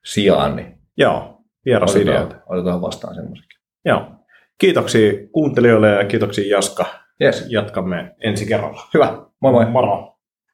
sijaan, 0.06 0.56
niin 0.56 0.78
Joo, 0.98 1.37
vierasideoita. 1.68 2.24
Otetaan, 2.24 2.44
otetaan 2.48 2.82
vastaan 2.82 3.16
semmoisikin. 3.16 3.60
Joo. 3.86 4.12
Kiitoksia 4.58 5.14
kuuntelijoille 5.32 5.90
ja 5.90 6.06
kiitoksia 6.06 6.56
Jaska. 6.56 6.86
Yes. 7.22 7.46
Jatkamme 7.50 8.16
ensi 8.24 8.46
kerralla. 8.46 8.82
Hyvä. 8.94 9.18
Moi 9.42 9.52
moi. 9.52 9.66
Moro. 9.66 10.17